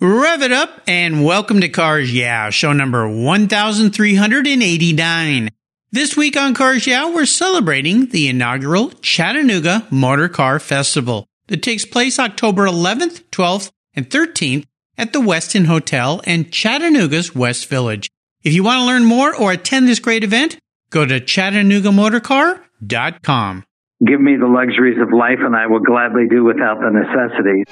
Rev 0.00 0.42
it 0.42 0.52
up 0.52 0.80
and 0.86 1.24
welcome 1.24 1.60
to 1.60 1.68
Cars 1.68 2.14
Yeah, 2.14 2.50
show 2.50 2.72
number 2.72 3.08
1389. 3.08 5.48
This 5.90 6.16
week 6.16 6.36
on 6.36 6.54
Cars 6.54 6.86
Yeah, 6.86 7.12
we're 7.12 7.26
celebrating 7.26 8.06
the 8.06 8.28
inaugural 8.28 8.90
Chattanooga 9.02 9.88
Motor 9.90 10.28
Car 10.28 10.60
Festival 10.60 11.26
that 11.48 11.64
takes 11.64 11.84
place 11.84 12.20
October 12.20 12.66
11th, 12.66 13.24
12th, 13.30 13.72
and 13.92 14.08
13th 14.08 14.66
at 14.96 15.12
the 15.12 15.18
Westin 15.18 15.66
Hotel 15.66 16.20
in 16.20 16.48
Chattanooga's 16.52 17.34
West 17.34 17.68
Village. 17.68 18.08
If 18.44 18.52
you 18.52 18.62
want 18.62 18.78
to 18.78 18.86
learn 18.86 19.04
more 19.04 19.34
or 19.34 19.50
attend 19.50 19.88
this 19.88 19.98
great 19.98 20.22
event, 20.22 20.60
go 20.90 21.06
to 21.06 21.20
ChattanoogaMotorcar.com. 21.20 23.64
Give 24.06 24.20
me 24.20 24.36
the 24.36 24.46
luxuries 24.46 25.00
of 25.02 25.12
life 25.12 25.40
and 25.40 25.56
I 25.56 25.66
will 25.66 25.80
gladly 25.80 26.28
do 26.30 26.44
without 26.44 26.78
the 26.78 26.90
necessities. 26.90 27.64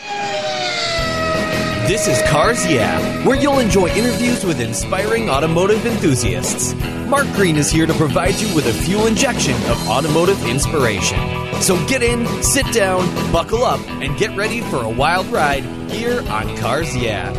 This 1.87 2.09
is 2.09 2.21
Cars 2.23 2.66
Yeah, 2.66 3.25
where 3.25 3.41
you'll 3.41 3.61
enjoy 3.61 3.87
interviews 3.91 4.45
with 4.45 4.61
inspiring 4.61 5.30
automotive 5.30 5.87
enthusiasts. 5.87 6.74
Mark 7.06 7.28
Green 7.34 7.55
is 7.55 7.70
here 7.70 7.87
to 7.87 7.95
provide 7.95 8.34
you 8.34 8.52
with 8.56 8.66
a 8.66 8.73
fuel 8.73 9.06
injection 9.06 9.55
of 9.70 9.88
automotive 9.88 10.45
inspiration. 10.48 11.16
So 11.62 11.77
get 11.87 12.02
in, 12.02 12.27
sit 12.42 12.66
down, 12.73 13.06
buckle 13.30 13.62
up, 13.62 13.78
and 13.88 14.19
get 14.19 14.37
ready 14.37 14.62
for 14.62 14.83
a 14.83 14.88
wild 14.88 15.28
ride 15.28 15.62
here 15.88 16.28
on 16.28 16.56
Cars 16.56 16.97
Yeah. 16.97 17.30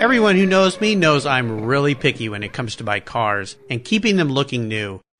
Everyone 0.00 0.36
who 0.36 0.46
knows 0.46 0.80
me 0.80 0.94
knows 0.94 1.26
I'm 1.26 1.66
really 1.66 1.94
picky 1.94 2.30
when 2.30 2.42
it 2.42 2.54
comes 2.54 2.76
to 2.76 2.84
my 2.84 3.00
cars 3.00 3.56
and 3.68 3.84
keeping 3.84 4.16
them 4.16 4.30
looking 4.30 4.66
new. 4.66 5.03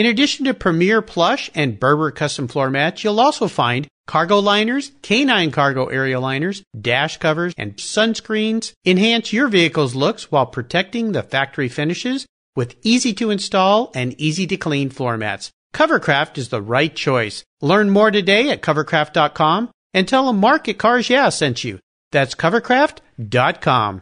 In 0.00 0.06
addition 0.06 0.46
to 0.46 0.54
Premier 0.54 1.02
Plush 1.02 1.50
and 1.54 1.78
Berber 1.78 2.10
custom 2.10 2.48
floor 2.48 2.70
mats, 2.70 3.04
you'll 3.04 3.20
also 3.20 3.48
find 3.48 3.86
cargo 4.06 4.38
liners, 4.38 4.92
canine 5.02 5.50
cargo 5.50 5.88
area 5.88 6.18
liners, 6.18 6.62
dash 6.80 7.18
covers, 7.18 7.52
and 7.58 7.76
sunscreens. 7.76 8.72
Enhance 8.86 9.30
your 9.30 9.48
vehicle's 9.48 9.94
looks 9.94 10.32
while 10.32 10.46
protecting 10.46 11.12
the 11.12 11.22
factory 11.22 11.68
finishes 11.68 12.24
with 12.56 12.76
easy 12.82 13.12
to 13.12 13.28
install 13.28 13.92
and 13.94 14.18
easy 14.18 14.46
to 14.46 14.56
clean 14.56 14.88
floor 14.88 15.18
mats. 15.18 15.50
Covercraft 15.74 16.38
is 16.38 16.48
the 16.48 16.62
right 16.62 16.96
choice. 16.96 17.44
Learn 17.60 17.90
more 17.90 18.10
today 18.10 18.48
at 18.48 18.62
covercraft.com 18.62 19.68
and 19.92 20.08
tell 20.08 20.28
them 20.28 20.38
Mark 20.38 20.66
at 20.66 20.78
Cars 20.78 21.10
Yeah 21.10 21.28
sent 21.28 21.62
you. 21.62 21.78
That's 22.10 22.34
covercraft.com. 22.34 24.00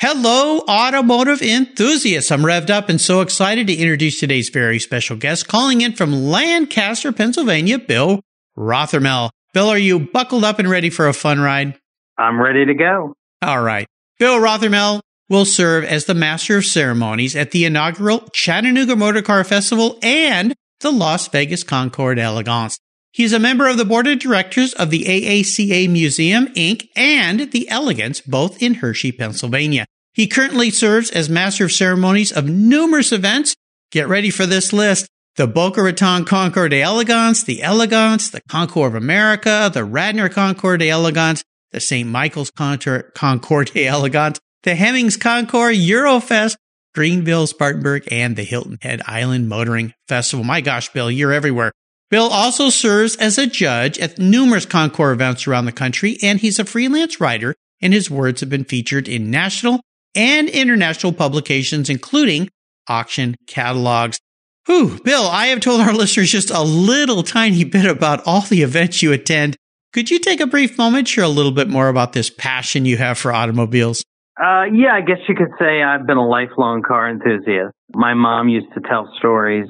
Hello, 0.00 0.60
automotive 0.60 1.42
enthusiasts. 1.42 2.32
I'm 2.32 2.40
revved 2.40 2.70
up 2.70 2.88
and 2.88 2.98
so 2.98 3.20
excited 3.20 3.66
to 3.66 3.74
introduce 3.74 4.18
today's 4.18 4.48
very 4.48 4.78
special 4.78 5.14
guest 5.14 5.46
calling 5.46 5.82
in 5.82 5.92
from 5.92 6.10
Lancaster, 6.10 7.12
Pennsylvania, 7.12 7.78
Bill 7.78 8.22
Rothermel. 8.56 9.28
Bill, 9.52 9.68
are 9.68 9.76
you 9.76 10.00
buckled 10.00 10.42
up 10.42 10.58
and 10.58 10.70
ready 10.70 10.88
for 10.88 11.06
a 11.06 11.12
fun 11.12 11.38
ride? 11.38 11.78
I'm 12.16 12.40
ready 12.40 12.64
to 12.64 12.72
go. 12.72 13.12
All 13.42 13.60
right. 13.60 13.86
Bill 14.18 14.38
Rothermel 14.38 15.02
will 15.28 15.44
serve 15.44 15.84
as 15.84 16.06
the 16.06 16.14
master 16.14 16.56
of 16.56 16.64
ceremonies 16.64 17.36
at 17.36 17.50
the 17.50 17.66
inaugural 17.66 18.20
Chattanooga 18.32 18.96
Motor 18.96 19.20
Car 19.20 19.44
Festival 19.44 19.98
and 20.02 20.54
the 20.80 20.90
Las 20.90 21.28
Vegas 21.28 21.62
Concours 21.62 22.18
Elegance. 22.18 22.78
He's 23.12 23.32
a 23.32 23.40
member 23.40 23.68
of 23.68 23.76
the 23.76 23.84
board 23.84 24.06
of 24.06 24.20
directors 24.20 24.72
of 24.74 24.90
the 24.90 25.04
AACA 25.04 25.90
Museum, 25.90 26.46
Inc. 26.54 26.88
and 26.94 27.50
the 27.50 27.68
Elegance, 27.68 28.20
both 28.20 28.62
in 28.62 28.74
Hershey, 28.74 29.10
Pennsylvania. 29.10 29.86
He 30.12 30.26
currently 30.26 30.70
serves 30.70 31.10
as 31.10 31.28
master 31.28 31.66
of 31.66 31.72
ceremonies 31.72 32.32
of 32.32 32.48
numerous 32.48 33.12
events. 33.12 33.54
Get 33.90 34.08
ready 34.08 34.30
for 34.30 34.46
this 34.46 34.72
list. 34.72 35.06
The 35.36 35.46
Boca 35.46 35.82
Raton 35.82 36.24
Concours 36.24 36.70
d'Elegance, 36.70 37.44
the 37.44 37.62
Elegance, 37.62 38.30
the 38.30 38.40
Concours 38.48 38.88
of 38.88 38.94
America, 38.96 39.70
the 39.72 39.84
Radnor 39.84 40.28
Concours 40.28 40.78
d'Elegance, 40.78 41.44
the 41.70 41.80
St. 41.80 42.08
Michael's 42.08 42.50
Concours 42.50 43.70
d'Elegance, 43.70 44.40
the 44.64 44.74
Hemmings 44.74 45.16
Concours, 45.16 45.78
Eurofest, 45.78 46.56
Greenville, 46.94 47.46
Spartanburg, 47.46 48.08
and 48.10 48.34
the 48.34 48.42
Hilton 48.42 48.78
Head 48.82 49.00
Island 49.06 49.48
Motoring 49.48 49.94
Festival. 50.08 50.44
My 50.44 50.60
gosh, 50.60 50.92
Bill, 50.92 51.10
you're 51.10 51.32
everywhere. 51.32 51.70
Bill 52.10 52.26
also 52.26 52.68
serves 52.68 53.14
as 53.16 53.38
a 53.38 53.46
judge 53.46 53.98
at 54.00 54.18
numerous 54.18 54.66
Concours 54.66 55.14
events 55.14 55.46
around 55.46 55.66
the 55.66 55.72
country, 55.72 56.18
and 56.20 56.40
he's 56.40 56.58
a 56.58 56.64
freelance 56.64 57.20
writer, 57.20 57.54
and 57.80 57.92
his 57.94 58.10
words 58.10 58.40
have 58.40 58.50
been 58.50 58.64
featured 58.64 59.08
in 59.08 59.30
national 59.30 59.80
and 60.14 60.48
international 60.48 61.12
publications, 61.12 61.88
including 61.88 62.48
auction 62.88 63.36
catalogs. 63.46 64.18
Whew, 64.66 65.00
Bill, 65.04 65.26
I 65.26 65.46
have 65.46 65.60
told 65.60 65.80
our 65.80 65.92
listeners 65.94 66.30
just 66.30 66.50
a 66.50 66.62
little 66.62 67.22
tiny 67.22 67.64
bit 67.64 67.86
about 67.86 68.22
all 68.26 68.42
the 68.42 68.62
events 68.62 69.02
you 69.02 69.12
attend. 69.12 69.56
Could 69.92 70.10
you 70.10 70.18
take 70.18 70.40
a 70.40 70.46
brief 70.46 70.78
moment, 70.78 71.08
share 71.08 71.24
a 71.24 71.28
little 71.28 71.52
bit 71.52 71.68
more 71.68 71.88
about 71.88 72.12
this 72.12 72.30
passion 72.30 72.84
you 72.84 72.96
have 72.96 73.18
for 73.18 73.32
automobiles? 73.32 74.04
Uh, 74.40 74.64
yeah, 74.72 74.94
I 74.94 75.00
guess 75.00 75.18
you 75.28 75.34
could 75.34 75.50
say 75.58 75.82
I've 75.82 76.06
been 76.06 76.16
a 76.16 76.26
lifelong 76.26 76.82
car 76.82 77.10
enthusiast. 77.10 77.74
My 77.92 78.14
mom 78.14 78.48
used 78.48 78.72
to 78.74 78.80
tell 78.80 79.12
stories 79.18 79.68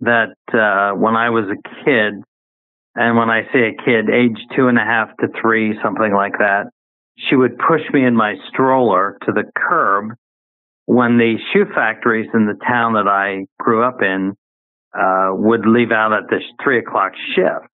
that 0.00 0.34
uh, 0.52 0.96
when 0.98 1.14
I 1.14 1.30
was 1.30 1.44
a 1.44 1.84
kid, 1.84 2.14
and 2.96 3.16
when 3.16 3.28
I 3.28 3.42
say 3.52 3.74
a 3.74 3.84
kid, 3.84 4.08
age 4.08 4.38
two 4.56 4.68
and 4.68 4.78
a 4.78 4.84
half 4.84 5.08
to 5.18 5.28
three, 5.40 5.78
something 5.82 6.12
like 6.12 6.38
that, 6.38 6.70
she 7.16 7.36
would 7.36 7.58
push 7.58 7.82
me 7.92 8.04
in 8.04 8.16
my 8.16 8.34
stroller 8.48 9.18
to 9.26 9.32
the 9.32 9.44
curb 9.56 10.16
when 10.86 11.16
the 11.16 11.36
shoe 11.52 11.64
factories 11.74 12.28
in 12.34 12.46
the 12.46 12.58
town 12.66 12.94
that 12.94 13.08
I 13.08 13.46
grew 13.58 13.82
up 13.84 14.02
in 14.02 14.34
uh, 14.94 15.30
would 15.32 15.66
leave 15.66 15.92
out 15.92 16.12
at 16.12 16.28
the 16.28 16.40
three 16.62 16.78
o'clock 16.78 17.12
shift. 17.34 17.66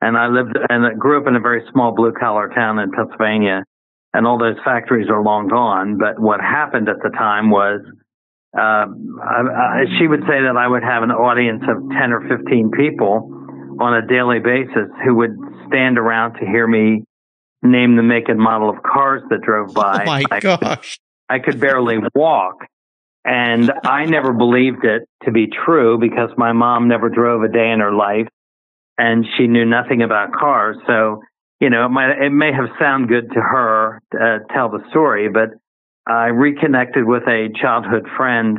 And 0.00 0.16
I 0.16 0.28
lived 0.28 0.56
and 0.68 0.98
grew 0.98 1.20
up 1.20 1.26
in 1.26 1.34
a 1.34 1.40
very 1.40 1.62
small 1.72 1.94
blue 1.94 2.12
collar 2.12 2.50
town 2.54 2.78
in 2.78 2.90
Pennsylvania, 2.92 3.64
and 4.12 4.26
all 4.26 4.38
those 4.38 4.56
factories 4.64 5.08
are 5.08 5.22
long 5.22 5.48
gone. 5.48 5.98
But 5.98 6.20
what 6.20 6.40
happened 6.40 6.88
at 6.88 6.96
the 7.02 7.10
time 7.10 7.50
was 7.50 7.80
uh, 8.56 8.86
I, 8.86 9.40
I, 9.42 9.84
she 9.98 10.06
would 10.06 10.20
say 10.20 10.44
that 10.44 10.56
I 10.56 10.68
would 10.68 10.84
have 10.84 11.02
an 11.02 11.10
audience 11.10 11.62
of 11.66 11.90
10 11.90 12.12
or 12.12 12.22
15 12.28 12.70
people 12.70 13.30
on 13.80 13.94
a 13.94 14.06
daily 14.06 14.38
basis 14.38 14.92
who 15.04 15.16
would 15.16 15.34
stand 15.66 15.98
around 15.98 16.34
to 16.34 16.46
hear 16.46 16.66
me 16.66 17.02
name 17.64 17.96
the 17.96 18.02
make 18.02 18.28
and 18.28 18.38
model 18.38 18.70
of 18.70 18.82
cars 18.82 19.22
that 19.30 19.40
drove 19.40 19.74
by. 19.74 20.02
Oh 20.02 20.04
my 20.04 20.22
I, 20.30 20.40
gosh. 20.40 21.00
I 21.28 21.38
could 21.38 21.58
barely 21.58 21.96
walk. 22.14 22.66
And 23.24 23.72
I 23.84 24.04
never 24.04 24.34
believed 24.34 24.84
it 24.84 25.08
to 25.24 25.32
be 25.32 25.46
true 25.46 25.98
because 25.98 26.28
my 26.36 26.52
mom 26.52 26.88
never 26.88 27.08
drove 27.08 27.42
a 27.42 27.48
day 27.48 27.70
in 27.70 27.80
her 27.80 27.92
life 27.92 28.28
and 28.98 29.24
she 29.36 29.46
knew 29.46 29.64
nothing 29.64 30.02
about 30.02 30.32
cars. 30.32 30.76
So, 30.86 31.22
you 31.58 31.70
know, 31.70 31.86
it 31.86 31.88
might, 31.88 32.10
it 32.22 32.30
may 32.30 32.52
have 32.52 32.68
sounded 32.78 33.08
good 33.08 33.32
to 33.32 33.40
her 33.40 34.00
to 34.12 34.18
uh, 34.18 34.52
tell 34.54 34.68
the 34.68 34.84
story, 34.90 35.30
but 35.30 35.50
I 36.06 36.26
reconnected 36.26 37.04
with 37.06 37.22
a 37.22 37.48
childhood 37.60 38.06
friend 38.14 38.58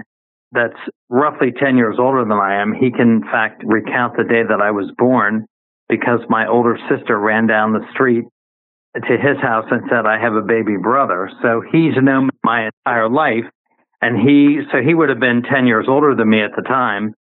that's 0.52 0.80
roughly 1.10 1.52
10 1.52 1.78
years 1.78 1.98
older 2.00 2.24
than 2.24 2.32
I 2.32 2.62
am. 2.62 2.74
He 2.74 2.90
can, 2.90 3.22
in 3.22 3.22
fact, 3.22 3.62
recount 3.64 4.18
the 4.18 4.24
day 4.24 4.42
that 4.48 4.62
I 4.62 4.72
was 4.72 4.92
born 4.98 5.46
because 5.90 6.22
my 6.28 6.48
older 6.48 6.78
sister 6.90 7.20
ran 7.20 7.46
down 7.46 7.74
the 7.74 7.86
street 7.94 8.26
to 8.96 9.18
his 9.18 9.38
house 9.42 9.66
and 9.72 9.82
said, 9.90 10.06
I 10.06 10.20
have 10.20 10.34
a 10.34 10.42
baby 10.42 10.78
brother. 10.78 11.30
So 11.42 11.62
he's 11.62 11.94
known 12.02 12.30
my 12.44 12.68
entire 12.68 13.10
life. 13.10 13.46
And 14.02 14.18
he, 14.18 14.60
so 14.72 14.78
he 14.86 14.94
would 14.94 15.10
have 15.10 15.20
been 15.20 15.44
10 15.44 15.68
years 15.68 15.86
older 15.88 16.16
than 16.16 16.30
me 16.30 16.42
at 16.42 16.52
the 16.56 16.62
time 16.62 17.14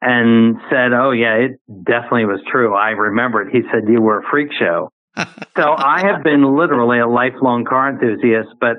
and 0.00 0.56
said, 0.70 0.92
Oh, 0.92 1.10
yeah, 1.10 1.34
it 1.34 1.60
definitely 1.84 2.26
was 2.26 2.40
true. 2.50 2.74
I 2.74 2.90
remember 2.90 3.42
it. 3.42 3.52
He 3.52 3.60
said, 3.72 3.88
You 3.88 4.00
were 4.00 4.20
a 4.20 4.30
freak 4.30 4.50
show. 4.58 4.90
so 5.16 5.74
I 5.76 6.02
have 6.06 6.22
been 6.22 6.56
literally 6.56 7.00
a 7.00 7.06
lifelong 7.06 7.64
car 7.64 7.90
enthusiast, 7.90 8.50
but 8.60 8.78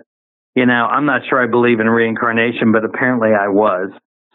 you 0.56 0.66
know, 0.66 0.86
I'm 0.86 1.06
not 1.06 1.22
sure 1.30 1.42
I 1.42 1.48
believe 1.48 1.80
in 1.80 1.90
reincarnation, 1.90 2.72
but 2.72 2.84
apparently 2.84 3.30
I 3.30 3.48
was. 3.48 3.92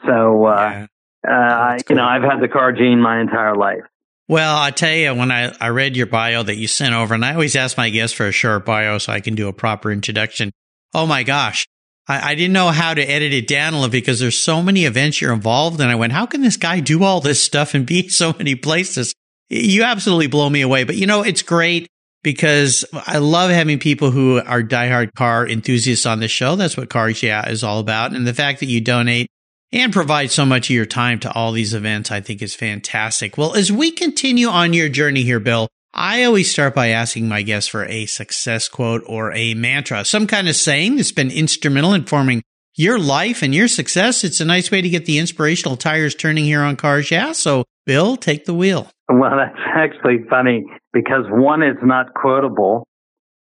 So, 0.07 0.47
uh, 0.47 0.87
yeah. 1.25 1.31
uh, 1.31 1.79
you 1.89 1.97
know, 1.97 2.05
I've 2.05 2.23
had 2.23 2.41
the 2.41 2.49
car 2.49 2.73
gene 2.73 3.01
my 3.01 3.21
entire 3.21 3.55
life. 3.55 3.85
Well, 4.29 4.57
I 4.57 4.73
tell 4.73 4.93
you, 4.93 5.15
when 5.15 5.31
I, 5.31 5.55
I 5.61 5.69
read 5.69 5.97
your 5.97 6.07
bio 6.07 6.43
that 6.43 6.57
you 6.57 6.67
sent 6.67 6.95
over, 6.95 7.15
and 7.15 7.25
I 7.25 7.33
always 7.33 7.55
ask 7.55 7.77
my 7.77 7.91
guests 7.91 8.17
for 8.17 8.27
a 8.27 8.33
short 8.33 8.65
bio 8.65 8.99
so 8.99 9.13
I 9.13 9.21
can 9.21 9.37
do 9.37 9.49
a 9.49 9.53
proper 9.53 9.93
introduction. 9.93 10.51
Oh 10.95 11.07
my 11.07 11.23
gosh. 11.23 11.67
I, 12.09 12.33
I 12.33 12.35
didn't 12.35 12.53
know 12.53 12.69
how 12.69 12.95
to 12.95 13.03
edit 13.03 13.33
it 13.33 13.47
down 13.47 13.75
a 13.75 13.77
little 13.77 13.91
because 13.91 14.19
there's 14.19 14.39
so 14.39 14.63
many 14.63 14.85
events 14.85 15.21
you're 15.21 15.33
involved 15.33 15.81
in. 15.81 15.89
I 15.89 15.95
went, 15.95 16.13
how 16.13 16.27
can 16.27 16.41
this 16.41 16.57
guy 16.57 16.81
do 16.81 17.05
all 17.05 17.21
this 17.21 17.43
stuff 17.43 17.75
and 17.75 17.87
be 17.87 18.01
in 18.01 18.11
so 18.11 18.33
many 18.37 18.57
places? 18.57 19.15
You 19.49 19.85
absolutely 19.85 20.27
blow 20.27 20.51
me 20.51 20.61
away. 20.61 20.83
But 20.83 20.97
you 20.97 21.07
know, 21.07 21.23
it's 21.23 21.43
great 21.43 21.87
because 22.25 22.85
I 22.93 23.19
love 23.19 23.51
having 23.51 23.79
people 23.79 24.11
who 24.11 24.41
are 24.45 24.63
diehard 24.63 25.15
car 25.15 25.47
enthusiasts 25.47 26.07
on 26.07 26.19
the 26.19 26.27
show. 26.27 26.57
That's 26.57 26.77
what 26.77 26.91
Cars 26.91 27.23
Yeah 27.23 27.49
is 27.49 27.63
all 27.63 27.79
about. 27.79 28.13
And 28.13 28.27
the 28.27 28.35
fact 28.35 28.59
that 28.59 28.67
you 28.67 28.81
donate 28.81 29.29
and 29.77 29.93
provide 29.93 30.31
so 30.31 30.47
much 30.47 30.71
of 30.71 30.75
your 30.75 30.87
time 30.87 31.21
to 31.21 31.33
all 31.33 31.53
these 31.53 31.75
events, 31.75 32.11
I 32.11 32.23
think 32.23 32.41
is 32.41 32.55
fantastic. 32.55 33.37
Well, 33.37 33.55
as 33.55 33.71
we 33.71 33.91
continue 33.91 34.49
on 34.49 34.73
your 34.73 34.89
journey 34.89 35.23
here, 35.23 35.39
Bill, 35.39 35.69
I 35.93 36.25
always 36.25 36.51
start 36.51 36.75
by 36.75 36.89
asking 36.89 37.29
my 37.29 37.43
guests 37.43 37.69
for 37.69 37.85
a 37.85 38.07
success 38.07 38.69
quote 38.69 39.03
or 39.07 39.33
a 39.35 39.53
mantra, 39.53 40.05
some 40.07 40.27
kind 40.27 40.49
of 40.49 40.57
saying 40.57 40.97
that's 40.97 41.13
been 41.13 41.31
instrumental 41.31 41.93
in 41.93 42.05
forming 42.05 42.43
your 42.75 42.99
life 42.99 43.43
and 43.43 43.55
your 43.55 43.69
success. 43.69 44.25
It's 44.25 44.41
a 44.41 44.47
nice 44.47 44.71
way 44.71 44.81
to 44.81 44.89
get 44.89 45.05
the 45.05 45.19
inspirational 45.19 45.77
tires 45.77 46.15
turning 46.15 46.45
here 46.45 46.63
on 46.63 46.77
Cars 46.77 47.11
Yeah. 47.11 47.33
So, 47.33 47.65
Bill, 47.85 48.17
take 48.17 48.47
the 48.47 48.55
wheel. 48.55 48.91
Well, 49.11 49.37
that's 49.37 49.61
actually 49.75 50.25
funny 50.29 50.65
because 50.95 51.25
one 51.29 51.63
is 51.63 51.77
not 51.83 52.15
quotable, 52.15 52.87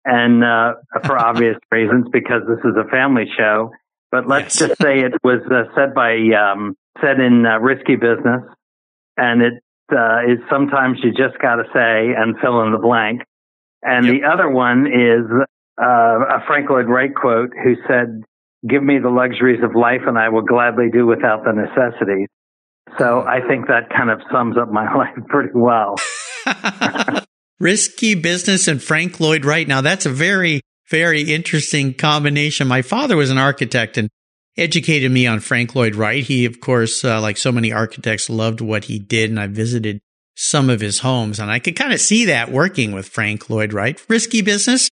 and 0.07 0.43
uh, 0.43 0.75
for 1.05 1.19
obvious 1.19 1.57
reasons, 1.71 2.07
because 2.11 2.43
this 2.49 2.59
is 2.65 2.77
a 2.77 2.89
family 2.91 3.27
show. 3.37 3.71
But 4.15 4.29
let's 4.29 4.61
yes. 4.61 4.69
just 4.69 4.81
say 4.81 5.01
it 5.01 5.13
was 5.25 5.41
uh, 5.51 5.75
said 5.75 5.93
by 5.93 6.15
um, 6.39 6.77
said 7.03 7.19
in 7.19 7.45
uh, 7.45 7.59
Risky 7.59 7.97
Business, 7.97 8.47
and 9.17 9.43
it 9.43 9.55
uh, 9.91 10.21
is 10.31 10.39
sometimes 10.49 10.99
you 11.03 11.11
just 11.11 11.37
got 11.43 11.57
to 11.57 11.65
say 11.75 12.15
and 12.17 12.39
fill 12.41 12.63
in 12.63 12.71
the 12.71 12.79
blank. 12.79 13.23
And 13.83 14.07
yep. 14.07 14.15
the 14.15 14.29
other 14.29 14.49
one 14.49 14.87
is 14.87 15.27
uh, 15.83 16.39
a 16.39 16.47
Frank 16.47 16.71
Lloyd 16.71 16.87
Wright 16.87 17.13
quote, 17.13 17.51
who 17.61 17.75
said, 17.89 18.23
"Give 18.65 18.85
me 18.85 19.01
the 19.01 19.11
luxuries 19.11 19.65
of 19.65 19.75
life, 19.75 20.03
and 20.07 20.17
I 20.17 20.29
will 20.29 20.43
gladly 20.43 20.91
do 20.93 21.07
without 21.07 21.43
the 21.43 21.51
necessities." 21.51 22.29
So 22.97 23.23
I 23.23 23.41
think 23.49 23.67
that 23.67 23.91
kind 23.91 24.11
of 24.11 24.21
sums 24.31 24.57
up 24.57 24.71
my 24.71 24.95
life 24.97 25.19
pretty 25.27 25.55
well. 25.57 25.97
Risky 27.59 28.15
business 28.15 28.69
and 28.69 28.81
Frank 28.81 29.19
Lloyd 29.19 29.45
Wright. 29.45 29.67
Now 29.67 29.81
that's 29.81 30.07
a 30.07 30.11
very, 30.11 30.61
very 30.91 31.23
interesting 31.23 31.95
combination. 31.95 32.69
My 32.69 32.83
father 32.83 33.17
was 33.17 33.31
an 33.31 33.39
architect 33.39 33.97
and 33.97 34.09
educated 34.57 35.11
me 35.11 35.27
on 35.27 35.41
Frank 35.41 35.75
Lloyd 35.75 35.95
Wright. 35.95 36.23
He, 36.23 36.45
of 36.45 36.61
course, 36.61 37.05
uh, 37.05 37.21
like 37.21 37.37
so 37.37 37.53
many 37.53 37.73
architects, 37.73 38.31
loved 38.31 38.61
what 38.61 38.85
he 38.85 38.99
did, 38.99 39.31
and 39.31 39.41
I 39.41 39.47
visited 39.47 40.01
some 40.37 40.69
of 40.69 40.81
his 40.81 41.01
homes, 41.01 41.39
and 41.39 41.51
I 41.51 41.59
could 41.59 41.77
kind 41.77 41.93
of 41.93 42.01
see 42.01 42.27
that 42.27 42.51
working 42.51 42.93
with 42.93 43.09
Frank 43.09 43.49
Lloyd 43.49 43.73
Wright. 43.73 44.01
Risky 44.09 44.43
business. 44.43 44.89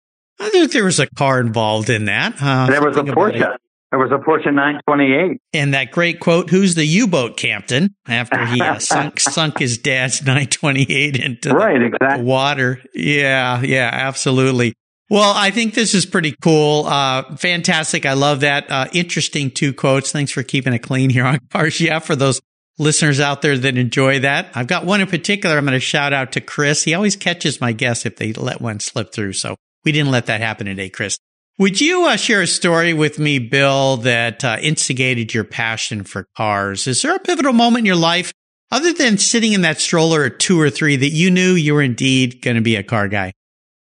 I 0.40 0.50
think 0.50 0.72
there 0.72 0.84
was 0.84 1.00
a 1.00 1.06
car 1.06 1.40
involved 1.40 1.88
in 1.90 2.06
that. 2.06 2.36
Uh, 2.40 2.66
there 2.66 2.82
was 2.82 2.96
a 2.96 3.02
Porsche. 3.02 3.56
There 3.92 4.00
was 4.00 4.10
a 4.10 4.18
Porsche 4.18 4.52
928. 4.52 5.40
And 5.54 5.72
that 5.72 5.92
great 5.92 6.20
quote, 6.20 6.50
who's 6.50 6.74
the 6.74 6.84
U-boat 6.84 7.36
captain? 7.36 7.94
After 8.06 8.44
he 8.44 8.60
uh, 8.60 8.78
sunk, 8.80 9.20
sunk 9.20 9.58
his 9.58 9.78
dad's 9.78 10.20
928 10.22 11.16
into 11.16 11.54
right, 11.54 11.78
the, 11.78 11.86
exactly. 11.86 12.24
water. 12.24 12.82
Yeah, 12.94 13.62
yeah, 13.62 13.88
absolutely. 13.92 14.74
Well, 15.08 15.32
I 15.36 15.50
think 15.52 15.74
this 15.74 15.94
is 15.94 16.04
pretty 16.04 16.34
cool. 16.42 16.84
Uh, 16.86 17.36
fantastic. 17.36 18.04
I 18.04 18.14
love 18.14 18.40
that. 18.40 18.70
Uh, 18.70 18.88
interesting 18.92 19.52
two 19.52 19.72
quotes. 19.72 20.10
Thanks 20.10 20.32
for 20.32 20.42
keeping 20.42 20.72
it 20.72 20.80
clean 20.80 21.10
here 21.10 21.24
on 21.24 21.38
Cars. 21.50 21.80
Yeah, 21.80 22.00
for 22.00 22.16
those 22.16 22.40
listeners 22.78 23.20
out 23.20 23.40
there 23.40 23.56
that 23.56 23.78
enjoy 23.78 24.20
that. 24.20 24.50
I've 24.54 24.66
got 24.66 24.84
one 24.84 25.00
in 25.00 25.06
particular. 25.06 25.56
I'm 25.56 25.64
going 25.64 25.74
to 25.74 25.80
shout 25.80 26.12
out 26.12 26.32
to 26.32 26.40
Chris. 26.40 26.82
He 26.82 26.94
always 26.94 27.16
catches 27.16 27.60
my 27.60 27.72
guests 27.72 28.04
if 28.04 28.16
they 28.16 28.32
let 28.32 28.60
one 28.60 28.80
slip 28.80 29.12
through. 29.12 29.34
So 29.34 29.56
we 29.84 29.92
didn't 29.92 30.10
let 30.10 30.26
that 30.26 30.40
happen 30.40 30.66
today, 30.66 30.90
Chris. 30.90 31.16
Would 31.58 31.80
you 31.80 32.04
uh, 32.04 32.16
share 32.16 32.42
a 32.42 32.46
story 32.46 32.92
with 32.92 33.18
me, 33.18 33.38
Bill, 33.38 33.96
that 33.98 34.44
uh, 34.44 34.58
instigated 34.60 35.32
your 35.32 35.44
passion 35.44 36.04
for 36.04 36.26
cars? 36.36 36.86
Is 36.86 37.00
there 37.00 37.14
a 37.14 37.20
pivotal 37.20 37.54
moment 37.54 37.82
in 37.82 37.86
your 37.86 37.96
life, 37.96 38.32
other 38.70 38.92
than 38.92 39.16
sitting 39.16 39.54
in 39.54 39.62
that 39.62 39.80
stroller 39.80 40.24
at 40.24 40.38
two 40.38 40.60
or 40.60 40.68
three, 40.68 40.96
that 40.96 41.08
you 41.08 41.30
knew 41.30 41.52
you 41.52 41.72
were 41.72 41.82
indeed 41.82 42.42
going 42.42 42.56
to 42.56 42.62
be 42.62 42.76
a 42.76 42.82
car 42.82 43.08
guy? 43.08 43.32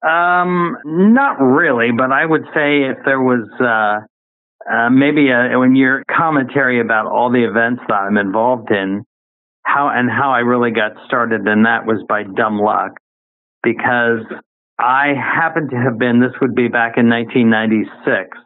Um, 0.03 0.75
not 0.85 1.39
really, 1.39 1.91
but 1.97 2.11
I 2.11 2.25
would 2.25 2.43
say 2.53 2.83
if 2.83 2.97
there 3.05 3.21
was 3.21 3.47
uh, 3.61 4.03
uh, 4.69 4.89
maybe 4.89 5.29
a, 5.29 5.57
when 5.57 5.75
your 5.75 6.03
commentary 6.11 6.81
about 6.81 7.07
all 7.07 7.31
the 7.31 7.45
events 7.47 7.83
that 7.87 7.93
I'm 7.93 8.17
involved 8.17 8.69
in, 8.69 9.05
how 9.63 9.89
and 9.89 10.09
how 10.09 10.31
I 10.31 10.39
really 10.39 10.71
got 10.71 10.91
started 11.07 11.47
in 11.47 11.63
that 11.63 11.85
was 11.85 12.03
by 12.09 12.23
dumb 12.23 12.59
luck, 12.59 12.99
because 13.63 14.25
I 14.77 15.13
happened 15.15 15.69
to 15.71 15.77
have 15.77 15.97
been, 15.97 16.19
this 16.19 16.33
would 16.41 16.53
be 16.53 16.67
back 16.67 16.97
in 16.97 17.09
1996. 17.09 18.37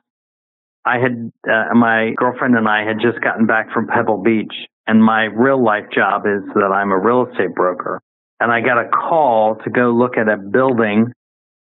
I 0.85 0.99
had, 0.99 1.31
uh, 1.49 1.73
my 1.73 2.11
girlfriend 2.15 2.55
and 2.55 2.67
I 2.67 2.85
had 2.85 2.97
just 3.01 3.19
gotten 3.21 3.47
back 3.47 3.73
from 3.73 3.87
Pebble 3.87 4.21
Beach, 4.21 4.53
and 4.85 5.03
my 5.03 5.23
real 5.23 5.61
life 5.63 5.85
job 5.93 6.27
is 6.27 6.43
that 6.53 6.71
I'm 6.71 6.91
a 6.91 6.99
real 6.99 7.25
estate 7.25 7.55
broker. 7.55 7.99
And 8.39 8.51
I 8.51 8.61
got 8.61 8.77
a 8.77 8.87
call 8.87 9.55
to 9.63 9.69
go 9.71 9.89
look 9.89 10.17
at 10.17 10.29
a 10.29 10.37
building 10.37 11.11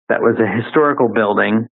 that 0.10 0.22
was 0.22 0.36
a 0.40 0.64
historical 0.64 1.08
building 1.08 1.68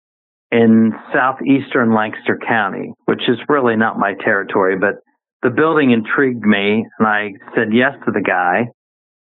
in 0.52 0.94
southeastern 1.14 1.94
Lancaster 1.94 2.38
County, 2.46 2.94
which 3.06 3.22
is 3.28 3.38
really 3.48 3.76
not 3.76 3.98
my 3.98 4.14
territory, 4.24 4.78
but 4.78 4.96
the 5.42 5.50
building 5.50 5.92
intrigued 5.92 6.46
me, 6.46 6.86
and 7.00 7.08
I 7.08 7.34
said 7.56 7.74
yes 7.74 7.94
to 8.06 8.12
the 8.12 8.22
guy 8.22 8.70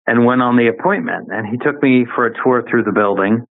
and 0.05 0.25
went 0.25 0.41
on 0.41 0.57
the 0.57 0.67
appointment. 0.67 1.29
And 1.31 1.47
he 1.47 1.57
took 1.57 1.81
me 1.81 2.05
for 2.15 2.27
a 2.27 2.33
tour 2.43 2.63
through 2.69 2.83
the 2.83 2.91
building. 2.91 3.45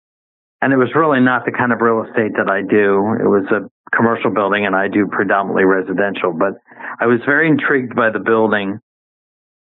And 0.61 0.73
it 0.73 0.77
was 0.77 0.89
really 0.93 1.21
not 1.21 1.45
the 1.45 1.51
kind 1.51 1.71
of 1.71 1.81
real 1.81 2.03
estate 2.03 2.33
that 2.37 2.51
I 2.51 2.61
do. 2.61 3.17
It 3.17 3.27
was 3.27 3.47
a 3.49 3.69
commercial 3.95 4.31
building 4.31 4.65
and 4.65 4.75
I 4.75 4.87
do 4.87 5.07
predominantly 5.07 5.63
residential, 5.63 6.33
but 6.33 6.53
I 6.99 7.07
was 7.07 7.19
very 7.25 7.47
intrigued 7.47 7.95
by 7.95 8.11
the 8.11 8.19
building. 8.19 8.79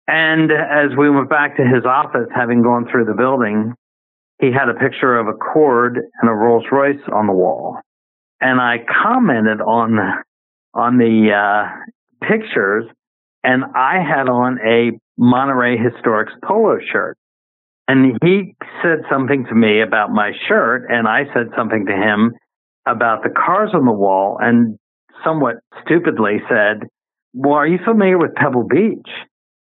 And 0.07 0.51
as 0.51 0.95
we 0.97 1.09
went 1.09 1.29
back 1.29 1.57
to 1.57 1.63
his 1.63 1.83
office, 1.85 2.29
having 2.33 2.61
gone 2.61 2.87
through 2.89 3.05
the 3.05 3.17
building, 3.17 3.73
he 4.39 4.51
had 4.51 4.69
a 4.69 4.73
picture 4.73 5.17
of 5.17 5.27
a 5.27 5.33
cord 5.33 5.97
and 6.21 6.29
a 6.29 6.33
Rolls 6.33 6.65
Royce 6.71 7.01
on 7.13 7.27
the 7.27 7.33
wall. 7.33 7.79
And 8.41 8.59
I 8.59 8.77
commented 9.03 9.61
on, 9.61 9.97
on 10.73 10.97
the, 10.97 11.31
uh, 11.31 11.85
pictures 12.27 12.85
and 13.43 13.63
I 13.75 14.01
had 14.01 14.27
on 14.27 14.57
a 14.65 14.91
Monterey 15.17 15.77
Historics 15.77 16.33
polo 16.43 16.77
shirt. 16.91 17.17
And 17.87 18.17
he 18.23 18.55
said 18.81 18.99
something 19.09 19.45
to 19.45 19.55
me 19.55 19.81
about 19.81 20.09
my 20.09 20.31
shirt, 20.47 20.87
and 20.89 21.07
I 21.07 21.25
said 21.33 21.49
something 21.55 21.85
to 21.85 21.93
him 21.93 22.33
about 22.87 23.21
the 23.21 23.29
cars 23.29 23.69
on 23.75 23.85
the 23.85 23.91
wall, 23.91 24.39
and 24.41 24.79
somewhat 25.23 25.57
stupidly 25.83 26.39
said, 26.49 26.87
Well, 27.33 27.53
are 27.53 27.67
you 27.67 27.77
familiar 27.85 28.17
with 28.17 28.33
Pebble 28.33 28.67
Beach? 28.67 29.07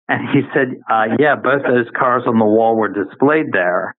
And 0.08 0.28
he 0.28 0.42
said, 0.52 0.76
uh, 0.90 1.16
Yeah, 1.18 1.36
both 1.36 1.62
those 1.62 1.88
cars 1.98 2.24
on 2.26 2.38
the 2.38 2.44
wall 2.44 2.76
were 2.76 2.88
displayed 2.88 3.52
there. 3.52 3.94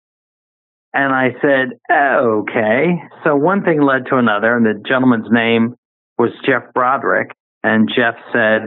And 0.94 1.14
I 1.14 1.30
said, 1.42 1.80
Okay. 1.92 3.02
So 3.24 3.36
one 3.36 3.64
thing 3.64 3.82
led 3.82 4.08
to 4.10 4.18
another, 4.18 4.56
and 4.56 4.66
the 4.66 4.82
gentleman's 4.88 5.32
name 5.32 5.76
was 6.18 6.32
Jeff 6.46 6.74
Broderick. 6.74 7.32
And 7.64 7.90
Jeff 7.96 8.16
said 8.34 8.66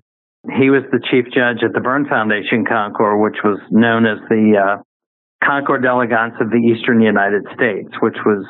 he 0.59 0.71
was 0.71 0.83
the 0.93 1.01
chief 1.11 1.27
judge 1.33 1.65
at 1.65 1.73
the 1.73 1.81
Burn 1.81 2.07
Foundation 2.07 2.65
Concours, 2.67 3.21
which 3.21 3.41
was 3.43 3.59
known 3.71 4.07
as 4.07 4.19
the 4.29 4.61
uh, 4.61 4.83
Concours 5.43 5.83
d'Elegance 5.83 6.35
of 6.41 6.51
the 6.51 6.61
Eastern 6.61 7.01
United 7.01 7.45
States, 7.55 7.91
which 8.01 8.17
was, 8.25 8.45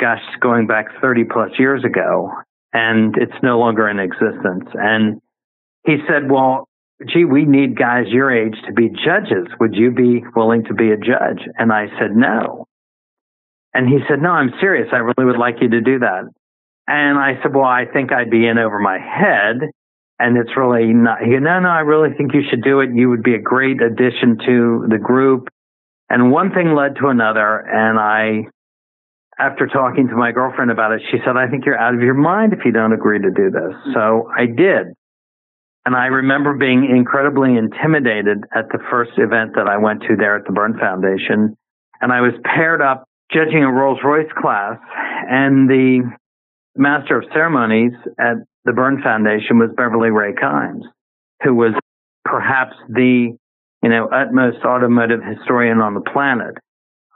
gosh, 0.00 0.22
going 0.40 0.66
back 0.66 0.86
30 1.00 1.24
plus 1.24 1.50
years 1.58 1.84
ago, 1.84 2.30
and 2.72 3.14
it's 3.16 3.36
no 3.42 3.58
longer 3.58 3.88
in 3.88 3.98
existence. 3.98 4.68
And 4.74 5.20
he 5.86 5.96
said, 6.08 6.30
well, 6.30 6.68
gee, 7.08 7.24
we 7.24 7.44
need 7.44 7.78
guys 7.78 8.06
your 8.08 8.30
age 8.30 8.56
to 8.66 8.72
be 8.72 8.88
judges. 8.88 9.48
Would 9.60 9.74
you 9.74 9.90
be 9.90 10.22
willing 10.34 10.64
to 10.64 10.74
be 10.74 10.90
a 10.90 10.96
judge? 10.96 11.46
And 11.58 11.72
I 11.72 11.86
said, 11.98 12.14
no. 12.14 12.66
And 13.76 13.86
he 13.86 13.98
said, 14.08 14.22
no, 14.22 14.30
I'm 14.30 14.52
serious. 14.58 14.88
I 14.90 15.04
really 15.04 15.26
would 15.26 15.36
like 15.36 15.56
you 15.60 15.68
to 15.68 15.82
do 15.82 15.98
that. 15.98 16.24
And 16.88 17.18
I 17.18 17.34
said, 17.42 17.54
well, 17.54 17.66
I 17.66 17.84
think 17.84 18.10
I'd 18.10 18.30
be 18.30 18.46
in 18.46 18.56
over 18.56 18.78
my 18.78 18.98
head. 18.98 19.68
And 20.18 20.38
it's 20.38 20.56
really 20.56 20.94
not, 20.94 21.20
he, 21.20 21.36
no, 21.36 21.60
no, 21.60 21.68
I 21.68 21.80
really 21.80 22.16
think 22.16 22.32
you 22.32 22.40
should 22.48 22.62
do 22.62 22.80
it. 22.80 22.88
You 22.94 23.10
would 23.10 23.22
be 23.22 23.34
a 23.34 23.38
great 23.38 23.82
addition 23.82 24.38
to 24.46 24.86
the 24.88 24.96
group. 24.96 25.48
And 26.08 26.32
one 26.32 26.54
thing 26.54 26.74
led 26.74 26.96
to 27.02 27.08
another. 27.08 27.58
And 27.68 27.98
I, 27.98 28.48
after 29.38 29.66
talking 29.66 30.08
to 30.08 30.16
my 30.16 30.32
girlfriend 30.32 30.70
about 30.70 30.92
it, 30.92 31.02
she 31.10 31.18
said, 31.22 31.36
I 31.36 31.46
think 31.46 31.66
you're 31.66 31.78
out 31.78 31.94
of 31.94 32.00
your 32.00 32.14
mind 32.14 32.54
if 32.54 32.60
you 32.64 32.72
don't 32.72 32.94
agree 32.94 33.18
to 33.18 33.30
do 33.30 33.50
this. 33.50 33.76
Mm-hmm. 33.76 33.92
So 33.92 34.30
I 34.34 34.46
did. 34.46 34.96
And 35.84 35.94
I 35.94 36.06
remember 36.06 36.54
being 36.54 36.88
incredibly 36.88 37.54
intimidated 37.58 38.38
at 38.54 38.70
the 38.70 38.78
first 38.90 39.12
event 39.18 39.52
that 39.56 39.68
I 39.68 39.76
went 39.76 40.00
to 40.08 40.16
there 40.16 40.34
at 40.34 40.46
the 40.46 40.52
Burn 40.52 40.78
Foundation. 40.78 41.58
And 42.00 42.10
I 42.10 42.22
was 42.22 42.32
paired 42.42 42.80
up 42.80 43.04
judging 43.32 43.62
a 43.62 43.72
Rolls 43.72 43.98
Royce 44.04 44.30
class. 44.40 44.78
And 45.28 45.68
the 45.68 46.02
master 46.76 47.18
of 47.18 47.24
ceremonies 47.32 47.92
at 48.18 48.36
the 48.64 48.72
Burn 48.72 49.02
Foundation 49.02 49.58
was 49.58 49.70
Beverly 49.76 50.10
Rae 50.10 50.32
Kimes, 50.32 50.82
who 51.42 51.54
was 51.54 51.72
perhaps 52.24 52.74
the 52.88 53.36
you 53.82 53.90
know, 53.90 54.08
utmost 54.08 54.64
automotive 54.64 55.20
historian 55.22 55.78
on 55.78 55.94
the 55.94 56.00
planet. 56.00 56.56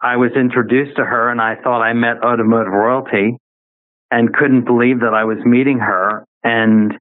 I 0.01 0.17
was 0.17 0.31
introduced 0.37 0.97
to 0.97 1.05
her 1.05 1.31
and 1.31 1.41
I 1.41 1.57
thought 1.57 1.83
I 1.83 1.93
met 1.93 2.23
automotive 2.25 2.73
royalty 2.73 3.37
and 4.11 4.33
couldn't 4.33 4.67
believe 4.67 5.01
that 5.01 5.13
I 5.13 5.25
was 5.25 5.39
meeting 5.45 5.79
her. 5.79 6.25
And 6.43 6.93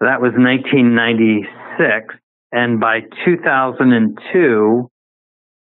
that 0.00 0.20
was 0.20 0.32
1996. 0.36 2.14
And 2.52 2.80
by 2.80 3.00
2002, 3.24 4.88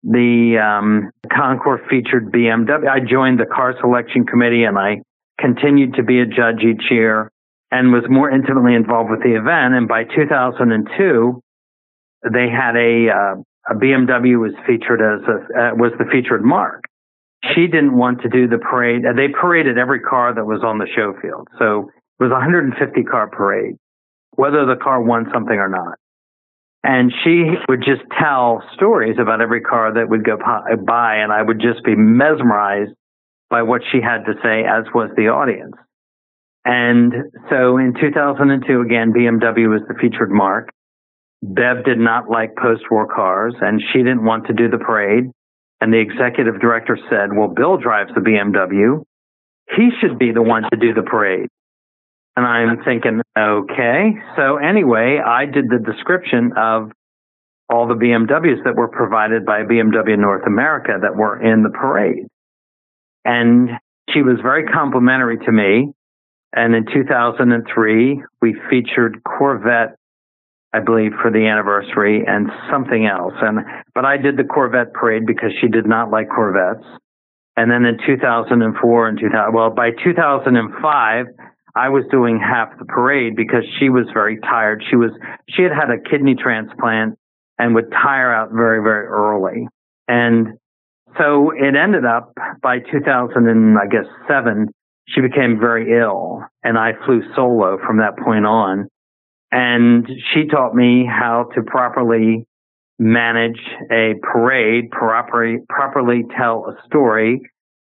the 0.04 0.58
um, 0.58 1.12
concours 1.34 1.82
featured 1.90 2.32
BMW. 2.32 2.88
I 2.88 3.00
joined 3.00 3.40
the 3.40 3.46
car 3.46 3.76
selection 3.80 4.26
committee 4.26 4.64
and 4.64 4.78
I 4.78 5.02
continued 5.40 5.96
to 5.96 6.04
be 6.04 6.20
a 6.20 6.26
judge 6.26 6.62
each 6.64 6.90
year 6.90 7.32
and 7.72 7.92
was 7.92 8.04
more 8.10 8.30
intimately 8.30 8.76
involved 8.76 9.10
with 9.10 9.22
the 9.24 9.36
event. 9.36 9.74
And 9.74 9.88
by 9.88 10.04
2002, 10.04 11.42
they 12.32 12.48
had 12.50 12.76
a, 12.76 13.10
uh, 13.10 13.36
a 13.70 13.76
BMW 13.76 14.40
was 14.40 14.54
featured 14.66 15.02
as 15.02 15.28
a, 15.28 15.36
uh, 15.60 15.76
was 15.76 15.92
the 16.00 16.06
featured 16.12 16.44
marque. 16.44 16.86
She 17.54 17.68
didn't 17.68 17.96
want 17.96 18.22
to 18.22 18.30
do 18.30 18.48
the 18.48 18.58
parade. 18.58 19.04
They 19.04 19.28
paraded 19.30 19.78
every 19.78 20.00
car 20.00 20.34
that 20.34 20.46
was 20.46 20.62
on 20.64 20.80
the 20.80 20.88
show 20.96 21.14
field. 21.22 21.48
So 21.60 21.92
it 22.20 22.24
was 22.24 22.32
a 22.32 22.42
150 22.42 23.04
car 23.04 23.30
parade, 23.30 23.76
whether 24.32 24.66
the 24.66 24.76
car 24.82 25.02
won 25.02 25.28
something 25.34 25.56
or 25.56 25.70
not. 25.70 26.00
And 26.90 27.12
she 27.22 27.44
would 27.68 27.84
just 27.84 28.04
tell 28.18 28.64
stories 28.74 29.18
about 29.20 29.42
every 29.42 29.60
car 29.60 29.94
that 29.96 30.08
would 30.08 30.24
go 30.24 30.38
by, 30.38 31.16
and 31.18 31.34
I 31.34 31.42
would 31.42 31.60
just 31.60 31.84
be 31.84 31.98
mesmerized 31.98 32.94
by 33.50 33.64
what 33.64 33.82
she 33.92 34.00
had 34.02 34.24
to 34.24 34.36
say, 34.42 34.64
as 34.64 34.86
was 34.96 35.10
the 35.18 35.28
audience. 35.28 35.76
And 36.64 37.14
so 37.50 37.78
in 37.78 37.94
2002, 38.00 38.80
again, 38.80 39.12
BMW 39.12 39.70
was 39.70 39.82
the 39.90 39.96
featured 40.00 40.32
marque. 40.32 40.70
Bev 41.44 41.84
did 41.84 42.00
not 42.00 42.30
like 42.30 42.56
post-war 42.56 43.14
cars, 43.14 43.54
and 43.60 43.84
she 43.92 44.00
didn't 44.00 44.24
want 44.24 44.48
to 44.48 44.54
do 44.54 44.70
the 44.70 44.78
parade. 44.78 45.26
And 45.82 45.92
the 45.92 46.00
executive 46.00 46.62
director 46.62 46.98
said, 47.10 47.36
well, 47.36 47.50
Bill 47.50 47.76
drives 47.76 48.12
the 48.16 48.22
BMW. 48.22 49.04
He 49.76 49.90
should 50.00 50.18
be 50.18 50.32
the 50.32 50.42
one 50.42 50.64
to 50.72 50.78
do 50.80 50.94
the 50.94 51.04
parade. 51.04 51.50
And 52.38 52.46
I'm 52.46 52.84
thinking, 52.86 53.22
okay. 53.36 54.14
So 54.36 54.58
anyway, 54.58 55.20
I 55.26 55.46
did 55.48 55.70
the 55.70 55.80
description 55.80 56.52
of 56.56 56.92
all 57.68 57.88
the 57.88 57.96
BMWs 57.96 58.64
that 58.64 58.76
were 58.76 58.90
provided 58.90 59.44
by 59.44 59.64
BMW 59.64 60.20
North 60.20 60.46
America 60.46 61.00
that 61.02 61.16
were 61.16 61.42
in 61.42 61.64
the 61.64 61.70
parade. 61.70 62.28
And 63.26 63.72
she 64.14 64.22
was 64.22 64.38
very 64.44 64.66
complimentary 64.68 65.40
to 65.40 65.52
me. 65.52 65.92
And 66.54 66.76
in 66.76 66.86
2003, 66.86 68.24
we 68.40 68.56
featured 68.70 69.20
Corvette, 69.24 69.96
I 70.72 70.80
believe, 70.80 71.14
for 71.20 71.32
the 71.32 71.48
anniversary 71.48 72.24
and 72.26 72.52
something 72.72 73.08
else. 73.08 73.34
And, 73.42 73.66
but 73.96 74.06
I 74.06 74.18
did 74.18 74.38
the 74.38 74.44
Corvette 74.44 74.94
parade 74.94 75.26
because 75.26 75.54
she 75.60 75.70
did 75.70 75.88
not 75.88 76.12
like 76.12 76.30
Corvettes. 76.30 76.86
And 77.58 77.72
then 77.72 77.84
in 77.86 77.98
2004 78.06 79.08
and 79.08 79.20
2000, 79.20 79.54
well, 79.56 79.72
by 79.72 79.90
2005, 79.90 81.26
I 81.78 81.90
was 81.90 82.04
doing 82.10 82.40
half 82.40 82.78
the 82.80 82.86
parade 82.86 83.36
because 83.36 83.64
she 83.80 83.90
was 83.90 84.06
very 84.14 84.40
tired. 84.40 84.84
She 84.90 84.96
was, 84.96 85.12
she 85.50 85.62
had 85.62 85.72
had 85.72 85.90
a 85.92 86.10
kidney 86.10 86.36
transplant 86.36 87.18
and 87.60 87.76
would 87.76 87.92
tire 87.92 88.34
out 88.34 88.50
very, 88.52 88.82
very 88.82 89.06
early. 89.06 89.68
And 90.08 90.58
so 91.18 91.52
it 91.52 91.76
ended 91.76 92.06
up 92.06 92.34
by 92.62 92.80
2000 92.80 93.48
and 93.48 93.78
I 93.78 93.86
guess 93.86 94.06
seven, 94.28 94.70
she 95.08 95.22
became 95.22 95.60
very 95.60 96.00
ill 96.00 96.42
and 96.64 96.78
I 96.78 96.94
flew 97.06 97.22
solo 97.36 97.78
from 97.86 97.98
that 97.98 98.18
point 98.18 98.46
on. 98.46 98.88
And 99.52 100.08
she 100.34 100.48
taught 100.48 100.76
me 100.76 101.06
how 101.08 101.50
to 101.56 101.62
properly 101.62 102.46
manage 103.00 103.60
a 103.92 104.16
parade, 104.22 104.90
properly, 104.92 105.60
properly 105.70 106.24
tell 106.38 106.66
a 106.66 106.88
story 106.88 107.42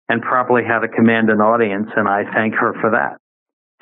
and 0.09 0.21
properly 0.21 0.63
how 0.67 0.81
to 0.81 0.89
command 0.89 1.31
an 1.31 1.41
audience. 1.41 1.89
And 1.97 2.09
I 2.09 2.25
thank 2.35 2.55
her 2.55 2.75
for 2.81 2.91
that. 2.91 3.19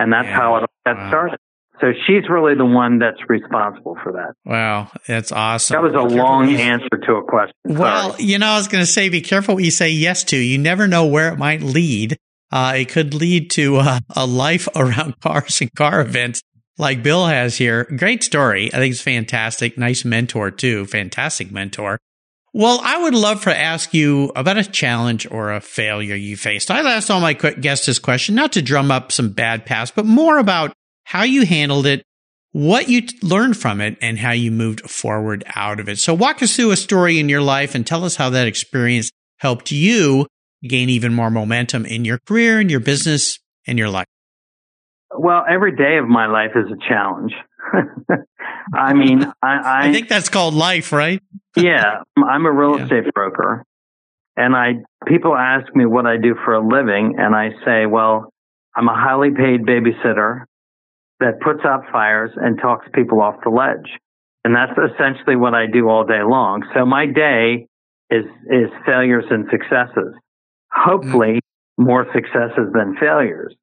And 0.03 0.13
that's 0.13 0.27
yeah. 0.27 0.37
how 0.37 0.57
it 0.57 0.71
got 0.85 0.97
wow. 0.97 1.09
started. 1.09 1.39
So 1.81 1.93
she's 2.07 2.29
really 2.29 2.55
the 2.55 2.65
one 2.65 2.99
that's 2.99 3.19
responsible 3.29 3.97
for 4.03 4.13
that. 4.13 4.35
Wow, 4.45 4.91
that's 5.07 5.31
awesome. 5.33 5.75
That 5.75 5.83
was 5.83 5.95
a 5.95 6.15
long 6.15 6.55
answer 6.55 6.89
to 7.07 7.15
a 7.15 7.25
question. 7.25 7.55
Sorry. 7.67 7.79
Well, 7.79 8.17
you 8.19 8.39
know, 8.39 8.47
I 8.47 8.57
was 8.57 8.69
going 8.69 8.85
to 8.85 8.91
say, 8.91 9.09
be 9.09 9.21
careful 9.21 9.55
what 9.55 9.65
you 9.65 9.71
say 9.71 9.91
yes 9.91 10.25
to. 10.25 10.37
You 10.37 10.59
never 10.59 10.87
know 10.87 11.07
where 11.07 11.33
it 11.33 11.39
might 11.39 11.63
lead. 11.63 12.19
Uh, 12.51 12.75
it 12.77 12.89
could 12.89 13.15
lead 13.15 13.51
to 13.53 13.77
uh, 13.77 14.01
a 14.15 14.27
life 14.27 14.69
around 14.77 15.21
cars 15.21 15.61
and 15.61 15.73
car 15.75 16.01
events 16.01 16.43
like 16.79 17.03
Bill 17.03 17.27
has 17.27 17.57
here. 17.57 17.85
Great 17.85 18.23
story. 18.23 18.73
I 18.73 18.79
think 18.79 18.93
it's 18.93 19.03
fantastic. 19.03 19.79
Nice 19.79 20.05
mentor 20.05 20.51
too. 20.51 20.87
Fantastic 20.87 21.51
mentor. 21.53 21.99
Well, 22.55 22.81
I 22.83 23.03
would 23.03 23.15
love 23.15 23.45
to 23.45 23.59
ask 23.59 23.95
you 23.95 24.31
about 24.37 24.59
a 24.59 24.65
challenge 24.65 25.27
or 25.31 25.53
a 25.53 25.61
failure 25.61 26.15
you 26.15 26.37
faced. 26.37 26.71
I 26.71 26.81
asked 26.81 27.11
all 27.11 27.21
my 27.21 27.33
guests 27.33 27.87
this 27.87 27.99
question, 27.99 28.35
not 28.35 28.53
to 28.53 28.63
drum 28.63 28.91
up 28.91 29.11
some 29.11 29.31
bad 29.31 29.65
past, 29.65 29.95
but 29.95 30.05
more 30.05 30.37
about 30.37 30.75
how 31.05 31.23
you 31.23 31.47
handled 31.47 31.87
it, 31.87 32.03
what 32.51 32.91
you 32.91 33.03
learned 33.23 33.57
from 33.57 33.81
it, 33.81 33.97
and 34.03 34.19
how 34.19 34.33
you 34.33 34.51
moved 34.51 34.83
forward 34.83 35.45
out 35.57 35.81
of 35.81 35.89
it. 35.89 35.99
So 35.99 36.13
walk 36.13 36.43
us 36.43 36.55
through 36.55 36.73
a 36.73 36.77
story 36.77 37.19
in 37.19 37.31
your 37.31 37.41
life 37.41 37.75
and 37.75 37.87
tell 37.87 38.05
us 38.05 38.17
how 38.17 38.29
that 38.31 38.47
experience 38.47 39.11
helped 39.39 39.73
you 39.73 40.27
gain 40.63 40.91
even 40.91 41.15
more 41.15 41.31
momentum 41.31 41.87
in 41.87 42.05
your 42.05 42.19
career 42.27 42.61
and 42.61 42.71
your 42.71 42.81
business 42.81 43.39
and 43.67 43.79
your 43.79 43.89
life. 43.89 44.07
Well, 45.17 45.45
every 45.49 45.75
day 45.75 45.97
of 45.97 46.07
my 46.07 46.27
life 46.27 46.53
is 46.55 46.71
a 46.71 46.89
challenge. 46.89 47.33
I 48.75 48.95
mean, 48.95 49.25
I, 49.43 49.57
I, 49.57 49.89
I, 49.89 49.93
think 49.93 50.09
that's 50.09 50.29
called 50.29 50.55
life, 50.55 50.93
right? 50.93 51.23
yeah, 51.57 52.03
I'm 52.17 52.47
a 52.47 52.53
real 52.53 52.77
yeah. 52.77 52.85
estate 52.85 53.13
broker, 53.15 53.65
and 54.37 54.55
I 54.55 54.83
people 55.07 55.37
ask 55.37 55.75
me 55.75 55.87
what 55.87 56.07
I 56.07 56.17
do 56.17 56.35
for 56.45 56.55
a 56.55 56.67
living, 56.67 57.17
and 57.19 57.35
I 57.35 57.51
say, 57.65 57.87
well, 57.87 58.33
I'm 58.75 58.89
a 58.89 58.95
highly 58.95 59.31
paid 59.31 59.63
babysitter 59.63 60.45
that 61.21 61.41
puts 61.41 61.61
out 61.65 61.85
fires 61.93 62.31
and 62.37 62.59
talks 62.61 62.87
people 62.95 63.21
off 63.21 63.37
the 63.45 63.51
ledge, 63.51 63.99
and 64.45 64.55
that's 64.55 64.73
essentially 64.93 65.37
what 65.37 65.55
I 65.55 65.67
do 65.67 65.89
all 65.89 66.05
day 66.05 66.23
long. 66.23 66.65
So 66.75 66.85
my 66.85 67.07
day 67.07 67.67
is 68.11 68.25
is 68.51 68.71
failures 68.85 69.25
and 69.31 69.47
successes. 69.51 70.15
Hopefully, 70.71 71.41
mm-hmm. 71.41 71.85
more 71.85 72.07
successes 72.15 72.73
than 72.75 72.97
failures. 73.01 73.55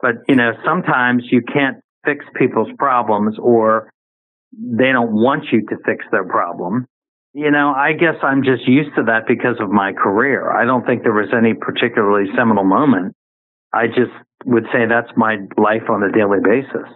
But 0.00 0.16
you 0.28 0.36
know, 0.36 0.52
sometimes 0.64 1.24
you 1.30 1.42
can't 1.42 1.78
fix 2.04 2.24
people's 2.36 2.68
problems 2.78 3.36
or 3.40 3.90
they 4.52 4.92
don't 4.92 5.12
want 5.12 5.44
you 5.52 5.60
to 5.66 5.76
fix 5.84 6.04
their 6.10 6.24
problem. 6.24 6.86
You 7.32 7.50
know, 7.50 7.72
I 7.76 7.92
guess 7.92 8.16
I'm 8.22 8.42
just 8.42 8.66
used 8.66 8.90
to 8.96 9.04
that 9.04 9.28
because 9.28 9.56
of 9.60 9.70
my 9.70 9.92
career. 9.92 10.50
I 10.50 10.64
don't 10.64 10.84
think 10.84 11.04
there 11.04 11.12
was 11.12 11.32
any 11.36 11.54
particularly 11.54 12.28
seminal 12.36 12.64
moment. 12.64 13.14
I 13.72 13.86
just 13.86 14.10
would 14.44 14.64
say 14.72 14.86
that's 14.88 15.10
my 15.16 15.36
life 15.56 15.88
on 15.88 16.02
a 16.02 16.10
daily 16.10 16.38
basis. 16.42 16.88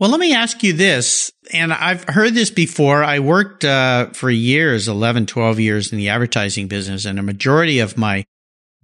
Well, 0.00 0.10
let 0.10 0.18
me 0.18 0.34
ask 0.34 0.62
you 0.62 0.72
this, 0.72 1.30
and 1.52 1.72
I've 1.72 2.04
heard 2.04 2.34
this 2.34 2.50
before. 2.50 3.04
I 3.04 3.20
worked 3.20 3.64
uh, 3.64 4.06
for 4.10 4.28
years, 4.28 4.88
11, 4.88 5.26
12 5.26 5.60
years 5.60 5.92
in 5.92 5.98
the 5.98 6.08
advertising 6.08 6.66
business, 6.66 7.04
and 7.04 7.18
a 7.18 7.22
majority 7.22 7.78
of 7.78 7.96
my 7.96 8.24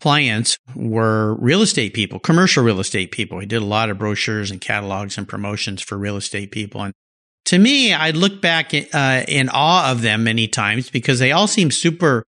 clients 0.00 0.58
were 0.74 1.34
real 1.34 1.62
estate 1.62 1.94
people, 1.94 2.18
commercial 2.18 2.64
real 2.64 2.80
estate 2.80 3.12
people. 3.12 3.38
He 3.38 3.46
did 3.46 3.62
a 3.62 3.66
lot 3.66 3.90
of 3.90 3.98
brochures 3.98 4.50
and 4.50 4.60
catalogs 4.60 5.18
and 5.18 5.28
promotions 5.28 5.82
for 5.82 5.96
real 5.98 6.16
estate 6.16 6.50
people. 6.50 6.82
And 6.82 6.94
to 7.46 7.58
me, 7.58 7.92
I 7.92 8.10
look 8.10 8.40
back 8.40 8.72
uh, 8.74 9.22
in 9.28 9.48
awe 9.52 9.90
of 9.90 10.02
them 10.02 10.24
many 10.24 10.48
times 10.48 10.90
because 10.90 11.18
they 11.18 11.32
all 11.32 11.46
seem 11.46 11.70
super 11.70 12.24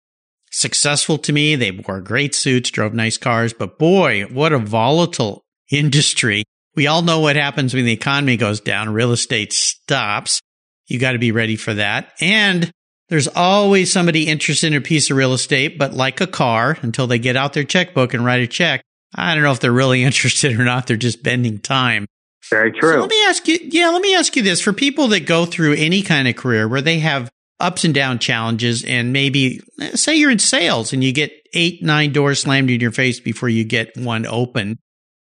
successful 0.50 1.18
to 1.18 1.32
me. 1.32 1.56
They 1.56 1.70
wore 1.70 2.00
great 2.00 2.34
suits, 2.34 2.70
drove 2.70 2.94
nice 2.94 3.16
cars, 3.16 3.52
but 3.52 3.78
boy, 3.78 4.22
what 4.24 4.52
a 4.52 4.58
volatile 4.58 5.44
industry. 5.70 6.44
We 6.74 6.86
all 6.86 7.02
know 7.02 7.20
what 7.20 7.36
happens 7.36 7.74
when 7.74 7.84
the 7.84 7.92
economy 7.92 8.36
goes 8.36 8.60
down. 8.60 8.92
Real 8.92 9.12
estate 9.12 9.52
stops. 9.52 10.40
You 10.86 10.98
got 10.98 11.12
to 11.12 11.18
be 11.18 11.32
ready 11.32 11.56
for 11.56 11.74
that. 11.74 12.12
And 12.20 12.70
there's 13.08 13.28
always 13.28 13.92
somebody 13.92 14.26
interested 14.28 14.68
in 14.68 14.78
a 14.78 14.82
piece 14.82 15.10
of 15.10 15.16
real 15.16 15.32
estate, 15.32 15.78
but 15.78 15.94
like 15.94 16.20
a 16.20 16.26
car, 16.26 16.76
until 16.82 17.06
they 17.06 17.18
get 17.18 17.36
out 17.36 17.54
their 17.54 17.64
checkbook 17.64 18.14
and 18.14 18.24
write 18.24 18.42
a 18.42 18.46
check, 18.46 18.82
I 19.14 19.34
don't 19.34 19.42
know 19.42 19.52
if 19.52 19.60
they're 19.60 19.72
really 19.72 20.04
interested 20.04 20.58
or 20.58 20.64
not. 20.64 20.86
They're 20.86 20.96
just 20.96 21.22
bending 21.22 21.58
time. 21.58 22.06
Very 22.50 22.72
true. 22.72 22.92
So 22.92 23.00
let 23.00 23.10
me 23.10 23.24
ask 23.26 23.48
you, 23.48 23.58
yeah, 23.62 23.88
let 23.90 24.00
me 24.00 24.14
ask 24.14 24.36
you 24.36 24.42
this. 24.42 24.60
For 24.60 24.72
people 24.72 25.08
that 25.08 25.26
go 25.26 25.44
through 25.44 25.74
any 25.74 26.02
kind 26.02 26.28
of 26.28 26.36
career 26.36 26.68
where 26.68 26.80
they 26.80 27.00
have 27.00 27.30
ups 27.60 27.84
and 27.84 27.92
down 27.92 28.18
challenges 28.18 28.84
and 28.84 29.12
maybe 29.12 29.60
eh, 29.80 29.96
say 29.96 30.16
you're 30.16 30.30
in 30.30 30.38
sales 30.38 30.92
and 30.92 31.02
you 31.02 31.12
get 31.12 31.32
eight, 31.54 31.82
nine 31.82 32.12
doors 32.12 32.42
slammed 32.42 32.70
in 32.70 32.80
your 32.80 32.92
face 32.92 33.20
before 33.20 33.48
you 33.48 33.64
get 33.64 33.96
one 33.96 34.24
open. 34.26 34.78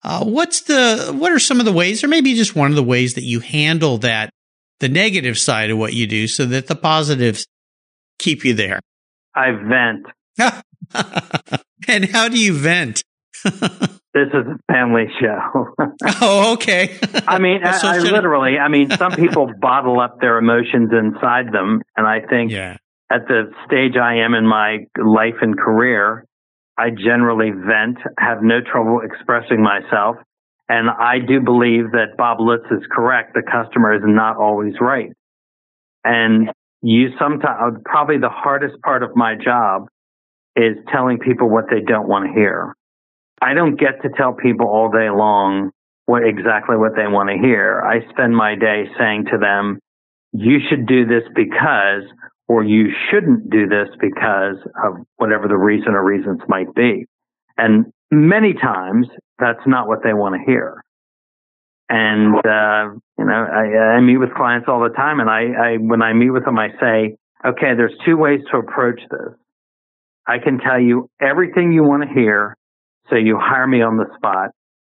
Uh, 0.04 0.24
what's 0.24 0.62
the, 0.62 1.16
what 1.18 1.32
are 1.32 1.40
some 1.40 1.60
of 1.60 1.66
the 1.66 1.72
ways 1.72 2.04
or 2.04 2.08
maybe 2.08 2.34
just 2.36 2.56
one 2.56 2.70
of 2.70 2.76
the 2.76 2.84
ways 2.84 3.16
that 3.16 3.24
you 3.24 3.40
handle 3.40 3.98
that, 3.98 4.30
the 4.80 4.90
negative 4.90 5.38
side 5.38 5.70
of 5.70 5.78
what 5.78 5.94
you 5.94 6.06
do 6.06 6.28
so 6.28 6.46
that 6.46 6.68
the 6.68 6.76
positives 6.76 7.48
keep 8.20 8.46
you 8.46 8.54
there? 8.54 8.80
I 9.36 9.52
vent. 9.52 10.06
and 11.88 12.06
how 12.06 12.28
do 12.30 12.40
you 12.40 12.54
vent? 12.54 13.04
this 13.44 14.30
is 14.34 14.46
a 14.48 14.74
family 14.74 15.06
show. 15.20 15.74
oh, 16.22 16.54
okay. 16.54 16.98
I 17.28 17.40
mean, 17.40 17.62
I, 17.64 17.80
I 17.84 17.98
literally, 18.00 18.58
I 18.58 18.68
mean, 18.68 18.90
some 18.92 19.12
people 19.12 19.52
bottle 19.60 20.00
up 20.00 20.20
their 20.20 20.38
emotions 20.38 20.92
inside 20.92 21.52
them. 21.52 21.82
And 21.96 22.08
I 22.08 22.22
think 22.28 22.52
yeah. 22.52 22.78
at 23.12 23.28
the 23.28 23.52
stage 23.66 23.96
I 23.96 24.26
am 24.26 24.34
in 24.34 24.48
my 24.48 24.86
life 24.98 25.36
and 25.42 25.58
career, 25.58 26.26
I 26.78 26.90
generally 26.90 27.52
vent, 27.52 27.98
have 28.20 28.42
no 28.42 28.60
trouble 28.62 29.02
expressing 29.04 29.62
myself. 29.62 30.18
And 30.70 30.90
I 30.90 31.20
do 31.20 31.40
believe 31.40 31.92
that 31.92 32.18
Bob 32.18 32.40
Lutz 32.40 32.66
is 32.72 32.84
correct. 32.92 33.34
The 33.34 33.42
customer 33.42 33.96
is 33.96 34.02
not 34.04 34.38
always 34.38 34.74
right. 34.82 35.12
And 36.04 36.50
you 36.88 37.10
sometimes, 37.20 37.76
uh, 37.76 37.80
probably 37.84 38.18
the 38.18 38.30
hardest 38.30 38.82
part 38.82 39.04
of 39.04 39.14
my 39.14 39.36
job 39.36 39.88
is 40.56 40.78
telling 40.90 41.20
people 41.20 41.50
what 41.50 41.66
they 41.70 41.82
don't 41.82 42.08
want 42.08 42.26
to 42.26 42.32
hear. 42.34 42.74
I 43.42 43.54
don't 43.54 43.76
get 43.76 44.02
to 44.04 44.10
tell 44.16 44.32
people 44.34 44.68
all 44.68 44.90
day 44.90 45.10
long 45.10 45.72
what 46.06 46.24
exactly 46.26 46.78
what 46.78 46.96
they 46.96 47.08
want 47.08 47.30
to 47.30 47.36
hear. 47.46 47.82
I 47.82 48.10
spend 48.10 48.38
my 48.38 48.56
day 48.56 48.86
saying 48.98 49.26
to 49.34 49.38
them, 49.38 49.80
you 50.32 50.60
should 50.70 50.88
do 50.88 51.06
this 51.06 51.24
because, 51.36 52.04
or 52.48 52.64
you 52.64 52.88
shouldn't 53.12 53.50
do 53.50 53.68
this 53.68 53.90
because 54.00 54.56
of 54.86 55.06
whatever 55.18 55.50
the 55.50 55.58
reason 55.58 55.90
or 55.90 56.06
reasons 56.06 56.40
might 56.48 56.74
be. 56.74 57.06
And 57.58 57.88
many 58.12 58.54
times 58.54 59.08
that's 59.40 59.68
not 59.68 59.90
what 59.90 60.00
they 60.06 60.14
want 60.14 60.36
to 60.36 60.42
hear. 60.50 60.82
And, 61.90 62.36
uh, 62.36 62.96
you 63.18 63.26
know, 63.26 63.48
I, 63.52 63.96
I 63.96 64.02
meet 64.02 64.18
with 64.18 64.34
clients 64.34 64.68
all 64.68 64.82
the 64.82 64.94
time 64.96 65.20
and 65.20 65.30
I, 65.30 65.74
I, 65.74 65.78
when 65.78 66.02
I 66.02 66.14
meet 66.14 66.32
with 66.32 66.44
them, 66.46 66.60
I 66.60 66.70
say, 66.80 67.16
okay, 67.46 67.76
there's 67.76 67.94
two 68.06 68.18
ways 68.18 68.42
to 68.52 68.58
approach 68.58 69.00
this. 69.10 69.34
I 70.28 70.40
can 70.40 70.60
tell 70.60 70.80
you 70.80 71.10
everything 71.22 71.72
you 71.72 71.84
want 71.84 72.04
to 72.04 72.14
hear. 72.14 72.56
So 73.10 73.16
you 73.16 73.40
hire 73.40 73.68
me 73.68 73.82
on 73.82 73.96
the 73.96 74.06
spot 74.18 74.50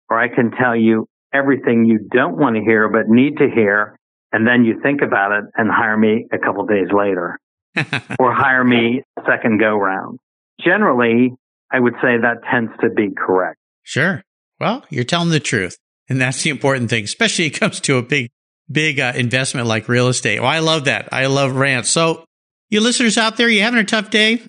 or 0.09 0.19
I 0.19 0.27
can 0.29 0.51
tell 0.51 0.75
you 0.75 1.07
everything 1.31 1.85
you 1.85 1.99
don't 2.11 2.37
want 2.37 2.55
to 2.55 2.61
hear, 2.63 2.89
but 2.89 3.07
need 3.07 3.37
to 3.37 3.47
hear. 3.53 3.95
And 4.31 4.47
then 4.47 4.65
you 4.65 4.79
think 4.81 5.01
about 5.01 5.31
it 5.31 5.45
and 5.55 5.69
hire 5.71 5.97
me 5.97 6.25
a 6.31 6.39
couple 6.39 6.65
days 6.65 6.87
later 6.91 7.37
or 8.19 8.33
hire 8.33 8.63
me 8.63 9.03
second 9.27 9.59
go 9.59 9.75
round. 9.75 10.19
Generally, 10.59 11.33
I 11.71 11.79
would 11.79 11.93
say 12.01 12.17
that 12.21 12.37
tends 12.51 12.71
to 12.81 12.89
be 12.89 13.09
correct. 13.15 13.57
Sure. 13.83 14.23
Well, 14.59 14.83
you're 14.89 15.03
telling 15.03 15.29
the 15.29 15.39
truth. 15.39 15.77
And 16.09 16.19
that's 16.19 16.41
the 16.41 16.49
important 16.49 16.89
thing, 16.89 17.03
especially 17.03 17.45
it 17.45 17.51
comes 17.51 17.79
to 17.81 17.97
a 17.97 18.01
big, 18.01 18.29
big 18.69 18.99
uh, 18.99 19.13
investment 19.15 19.67
like 19.67 19.87
real 19.87 20.07
estate. 20.07 20.39
Well, 20.39 20.49
I 20.49 20.59
love 20.59 20.85
that. 20.85 21.09
I 21.11 21.27
love 21.27 21.55
rants. 21.55 21.89
So 21.89 22.25
you 22.69 22.81
listeners 22.81 23.17
out 23.17 23.37
there, 23.37 23.47
you 23.47 23.61
having 23.61 23.79
a 23.79 23.85
tough 23.85 24.09
day? 24.09 24.41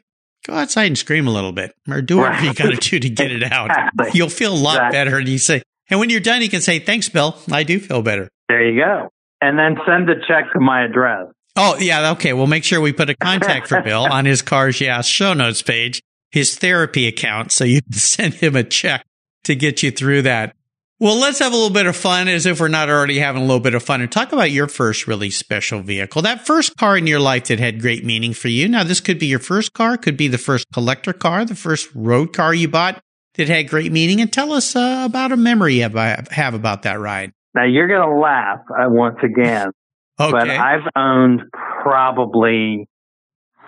Go 0.47 0.55
outside 0.55 0.87
and 0.87 0.97
scream 0.97 1.27
a 1.27 1.31
little 1.31 1.53
bit 1.53 1.75
or 1.89 2.01
do 2.01 2.19
whatever 2.19 2.47
you 2.47 2.55
got 2.55 2.71
to 2.71 2.77
do 2.77 2.99
to 2.99 3.11
get 3.11 3.31
it 3.31 3.53
out. 3.53 3.71
You'll 4.15 4.31
feel 4.31 4.55
a 4.55 4.57
lot 4.57 4.77
exactly. 4.77 4.99
better. 4.99 5.19
And 5.19 5.29
you 5.29 5.39
say, 5.39 5.63
and 5.91 6.01
when 6.01 6.09
you're 6.09 6.21
done, 6.21 6.41
you 6.41 6.49
can 6.49 6.63
say, 6.63 6.79
thanks, 6.79 7.09
Bill. 7.09 7.37
I 7.53 7.63
do 7.63 7.79
feel 7.79 8.01
better. 8.01 8.29
There 8.49 8.67
you 8.67 8.81
go. 8.81 9.11
And 9.43 9.59
then 9.59 9.77
send 9.87 10.09
a 10.09 10.15
check 10.27 10.53
to 10.53 10.61
my 10.61 10.85
address. 10.85 11.27
Oh, 11.57 11.77
yeah. 11.79 12.13
Okay. 12.13 12.33
We'll 12.33 12.47
make 12.47 12.65
sure 12.65 12.81
we 12.81 12.93
put 12.93 13.11
a 13.11 13.15
contact 13.15 13.69
for 13.69 13.83
Bill 13.83 14.05
on 14.11 14.25
his 14.25 14.41
Cars 14.41 14.81
Yeah 14.81 15.01
show 15.03 15.35
notes 15.35 15.63
page, 15.63 16.01
his 16.31 16.57
therapy 16.57 17.07
account. 17.07 17.53
So 17.53 17.65
you 17.65 17.83
can 17.83 17.93
send 17.99 18.35
him 18.35 18.57
a 18.57 18.65
check 18.65 19.05
to 19.45 19.55
get 19.55 19.83
you 19.83 19.91
through 19.91 20.23
that. 20.23 20.55
Well, 21.01 21.19
let's 21.19 21.39
have 21.39 21.55
a 21.55 21.57
little 21.57 21.73
bit 21.73 21.87
of 21.87 21.97
fun 21.97 22.29
as 22.29 22.45
if 22.45 22.61
we're 22.61 22.69
not 22.69 22.91
already 22.91 23.19
having 23.21 23.41
a 23.41 23.47
little 23.47 23.59
bit 23.59 23.75
of 23.75 23.83
fun 23.83 24.03
and 24.03 24.13
talk 24.13 24.35
about 24.35 24.51
your 24.51 24.69
first 24.69 25.07
really 25.07 25.31
special 25.31 25.81
vehicle. 25.81 26.21
That 26.21 26.47
first 26.47 26.77
car 26.77 26.95
in 26.95 27.07
your 27.07 27.21
life 27.21 27.47
that 27.47 27.59
had 27.59 27.81
great 27.81 28.05
meaning 28.05 28.35
for 28.35 28.49
you. 28.49 28.69
Now, 28.69 28.85
this 28.85 29.01
could 29.01 29.19
be 29.19 29.25
your 29.25 29.39
first 29.39 29.73
car, 29.73 29.97
could 29.97 30.19
be 30.19 30.29
the 30.29 30.37
first 30.37 30.67
collector 30.75 31.15
car, 31.15 31.47
the 31.47 31.55
first 31.55 31.89
road 31.95 32.35
car 32.35 32.53
you 32.53 32.69
bought 32.69 33.01
that 33.37 33.49
had 33.49 33.71
great 33.71 33.93
meaning. 33.93 34.21
And 34.21 34.31
tell 34.31 34.53
us 34.53 34.77
uh, 34.77 35.05
about 35.07 35.33
a 35.33 35.39
memory 35.39 35.77
you 35.77 35.89
have, 35.89 36.55
about 36.55 36.83
that 36.83 37.01
ride. 37.01 37.33
Now, 37.55 37.65
you're 37.65 37.89
going 37.89 38.07
to 38.07 38.21
laugh 38.21 38.61
uh, 38.69 38.91
once 38.91 39.21
again, 39.23 39.71
okay. 40.21 40.31
but 40.31 40.51
I've 40.51 40.87
owned 40.95 41.41
probably 41.83 42.87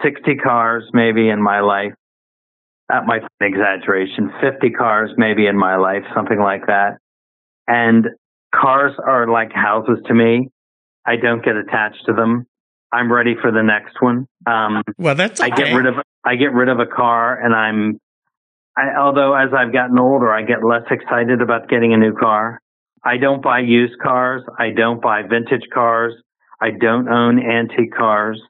60 0.04 0.34
cars 0.36 0.84
maybe 0.92 1.30
in 1.30 1.42
my 1.42 1.60
life. 1.60 1.94
That 2.90 3.06
might 3.06 3.22
be 3.22 3.46
an 3.46 3.54
exaggeration. 3.54 4.30
50 4.42 4.68
cars 4.72 5.12
maybe 5.16 5.46
in 5.46 5.56
my 5.56 5.76
life, 5.76 6.02
something 6.14 6.38
like 6.38 6.66
that. 6.66 6.98
And 7.66 8.06
cars 8.54 8.92
are 9.04 9.28
like 9.28 9.52
houses 9.52 9.98
to 10.06 10.14
me. 10.14 10.48
I 11.06 11.16
don't 11.16 11.44
get 11.44 11.56
attached 11.56 12.04
to 12.06 12.12
them. 12.12 12.46
I'm 12.92 13.10
ready 13.10 13.34
for 13.40 13.50
the 13.50 13.62
next 13.62 14.00
one. 14.00 14.26
Um, 14.46 14.82
well, 14.98 15.14
that's 15.14 15.40
okay. 15.40 15.50
I 15.50 15.56
get 15.56 15.74
rid 15.74 15.86
of 15.86 15.94
I 16.24 16.36
get 16.36 16.52
rid 16.52 16.68
of 16.68 16.78
a 16.78 16.86
car, 16.86 17.38
and 17.42 17.54
I'm. 17.54 17.98
I, 18.76 18.96
although 18.98 19.34
as 19.34 19.50
I've 19.56 19.72
gotten 19.72 19.98
older, 19.98 20.32
I 20.32 20.42
get 20.42 20.64
less 20.64 20.84
excited 20.90 21.42
about 21.42 21.68
getting 21.68 21.92
a 21.92 21.96
new 21.96 22.14
car. 22.14 22.60
I 23.04 23.16
don't 23.16 23.42
buy 23.42 23.60
used 23.60 23.98
cars. 24.00 24.42
I 24.58 24.70
don't 24.70 25.02
buy 25.02 25.22
vintage 25.22 25.68
cars. 25.72 26.14
I 26.60 26.70
don't 26.70 27.08
own 27.08 27.40
antique 27.40 27.92
cars. 27.94 28.40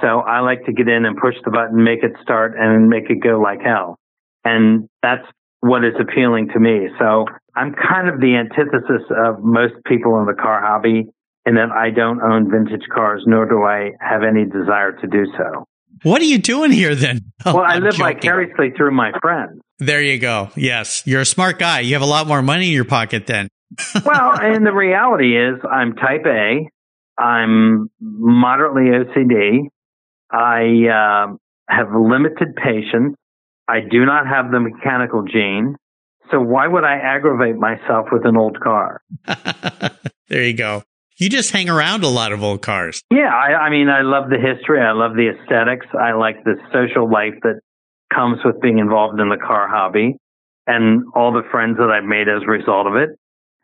So 0.00 0.20
I 0.20 0.40
like 0.40 0.64
to 0.66 0.72
get 0.72 0.88
in 0.88 1.04
and 1.04 1.16
push 1.16 1.34
the 1.44 1.50
button, 1.50 1.82
make 1.82 2.02
it 2.02 2.12
start, 2.22 2.54
and 2.58 2.88
make 2.88 3.10
it 3.10 3.20
go 3.22 3.40
like 3.40 3.60
hell. 3.60 3.98
And 4.44 4.88
that's 5.02 5.26
what 5.60 5.84
is 5.84 5.94
appealing 6.00 6.48
to 6.54 6.60
me. 6.60 6.88
So 6.98 7.26
I'm 7.54 7.74
kind 7.74 8.08
of 8.08 8.20
the 8.20 8.36
antithesis 8.36 9.02
of 9.10 9.42
most 9.42 9.74
people 9.86 10.18
in 10.20 10.26
the 10.26 10.34
car 10.40 10.60
hobby 10.60 11.08
in 11.46 11.54
that 11.54 11.70
I 11.70 11.90
don't 11.90 12.20
own 12.22 12.50
vintage 12.50 12.86
cars, 12.94 13.24
nor 13.26 13.46
do 13.46 13.62
I 13.62 13.92
have 14.00 14.22
any 14.22 14.44
desire 14.44 14.92
to 14.92 15.06
do 15.06 15.24
so. 15.36 15.64
What 16.02 16.20
are 16.20 16.26
you 16.26 16.38
doing 16.38 16.70
here 16.70 16.94
then? 16.94 17.20
Oh, 17.46 17.54
well, 17.54 17.64
I 17.64 17.74
I'm 17.74 17.84
live 17.84 17.92
joking. 17.94 18.16
vicariously 18.16 18.72
through 18.76 18.90
my 18.90 19.12
friends. 19.22 19.60
There 19.78 20.02
you 20.02 20.18
go. 20.18 20.50
Yes, 20.56 21.04
you're 21.06 21.20
a 21.20 21.24
smart 21.24 21.60
guy. 21.60 21.80
You 21.80 21.94
have 21.94 22.02
a 22.02 22.06
lot 22.06 22.26
more 22.26 22.42
money 22.42 22.66
in 22.66 22.72
your 22.72 22.84
pocket 22.84 23.28
then. 23.28 23.48
well, 24.04 24.32
and 24.40 24.66
the 24.66 24.72
reality 24.72 25.36
is 25.38 25.60
I'm 25.70 25.94
type 25.94 26.26
A. 26.26 26.68
I'm 27.16 27.88
moderately 28.00 28.90
OCD. 28.90 29.68
I 30.32 30.88
uh, 31.28 31.36
have 31.68 31.88
limited 31.94 32.56
patience. 32.56 33.14
I 33.68 33.80
do 33.80 34.04
not 34.06 34.26
have 34.26 34.50
the 34.50 34.60
mechanical 34.60 35.22
gene. 35.22 35.76
So 36.30 36.40
why 36.40 36.66
would 36.66 36.84
I 36.84 36.96
aggravate 36.96 37.56
myself 37.56 38.06
with 38.10 38.26
an 38.26 38.36
old 38.36 38.60
car? 38.60 39.02
there 40.28 40.44
you 40.44 40.54
go. 40.54 40.82
You 41.16 41.28
just 41.28 41.50
hang 41.50 41.68
around 41.68 42.04
a 42.04 42.08
lot 42.08 42.32
of 42.32 42.42
old 42.42 42.62
cars. 42.62 43.02
Yeah, 43.10 43.32
I, 43.34 43.66
I 43.66 43.70
mean, 43.70 43.88
I 43.88 44.02
love 44.02 44.30
the 44.30 44.38
history. 44.38 44.80
I 44.80 44.92
love 44.92 45.14
the 45.14 45.30
aesthetics. 45.30 45.86
I 45.98 46.12
like 46.12 46.44
the 46.44 46.54
social 46.72 47.10
life 47.10 47.34
that 47.42 47.60
comes 48.14 48.38
with 48.44 48.60
being 48.60 48.78
involved 48.78 49.20
in 49.20 49.28
the 49.28 49.36
car 49.36 49.68
hobby 49.68 50.16
and 50.66 51.04
all 51.14 51.32
the 51.32 51.42
friends 51.50 51.78
that 51.78 51.90
I've 51.90 52.04
made 52.04 52.28
as 52.28 52.42
a 52.42 52.50
result 52.50 52.86
of 52.86 52.94
it. 52.96 53.10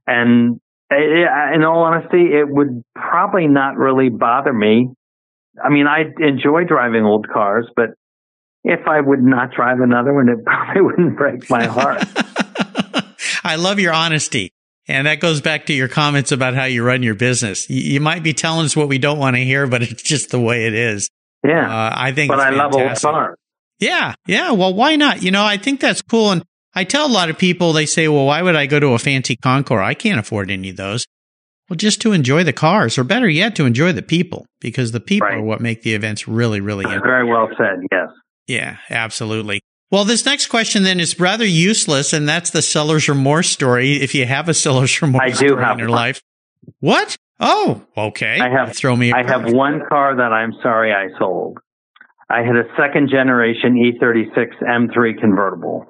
And 0.07 0.61
it, 0.91 1.29
in 1.55 1.63
all 1.63 1.85
honesty, 1.85 2.33
it 2.33 2.49
would 2.49 2.83
probably 2.95 3.47
not 3.47 3.77
really 3.77 4.09
bother 4.09 4.53
me. 4.53 4.89
I 5.63 5.69
mean, 5.69 5.87
I 5.87 6.05
enjoy 6.19 6.65
driving 6.65 7.05
old 7.05 7.29
cars, 7.33 7.69
but 7.77 7.91
if 8.65 8.89
I 8.89 9.01
would 9.01 9.23
not 9.23 9.53
drive 9.53 9.81
another 9.81 10.13
one, 10.13 10.29
it 10.29 10.45
probably 10.45 10.83
wouldn't 10.83 11.17
break 11.17 11.49
my 11.51 11.67
heart. 11.67 12.03
I 13.45 13.57
love 13.57 13.79
your 13.79 13.93
honesty. 13.93 14.51
And 14.87 15.07
that 15.07 15.21
goes 15.21 15.41
back 15.41 15.67
to 15.67 15.73
your 15.73 15.89
comments 15.89 16.33
about 16.33 16.55
how 16.55 16.65
you 16.65 16.85
run 16.85 17.03
your 17.03 17.15
business. 17.15 17.71
You, 17.71 17.81
you 17.81 18.01
might 18.01 18.23
be 18.23 18.35
telling 18.35 18.67
us 18.67 18.77
what 18.77 18.89
we 18.89 18.99
don't 18.99 19.19
want 19.19 19.37
to 19.37 19.43
hear, 19.43 19.67
but 19.67 19.83
it's 19.83 20.03
just 20.03 20.31
the 20.31 20.41
way 20.41 20.67
it 20.67 20.75
is. 20.75 21.09
Yeah. 21.47 21.71
Uh, 21.71 21.93
I 21.95 22.13
think, 22.13 22.31
but 22.31 22.41
I 22.41 22.51
love 22.51 22.75
old 22.75 22.99
cars. 23.01 23.37
Yeah. 23.81 24.15
Yeah. 24.27 24.53
Well, 24.53 24.75
why 24.75 24.97
not? 24.97 25.23
You 25.23 25.31
know, 25.31 25.45
I 25.45 25.57
think 25.57 25.81
that's 25.81 26.03
cool. 26.03 26.33
And 26.33 26.45
I 26.75 26.85
tell 26.85 27.07
a 27.07 27.09
lot 27.09 27.31
of 27.31 27.39
people, 27.39 27.73
they 27.73 27.87
say, 27.87 28.09
well, 28.09 28.27
why 28.27 28.43
would 28.43 28.57
I 28.57 28.67
go 28.67 28.81
to 28.81 28.89
a 28.89 28.99
fancy 28.99 29.37
Concours? 29.37 29.83
I 29.83 29.95
can't 29.95 30.19
afford 30.19 30.51
any 30.51 30.71
of 30.71 30.77
those. 30.77 31.07
Well, 31.69 31.77
just 31.77 32.03
to 32.03 32.13
enjoy 32.13 32.45
the 32.45 32.53
cars, 32.53 32.99
or 32.99 33.05
better 33.05 33.29
yet, 33.29 33.57
to 33.57 33.65
enjoy 33.65 33.93
the 33.93 34.03
people, 34.03 34.45
because 34.61 34.93
the 34.93 35.01
people 35.01 35.29
right. 35.29 35.39
are 35.39 35.43
what 35.43 35.63
make 35.63 35.83
the 35.83 35.95
events 35.95 36.29
really, 36.29 36.61
really 36.61 36.85
interesting. 36.85 37.09
Very 37.09 37.27
well 37.27 37.49
said. 37.57 37.81
Yes. 37.91 38.09
Yeah, 38.47 38.77
absolutely. 38.91 39.61
Well, 39.91 40.05
this 40.05 40.25
next 40.25 40.47
question 40.47 40.83
then 40.83 40.99
is 40.99 41.19
rather 41.21 41.45
useless, 41.45 42.13
and 42.13 42.29
that's 42.29 42.51
the 42.51 42.63
seller's 42.63 43.09
remorse 43.09 43.49
story. 43.49 44.03
If 44.03 44.15
you 44.15 44.27
have 44.27 44.49
a 44.49 44.55
seller's 44.55 45.01
remorse 45.03 45.23
I 45.41 45.47
do 45.47 45.57
have 45.57 45.75
in 45.75 45.79
your 45.79 45.89
one. 45.89 45.97
life, 45.97 46.23
what? 46.81 47.17
Oh, 47.41 47.83
okay. 47.97 48.39
I 48.41 48.49
have 48.51 48.77
throw 48.77 48.97
me. 48.97 49.13
I 49.13 49.25
have 49.27 49.53
one 49.53 49.83
car 49.89 50.17
that 50.17 50.33
I'm 50.33 50.53
sorry 50.63 50.93
I 50.93 51.17
sold. 51.19 51.59
I 52.31 52.39
had 52.39 52.57
a 52.57 52.65
second 52.77 53.11
generation 53.11 53.75
E36 53.75 54.63
M3 54.63 55.21
convertible, 55.21 55.87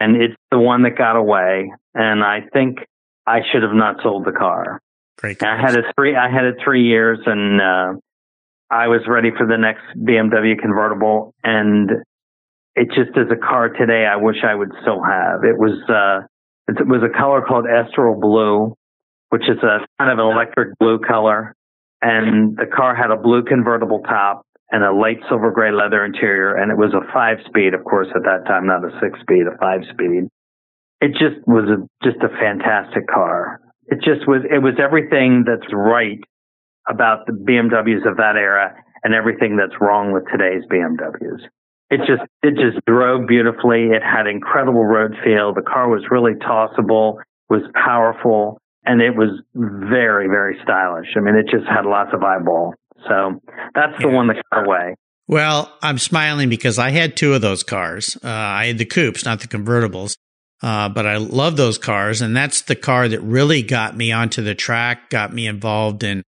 and 0.00 0.16
it's 0.20 0.34
the 0.50 0.58
one 0.58 0.82
that 0.82 0.96
got 0.98 1.16
away. 1.16 1.72
And 1.94 2.22
I 2.22 2.40
think 2.52 2.78
I 3.26 3.40
should 3.50 3.62
have 3.62 3.74
not 3.74 3.96
sold 4.02 4.24
the 4.24 4.32
car. 4.32 4.80
Great. 5.18 5.42
I 5.42 5.60
had 5.60 5.76
it 5.76 5.84
three. 5.96 6.16
I 6.16 6.30
had 6.30 6.44
it 6.44 6.56
three 6.62 6.84
years, 6.84 7.20
and 7.26 7.60
uh, 7.60 7.94
I 8.72 8.88
was 8.88 9.02
ready 9.06 9.28
for 9.36 9.46
the 9.46 9.58
next 9.58 9.84
BMW 9.98 10.58
convertible, 10.58 11.34
and 11.44 11.90
it 12.74 12.88
just 12.88 13.12
is 13.16 13.28
a 13.30 13.36
car 13.36 13.68
today 13.68 14.06
I 14.10 14.16
wish 14.16 14.36
I 14.42 14.54
would 14.54 14.72
still 14.80 15.02
have. 15.04 15.44
It 15.44 15.58
was 15.58 15.76
uh, 15.92 16.26
it 16.68 16.88
was 16.88 17.02
a 17.04 17.12
color 17.12 17.42
called 17.42 17.66
Estoril 17.66 18.18
Blue, 18.18 18.74
which 19.28 19.42
is 19.42 19.58
a 19.62 19.84
kind 20.00 20.10
of 20.10 20.18
an 20.18 20.32
electric 20.32 20.78
blue 20.78 20.98
color, 20.98 21.54
and 22.00 22.56
the 22.56 22.64
car 22.64 22.96
had 22.96 23.10
a 23.10 23.16
blue 23.16 23.44
convertible 23.44 24.00
top 24.08 24.46
and 24.70 24.82
a 24.82 24.90
light 24.90 25.18
silver 25.28 25.50
gray 25.50 25.70
leather 25.70 26.02
interior, 26.02 26.56
and 26.56 26.72
it 26.72 26.78
was 26.78 26.94
a 26.94 27.12
five 27.12 27.44
speed, 27.46 27.74
of 27.74 27.84
course, 27.84 28.08
at 28.16 28.22
that 28.24 28.48
time, 28.48 28.66
not 28.66 28.82
a 28.82 28.90
six 29.02 29.20
speed, 29.20 29.44
a 29.52 29.58
five 29.58 29.82
speed. 29.92 30.32
It 31.02 31.12
just 31.12 31.46
was 31.46 31.68
a, 31.68 31.84
just 32.02 32.24
a 32.24 32.30
fantastic 32.40 33.06
car. 33.06 33.60
It 33.88 33.96
just 33.96 34.26
was, 34.26 34.40
it 34.48 34.62
was 34.62 34.80
everything 34.80 35.44
that's 35.46 35.70
right 35.74 36.20
about 36.88 37.26
the 37.26 37.32
BMWs 37.32 38.08
of 38.08 38.16
that 38.16 38.36
era 38.36 38.74
and 39.04 39.14
everything 39.14 39.56
that's 39.56 39.80
wrong 39.80 40.12
with 40.12 40.24
today's 40.30 40.62
BMWs. 40.70 41.40
It 41.90 41.98
just 42.06 42.22
it 42.42 42.54
just 42.54 42.84
drove 42.86 43.26
beautifully. 43.26 43.88
It 43.90 44.02
had 44.02 44.26
incredible 44.26 44.84
road 44.84 45.14
feel. 45.22 45.52
The 45.52 45.62
car 45.62 45.88
was 45.88 46.04
really 46.10 46.32
tossable, 46.40 47.20
was 47.50 47.62
powerful, 47.74 48.58
and 48.84 49.02
it 49.02 49.14
was 49.14 49.42
very 49.54 50.26
very 50.26 50.58
stylish. 50.62 51.08
I 51.16 51.20
mean, 51.20 51.36
it 51.36 51.46
just 51.50 51.68
had 51.68 51.84
lots 51.84 52.10
of 52.14 52.22
eyeball. 52.22 52.74
So 53.06 53.40
that's 53.74 53.92
the 54.00 54.08
yeah. 54.08 54.14
one 54.14 54.28
that 54.28 54.42
got 54.50 54.64
away. 54.64 54.94
Well, 55.28 55.72
I'm 55.82 55.98
smiling 55.98 56.48
because 56.48 56.78
I 56.78 56.90
had 56.90 57.16
two 57.16 57.34
of 57.34 57.42
those 57.42 57.62
cars. 57.62 58.16
Uh, 58.22 58.28
I 58.28 58.66
had 58.66 58.78
the 58.78 58.84
coupes, 58.84 59.24
not 59.24 59.40
the 59.40 59.48
convertibles. 59.48 60.16
Uh, 60.62 60.88
but 60.88 61.06
I 61.06 61.16
love 61.16 61.56
those 61.56 61.76
cars. 61.76 62.20
And 62.20 62.36
that's 62.36 62.62
the 62.62 62.76
car 62.76 63.08
that 63.08 63.20
really 63.20 63.62
got 63.62 63.96
me 63.96 64.12
onto 64.12 64.42
the 64.42 64.54
track, 64.54 65.10
got 65.10 65.32
me 65.32 65.46
involved 65.46 66.04
in 66.04 66.22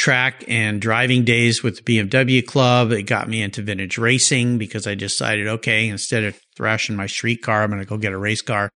track 0.00 0.44
and 0.48 0.80
driving 0.80 1.24
days 1.24 1.62
with 1.62 1.76
the 1.76 1.98
BMW 1.98 2.44
club. 2.44 2.90
It 2.90 3.02
got 3.02 3.28
me 3.28 3.42
into 3.42 3.60
vintage 3.60 3.98
racing 3.98 4.56
because 4.56 4.86
I 4.86 4.94
decided, 4.94 5.46
okay, 5.46 5.88
instead 5.88 6.24
of 6.24 6.40
thrashing 6.56 6.96
my 6.96 7.06
street 7.06 7.42
car, 7.42 7.62
I'm 7.62 7.68
going 7.68 7.82
to 7.82 7.86
go 7.86 7.98
get 7.98 8.14
a 8.14 8.18
race 8.18 8.40
car 8.40 8.70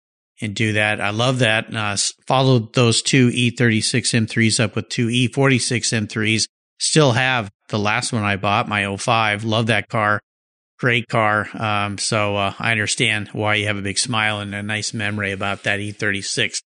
and 0.42 0.56
do 0.56 0.74
that. 0.74 1.00
I 1.00 1.12
love 1.12 1.40
that. 1.40 1.72
Uh, 1.74 1.96
followed 2.26 2.74
those 2.74 3.04
two 3.04 3.30
E36 3.30 4.26
M3s 4.26 4.60
up 4.60 4.76
with 4.76 4.90
two 4.90 5.10
E46 5.10 6.08
M3s. 6.08 6.46
Still 6.80 7.12
have 7.12 7.52
the 7.70 7.78
last 7.78 8.12
one 8.12 8.24
I 8.24 8.38
bought, 8.38 8.68
my 8.68 8.98
05. 8.98 9.44
Love 9.44 9.68
that 9.68 9.90
car. 9.90 10.20
Great 10.80 11.08
car. 11.08 11.48
Um, 11.54 12.00
so 12.00 12.36
uh, 12.36 12.56
I 12.58 12.72
understand 12.72 13.28
why 13.28 13.56
you 13.56 13.68
have 13.68 13.78
a 13.78 13.84
big 13.84 14.00
smile 14.00 14.40
and 14.40 14.56
a 14.56 14.64
nice 14.64 14.92
memory 14.92 15.34
about 15.34 15.66
that 15.66 15.80
E36 15.80 16.62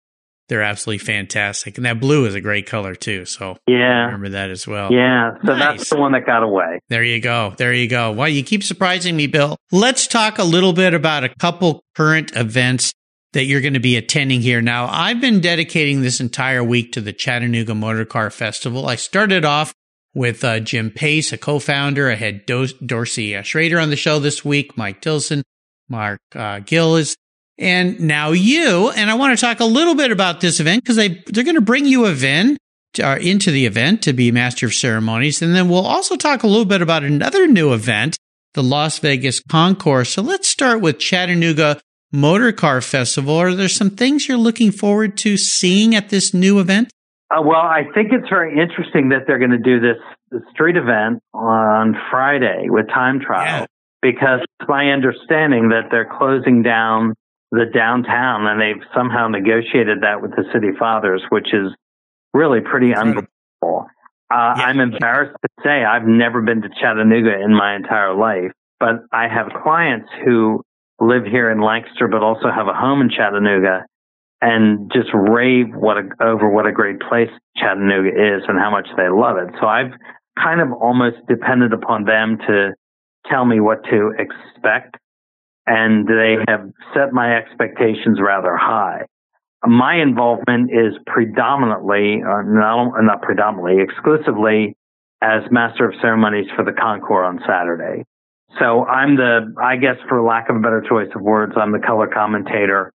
they're 0.48 0.62
absolutely 0.62 1.06
fantastic. 1.06 1.78
And 1.78 1.86
that 1.86 2.00
blue 2.00 2.26
is 2.26 2.36
a 2.36 2.42
great 2.42 2.68
color 2.68 2.96
too. 2.96 3.26
So 3.26 3.58
yeah, 3.68 4.06
remember 4.06 4.30
that 4.30 4.50
as 4.50 4.68
well. 4.68 4.92
Yeah. 4.92 5.32
So 5.46 5.56
nice. 5.56 5.78
that's 5.78 5.90
the 5.90 5.98
one 5.98 6.12
that 6.12 6.26
got 6.26 6.44
away. 6.44 6.80
There 6.90 7.04
you 7.04 7.20
go. 7.20 7.54
There 7.58 7.74
you 7.74 7.88
go. 7.88 8.12
Well, 8.12 8.30
you 8.30 8.44
keep 8.44 8.64
surprising 8.64 9.16
me, 9.16 9.28
Bill. 9.28 9.58
Let's 9.72 10.08
talk 10.08 10.38
a 10.38 10.44
little 10.44 10.74
bit 10.74 10.94
about 10.94 11.24
a 11.24 11.30
couple 11.30 11.84
current 11.96 12.36
events 12.36 12.94
that 13.34 13.46
you're 13.46 13.62
going 13.62 13.74
to 13.74 13.80
be 13.82 13.98
attending 13.98 14.42
here. 14.42 14.62
Now, 14.62 14.88
I've 14.90 15.20
been 15.20 15.42
dedicating 15.42 16.02
this 16.02 16.22
entire 16.22 16.64
week 16.64 16.94
to 16.94 17.02
the 17.02 17.12
Chattanooga 17.12 17.76
Motor 17.76 18.06
Car 18.06 18.30
Festival. 18.30 18.88
I 18.88 18.96
started 18.96 19.44
off 19.44 19.74
with 20.14 20.44
uh, 20.46 20.62
Jim 20.62 20.90
Pace, 20.90 21.34
a 21.34 21.38
co-founder. 21.38 22.10
I 22.10 22.16
had 22.16 22.46
Do- 22.46 22.68
Dorsey 22.86 23.36
uh, 23.36 23.42
Schrader 23.42 23.78
on 23.78 23.90
the 23.90 23.98
show 23.98 24.20
this 24.20 24.46
week, 24.46 24.78
Mike 24.78 25.02
Tilson, 25.02 25.44
Mark 25.90 26.22
uh, 26.34 26.60
Gill 26.60 26.96
is 26.96 27.18
and 27.58 28.00
now 28.00 28.32
you. 28.32 28.90
And 28.92 29.10
I 29.10 29.16
want 29.16 29.38
to 29.38 29.46
talk 29.46 29.60
a 29.60 29.66
little 29.66 29.96
bit 29.96 30.12
about 30.12 30.42
this 30.42 30.60
event 30.60 30.84
because 30.84 30.96
they, 30.96 31.24
they're 31.28 31.44
going 31.44 31.56
to 31.56 31.62
bring 31.62 31.86
you 31.86 32.06
event 32.06 32.58
to, 32.94 33.08
uh, 33.08 33.18
into 33.18 33.52
the 33.52 33.66
event 33.66 34.02
to 34.04 34.14
be 34.14 34.32
master 34.32 34.66
of 34.66 34.74
ceremonies. 34.74 35.42
And 35.42 35.56
then 35.56 35.70
we'll 35.70 35.86
also 35.86 36.16
talk 36.16 36.44
a 36.44 36.48
little 36.48 36.66
bit 36.66 36.82
about 36.82 37.04
another 37.04 37.48
new 37.48 37.74
event, 37.74 38.18
the 38.54 38.64
Las 38.64 39.00
Vegas 39.00 39.40
Concours. 39.40 40.10
So 40.10 40.22
let's 40.22 40.48
start 40.48 40.82
with 40.82 41.00
Chattanooga 41.00 41.80
Motor 42.12 42.52
Car 42.52 42.82
Festival. 42.82 43.36
Are 43.36 43.54
there 43.54 43.70
some 43.70 43.90
things 43.90 44.28
you're 44.28 44.38
looking 44.38 44.72
forward 44.72 45.18
to 45.18 45.38
seeing 45.38 45.96
at 45.96 46.10
this 46.10 46.34
new 46.34 46.60
event? 46.60 46.92
Uh, 47.32 47.42
well, 47.42 47.58
I 47.58 47.84
think 47.94 48.12
it's 48.12 48.30
very 48.30 48.52
interesting 48.60 49.10
that 49.10 49.24
they're 49.28 49.40
going 49.40 49.52
to 49.52 49.58
do 49.58 49.80
this 49.80 49.98
street 50.52 50.78
event 50.78 51.22
on 51.34 51.96
Friday 52.12 52.68
with 52.70 52.88
time 52.88 53.20
trial 53.20 53.62
yeah. 53.62 53.66
because 54.02 54.42
it's 54.42 54.70
my 54.70 54.92
understanding 54.92 55.70
that 55.70 55.90
they're 55.90 56.10
closing 56.18 56.62
down 56.62 57.16
the 57.52 57.66
downtown, 57.74 58.48
and 58.48 58.60
they've 58.60 58.84
somehow 58.94 59.28
negotiated 59.28 60.02
that 60.02 60.22
with 60.22 60.32
the 60.32 60.44
city 60.54 60.70
fathers, 60.78 61.22
which 61.30 61.54
is 61.54 61.74
really 62.34 62.60
pretty 62.62 62.94
unbelievable. 62.94 63.88
Uh, 64.32 64.56
yeah. 64.58 64.66
I'm 64.66 64.80
embarrassed 64.80 65.38
to 65.42 65.50
say 65.64 65.84
I've 65.84 66.08
never 66.08 66.42
been 66.42 66.62
to 66.64 66.70
Chattanooga 66.82 67.42
in 67.44 67.56
my 67.56 67.76
entire 67.76 68.14
life, 68.14 68.52
but 68.80 69.06
I 69.12 69.28
have 69.28 69.48
clients 69.64 70.10
who 70.24 70.64
live 71.00 71.26
here 71.26 71.52
in 71.52 71.62
Lancaster, 71.62 72.08
but 72.08 72.24
also 72.24 72.50
have 72.54 72.68
a 72.68 72.74
home 72.74 73.02
in 73.02 73.10
Chattanooga 73.10 73.86
and 74.42 74.92
just 74.94 75.10
rave 75.14 75.68
what 75.74 75.98
a, 75.98 76.04
over 76.22 76.50
what 76.50 76.66
a 76.66 76.72
great 76.72 77.00
place 77.00 77.30
Chattanooga 77.58 78.10
is 78.10 78.44
and 78.48 78.60
how 78.60 78.72
much 78.72 78.88
they 78.98 79.10
love 79.10 79.38
it. 79.38 79.50
So 79.60 79.68
I've 79.68 79.92
kind 80.38 80.62
of 80.62 80.74
almost 80.74 81.18
depended 81.28 81.74
upon 81.74 82.04
them 82.04 82.38
to 82.48 82.74
tell 83.30 83.46
me 83.46 83.60
what 83.60 83.84
to 83.86 84.14
expect 84.18 84.98
and 85.68 86.08
they 86.08 86.38
have 86.48 86.70
set 86.94 87.14
my 87.14 87.38
expectations 87.38 88.20
rather 88.22 88.56
high. 88.56 89.06
My 89.66 89.96
involvement 90.02 90.70
is 90.72 90.94
predominantly, 91.08 92.22
uh, 92.22 92.44
not, 92.46 92.94
not 93.02 93.22
predominantly, 93.22 93.82
exclusively 93.82 94.76
as 95.22 95.42
master 95.50 95.90
of 95.90 95.96
ceremonies 96.02 96.46
for 96.56 96.64
the 96.64 96.72
Concours 96.72 97.26
on 97.26 97.40
Saturday. 97.48 98.04
So 98.60 98.86
I'm 98.86 99.16
the, 99.16 99.54
I 99.62 99.76
guess 99.78 99.98
for 100.08 100.22
lack 100.22 100.50
of 100.50 100.56
a 100.56 100.60
better 100.60 100.84
choice 100.88 101.10
of 101.16 101.22
words, 101.22 101.54
I'm 101.58 101.72
the 101.72 101.80
color 101.80 102.08
commentator 102.08 102.92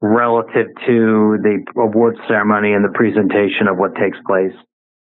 relative 0.00 0.68
to 0.86 1.38
the 1.42 1.64
awards 1.76 2.18
ceremony 2.26 2.72
and 2.72 2.84
the 2.84 2.92
presentation 2.94 3.68
of 3.68 3.76
what 3.76 3.94
takes 3.94 4.18
place 4.26 4.54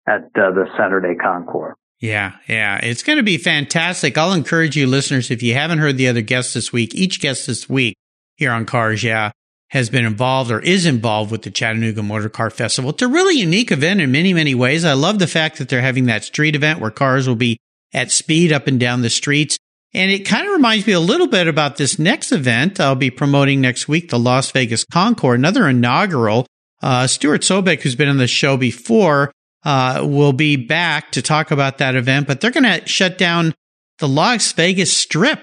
at 0.07 0.23
uh, 0.36 0.51
the 0.51 0.65
Saturday 0.77 1.15
Concours. 1.15 1.75
Yeah, 2.03 2.33
yeah. 2.49 2.81
It's 2.83 3.01
going 3.01 3.15
to 3.15 3.23
be 3.23 3.37
fantastic. 3.37 4.17
I'll 4.17 4.33
encourage 4.33 4.75
you 4.75 4.87
listeners, 4.87 5.31
if 5.31 5.41
you 5.41 5.53
haven't 5.53 5.79
heard 5.79 5.95
the 5.95 6.09
other 6.09 6.19
guests 6.19 6.53
this 6.53 6.73
week, 6.73 6.93
each 6.93 7.21
guest 7.21 7.47
this 7.47 7.69
week 7.69 7.95
here 8.35 8.51
on 8.51 8.65
Cars 8.65 9.05
Yeah 9.05 9.31
has 9.69 9.89
been 9.89 10.03
involved 10.03 10.51
or 10.51 10.59
is 10.59 10.85
involved 10.85 11.31
with 11.31 11.43
the 11.43 11.49
Chattanooga 11.49 12.03
Motor 12.03 12.27
Car 12.27 12.49
Festival. 12.49 12.89
It's 12.89 13.01
a 13.01 13.07
really 13.07 13.39
unique 13.39 13.71
event 13.71 14.01
in 14.01 14.11
many, 14.11 14.33
many 14.33 14.53
ways. 14.53 14.83
I 14.83 14.93
love 14.93 15.17
the 15.17 15.27
fact 15.27 15.59
that 15.59 15.69
they're 15.69 15.79
having 15.79 16.07
that 16.07 16.25
street 16.25 16.57
event 16.57 16.81
where 16.81 16.91
cars 16.91 17.25
will 17.25 17.37
be 17.37 17.57
at 17.93 18.11
speed 18.11 18.51
up 18.51 18.67
and 18.67 18.77
down 18.77 19.01
the 19.01 19.09
streets. 19.09 19.57
And 19.93 20.11
it 20.11 20.25
kind 20.25 20.45
of 20.45 20.51
reminds 20.51 20.85
me 20.85 20.91
a 20.91 20.99
little 20.99 21.27
bit 21.27 21.47
about 21.47 21.77
this 21.77 21.97
next 21.97 22.33
event 22.33 22.81
I'll 22.81 22.95
be 22.95 23.11
promoting 23.11 23.61
next 23.61 23.87
week, 23.87 24.09
the 24.09 24.19
Las 24.19 24.51
Vegas 24.51 24.83
Concours, 24.83 25.35
another 25.35 25.69
inaugural. 25.69 26.47
Uh, 26.81 27.07
Stuart 27.07 27.43
Sobek, 27.43 27.81
who's 27.81 27.95
been 27.95 28.09
on 28.09 28.17
the 28.17 28.27
show 28.27 28.57
before, 28.57 29.31
uh, 29.65 30.02
will 30.04 30.34
be 30.34 30.56
back 30.56 31.12
to 31.12 31.21
talk 31.21 31.52
about 31.52 31.78
that 31.78 31.95
event, 31.95 32.28
but 32.28 32.41
they're 32.41 32.52
going 32.52 32.63
to 32.63 32.86
shut 32.88 33.17
down 33.17 33.54
the 33.99 34.08
Las 34.08 34.52
Vegas 34.54 34.95
Strip 34.95 35.39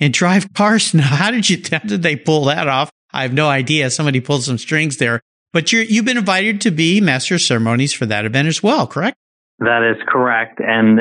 and 0.00 0.12
drive 0.12 0.52
cars. 0.52 0.92
Now, 0.94 1.04
how 1.04 1.30
did 1.30 1.48
you, 1.48 1.62
how 1.70 1.78
did 1.78 2.02
they 2.02 2.16
pull 2.16 2.44
that 2.46 2.68
off? 2.68 2.90
I 3.12 3.22
have 3.22 3.32
no 3.32 3.48
idea. 3.48 3.90
Somebody 3.90 4.20
pulled 4.20 4.42
some 4.42 4.58
strings 4.58 4.96
there, 4.96 5.20
but 5.52 5.72
you 5.72 5.80
you've 5.80 6.04
been 6.04 6.18
invited 6.18 6.60
to 6.62 6.72
be 6.72 7.00
master 7.00 7.36
of 7.36 7.42
ceremonies 7.42 7.92
for 7.92 8.06
that 8.06 8.24
event 8.24 8.48
as 8.48 8.62
well, 8.62 8.88
correct? 8.88 9.16
That 9.60 9.88
is 9.88 10.02
correct. 10.08 10.58
And 10.58 10.98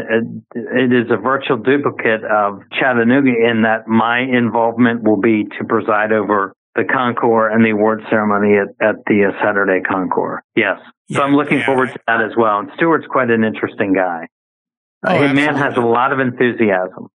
it 0.54 0.93
is 0.93 1.10
a 1.10 1.17
virtual 1.17 1.58
duplicate 1.58 2.23
of 2.23 2.62
Chattanooga 2.80 3.30
in 3.30 3.63
that 3.63 3.88
my 3.88 4.19
involvement 4.19 5.02
will 5.04 5.19
be 5.19 5.45
to 5.58 5.65
preside 5.67 6.12
over 6.12 6.54
the 6.75 6.83
Concours 6.83 7.51
and 7.53 7.63
the 7.63 7.69
award 7.71 8.01
ceremony 8.09 8.57
at, 8.57 8.69
at 8.86 8.95
the 9.05 9.25
uh, 9.25 9.31
Saturday 9.43 9.81
Concours. 9.81 10.41
Yes. 10.55 10.79
Yeah, 11.07 11.17
so 11.17 11.23
I'm 11.23 11.36
looking 11.36 11.59
yeah. 11.59 11.65
forward 11.65 11.93
to 11.93 11.99
that 12.07 12.21
as 12.21 12.31
well. 12.38 12.59
And 12.59 12.71
Stuart's 12.75 13.07
quite 13.07 13.29
an 13.29 13.43
interesting 13.43 13.93
guy. 13.93 14.27
Oh, 15.05 15.17
uh, 15.17 15.33
man 15.33 15.55
has 15.55 15.75
a 15.77 15.81
lot 15.81 16.13
of 16.13 16.19
enthusiasm. 16.19 17.09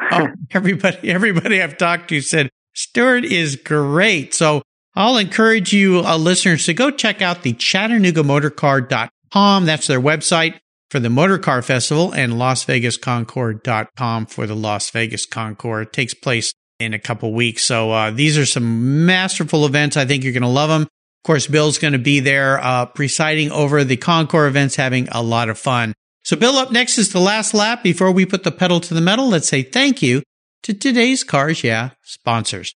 oh, 0.12 0.28
everybody, 0.52 1.10
everybody 1.10 1.60
I've 1.62 1.76
talked 1.76 2.08
to 2.08 2.20
said 2.20 2.50
Stuart 2.74 3.24
is 3.24 3.56
great. 3.56 4.34
So 4.34 4.62
I'll 4.94 5.18
encourage 5.18 5.72
you 5.72 6.00
uh, 6.00 6.16
listeners 6.16 6.66
to 6.66 6.74
go 6.74 6.90
check 6.90 7.22
out 7.22 7.42
the 7.42 7.52
ChattanoogaMotorCar.com. 7.52 9.66
That's 9.66 9.86
their 9.86 10.00
website 10.00 10.58
for 10.90 10.98
the 11.00 11.10
Motor 11.10 11.38
Car 11.38 11.62
Festival 11.62 12.12
and 12.12 12.32
LasVegasConcours.com 12.32 14.26
for 14.26 14.46
the 14.46 14.56
Las 14.56 14.90
Vegas 14.90 15.26
Concours. 15.26 15.86
It 15.86 15.92
takes 15.92 16.14
place 16.14 16.52
in 16.78 16.94
a 16.94 16.98
couple 16.98 17.32
weeks. 17.32 17.64
So 17.64 17.90
uh, 17.90 18.10
these 18.10 18.38
are 18.38 18.46
some 18.46 19.06
masterful 19.06 19.66
events. 19.66 19.96
I 19.96 20.04
think 20.04 20.24
you're 20.24 20.32
going 20.32 20.42
to 20.42 20.48
love 20.48 20.68
them. 20.68 20.82
Of 20.82 21.24
course, 21.24 21.46
Bill's 21.46 21.78
going 21.78 21.92
to 21.92 21.98
be 21.98 22.20
there 22.20 22.58
uh, 22.62 22.86
presiding 22.86 23.50
over 23.50 23.84
the 23.84 23.96
Concours 23.96 24.48
events, 24.48 24.76
having 24.76 25.08
a 25.10 25.22
lot 25.22 25.48
of 25.48 25.58
fun. 25.58 25.94
So, 26.24 26.36
Bill, 26.36 26.56
up 26.56 26.70
next 26.70 26.98
is 26.98 27.12
the 27.12 27.20
last 27.20 27.54
lap. 27.54 27.82
Before 27.82 28.12
we 28.12 28.26
put 28.26 28.44
the 28.44 28.52
pedal 28.52 28.80
to 28.80 28.94
the 28.94 29.00
metal, 29.00 29.28
let's 29.28 29.48
say 29.48 29.62
thank 29.62 30.02
you 30.02 30.22
to 30.62 30.74
today's 30.74 31.24
Cars 31.24 31.64
Yeah 31.64 31.90
sponsors. 32.02 32.74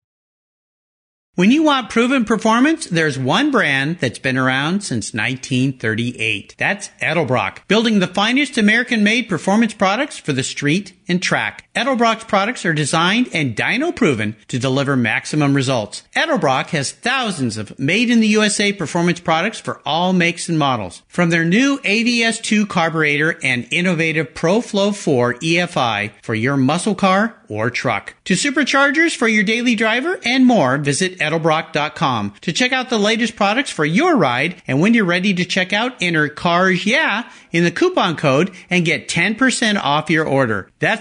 When 1.35 1.49
you 1.49 1.63
want 1.63 1.89
proven 1.89 2.25
performance, 2.25 2.87
there's 2.87 3.17
one 3.17 3.51
brand 3.51 3.99
that's 3.99 4.19
been 4.19 4.37
around 4.37 4.81
since 4.81 5.13
1938. 5.13 6.55
That's 6.57 6.89
Edelbrock, 7.01 7.67
building 7.69 7.99
the 7.99 8.07
finest 8.07 8.57
American-made 8.57 9.29
performance 9.29 9.73
products 9.73 10.17
for 10.17 10.33
the 10.33 10.43
street 10.43 10.93
and 11.11 11.21
track. 11.21 11.69
Edelbrock's 11.75 12.23
products 12.23 12.65
are 12.65 12.73
designed 12.73 13.29
and 13.33 13.55
dyno 13.55 13.95
proven 13.95 14.35
to 14.47 14.57
deliver 14.57 14.95
maximum 14.95 15.53
results. 15.53 16.03
Edelbrock 16.15 16.69
has 16.69 16.91
thousands 16.91 17.57
of 17.57 17.77
made 17.77 18.09
in 18.09 18.21
the 18.21 18.27
USA 18.27 18.73
performance 18.73 19.19
products 19.19 19.59
for 19.59 19.81
all 19.85 20.13
makes 20.13 20.49
and 20.49 20.57
models. 20.57 21.03
From 21.07 21.29
their 21.29 21.45
new 21.45 21.77
AVS2 21.79 22.67
carburetor 22.67 23.37
and 23.43 23.67
innovative 23.71 24.33
Pro-Flo 24.33 24.91
4 24.93 25.35
EFI 25.35 26.11
for 26.21 26.33
your 26.33 26.57
muscle 26.57 26.95
car 26.95 27.35
or 27.51 27.69
truck. 27.69 28.15
To 28.25 28.33
superchargers 28.33 29.13
for 29.13 29.27
your 29.27 29.43
daily 29.43 29.75
driver 29.75 30.19
and 30.23 30.45
more, 30.45 30.77
visit 30.77 31.19
edelbrock.com 31.19 32.33
to 32.41 32.53
check 32.53 32.71
out 32.71 32.89
the 32.89 32.97
latest 32.97 33.35
products 33.35 33.69
for 33.69 33.83
your 33.83 34.15
ride. 34.15 34.61
And 34.67 34.79
when 34.79 34.93
you're 34.93 35.03
ready 35.03 35.33
to 35.33 35.43
check 35.43 35.73
out, 35.73 36.01
enter 36.01 36.29
CARS 36.29 36.85
YEAH 36.85 37.29
in 37.51 37.65
the 37.65 37.71
coupon 37.71 38.15
code 38.15 38.51
and 38.69 38.85
get 38.85 39.09
10% 39.09 39.77
off 39.77 40.09
your 40.09 40.25
order. 40.25 40.69
That's 40.79 41.00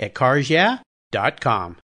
at 0.00 0.14
carsyeah.com. 0.14 1.76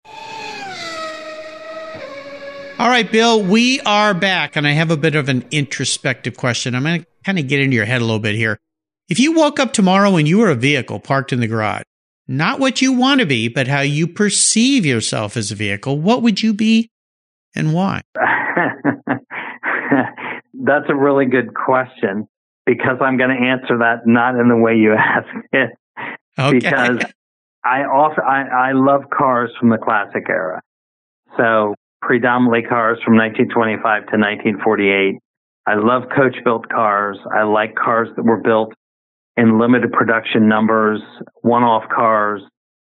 All 2.79 2.89
right, 2.89 3.11
Bill, 3.11 3.43
we 3.43 3.81
are 3.81 4.13
back, 4.13 4.55
and 4.57 4.67
I 4.67 4.73
have 4.73 4.91
a 4.91 4.99
bit 4.99 5.15
of 5.15 5.31
an 5.31 5.47
introspective 5.51 6.37
question. 6.37 6.75
I'm 6.75 6.83
going 6.83 7.01
to 7.01 7.07
kind 7.25 7.39
of 7.39 7.49
get 7.49 7.61
into 7.61 7.75
your 7.75 7.87
head 7.87 8.03
a 8.03 8.05
little 8.05 8.19
bit 8.19 8.35
here. 8.35 8.59
If 9.09 9.19
you 9.19 9.33
woke 9.33 9.59
up 9.59 9.73
tomorrow 9.73 10.17
and 10.17 10.29
you 10.29 10.39
were 10.39 10.51
a 10.51 10.55
vehicle 10.55 11.01
parked 11.01 11.33
in 11.33 11.41
the 11.41 11.47
garage, 11.47 11.85
not 12.29 12.61
what 12.61 12.83
you 12.83 12.93
want 12.93 13.21
to 13.21 13.27
be, 13.27 13.49
but 13.49 13.67
how 13.69 13.81
you 13.81 14.07
perceive 14.07 14.85
yourself 14.85 15.39
as 15.39 15.51
a 15.51 15.55
vehicle, 15.55 15.99
what 15.99 16.23
would 16.23 16.43
you 16.43 16.53
be 16.53 16.91
and 17.55 17.73
why? 17.73 18.03
That's 20.53 20.87
a 20.89 20.95
really 20.95 21.27
good 21.27 21.55
question 21.55 22.29
because 22.67 22.99
I'm 23.01 23.17
going 23.17 23.31
to 23.31 23.43
answer 23.43 23.79
that 23.79 24.07
not 24.07 24.39
in 24.39 24.49
the 24.49 24.57
way 24.57 24.75
you 24.75 24.93
asked 24.99 25.29
it. 25.53 25.71
Okay. 26.39 26.59
Because 26.59 26.99
I 27.67 27.85
also 27.85 28.23
I, 28.23 28.71
I 28.71 28.73
love 28.73 29.03
cars 29.11 29.51
from 29.59 29.71
the 29.71 29.79
classic 29.79 30.29
era. 30.29 30.63
So 31.37 31.75
predominantly 32.01 32.63
cars 32.63 32.99
from 33.05 33.17
1925 33.17 33.83
to 33.83 34.17
1948. 34.17 35.19
I 35.67 35.75
love 35.75 36.05
coach 36.15 36.37
built 36.45 36.69
cars. 36.69 37.19
I 37.35 37.43
like 37.43 37.75
cars 37.75 38.09
that 38.15 38.23
were 38.23 38.41
built 38.41 38.73
in 39.37 39.59
limited 39.59 39.93
production 39.93 40.49
numbers, 40.49 41.01
one 41.43 41.65
off 41.65 41.83
cars, 41.95 42.41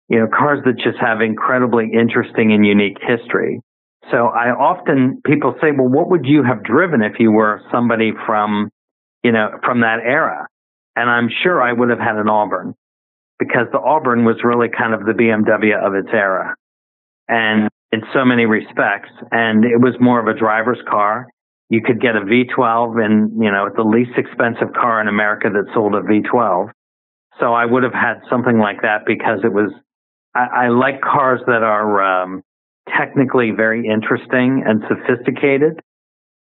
you 0.08 0.20
know, 0.20 0.28
cars 0.28 0.60
that 0.64 0.76
just 0.76 0.98
have 1.00 1.20
incredibly 1.20 1.90
interesting 1.92 2.52
and 2.52 2.64
unique 2.64 2.98
history. 3.00 3.60
So 4.10 4.26
I 4.28 4.50
often, 4.50 5.20
people 5.24 5.54
say, 5.60 5.68
well, 5.76 5.88
what 5.88 6.10
would 6.10 6.24
you 6.24 6.42
have 6.42 6.62
driven 6.62 7.02
if 7.02 7.14
you 7.18 7.32
were 7.32 7.60
somebody 7.70 8.12
from, 8.26 8.70
you 9.22 9.32
know, 9.32 9.50
from 9.64 9.80
that 9.80 9.98
era? 10.04 10.46
And 10.96 11.10
I'm 11.10 11.28
sure 11.42 11.60
I 11.60 11.72
would 11.72 11.90
have 11.90 11.98
had 11.98 12.16
an 12.16 12.28
Auburn 12.28 12.74
because 13.40 13.66
the 13.72 13.80
Auburn 13.80 14.24
was 14.24 14.36
really 14.44 14.68
kind 14.68 14.94
of 14.94 15.00
the 15.00 15.12
BMW 15.12 15.74
of 15.74 15.94
its 15.94 16.10
era. 16.12 16.54
And 17.26 17.68
in 17.90 18.02
so 18.14 18.24
many 18.24 18.44
respects, 18.44 19.10
and 19.32 19.64
it 19.64 19.80
was 19.80 19.94
more 19.98 20.20
of 20.20 20.28
a 20.28 20.38
driver's 20.38 20.78
car. 20.88 21.26
You 21.70 21.80
could 21.82 22.00
get 22.00 22.16
a 22.16 22.20
V12 22.20 23.04
and, 23.04 23.42
you 23.42 23.50
know, 23.50 23.68
the 23.74 23.82
least 23.82 24.12
expensive 24.16 24.72
car 24.74 25.00
in 25.00 25.08
America 25.08 25.48
that 25.50 25.72
sold 25.72 25.94
a 25.94 26.02
V12. 26.02 26.70
So 27.40 27.54
I 27.54 27.64
would 27.64 27.82
have 27.82 27.94
had 27.94 28.20
something 28.28 28.58
like 28.58 28.82
that 28.82 29.06
because 29.06 29.40
it 29.42 29.52
was, 29.52 29.72
I, 30.34 30.66
I 30.66 30.68
like 30.68 31.00
cars 31.00 31.40
that 31.46 31.62
are, 31.62 32.02
um, 32.02 32.42
technically 32.96 33.52
very 33.52 33.86
interesting 33.86 34.64
and 34.66 34.82
sophisticated. 34.88 35.80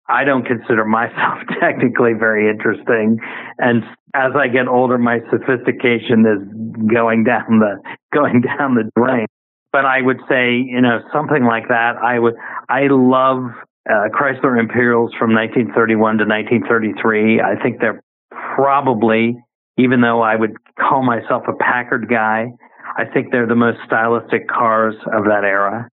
I 0.10 0.24
don't 0.24 0.46
consider 0.46 0.86
myself 0.86 1.40
technically 1.60 2.14
very 2.14 2.50
interesting. 2.50 3.20
And 3.58 3.84
as 4.16 4.32
I 4.36 4.48
get 4.48 4.68
older, 4.68 4.98
my 4.98 5.20
sophistication 5.32 6.26
is 6.26 6.88
going 6.88 7.24
down 7.24 7.60
the, 7.60 7.82
going 8.14 8.42
down 8.42 8.76
the 8.76 8.90
drain. 8.98 9.26
But 9.72 9.86
I 9.86 10.02
would 10.02 10.20
say, 10.30 10.56
you 10.56 10.82
know, 10.82 11.00
something 11.14 11.44
like 11.44 11.68
that. 11.68 11.98
I 11.98 12.20
would, 12.20 12.36
I 12.70 12.88
love 12.90 13.52
uh, 13.90 14.10
Chrysler 14.10 14.60
Imperials 14.60 15.12
from 15.20 15.34
1931 15.34 16.20
to 16.20 16.26
1933. 16.26 17.42
I 17.42 17.62
think 17.62 17.80
they're 17.82 18.02
probably, 18.32 19.38
even 19.78 20.02
though 20.02 20.22
I 20.22 20.36
would 20.36 20.54
call 20.80 21.04
myself 21.04 21.44
a 21.48 21.54
Packard 21.54 22.08
guy, 22.10 22.48
I 22.98 23.06
think 23.06 23.32
they're 23.32 23.48
the 23.48 23.56
most 23.56 23.78
stylistic 23.86 24.48
cars 24.48 24.96
of 25.14 25.26
that 25.26 25.44
era. 25.44 25.90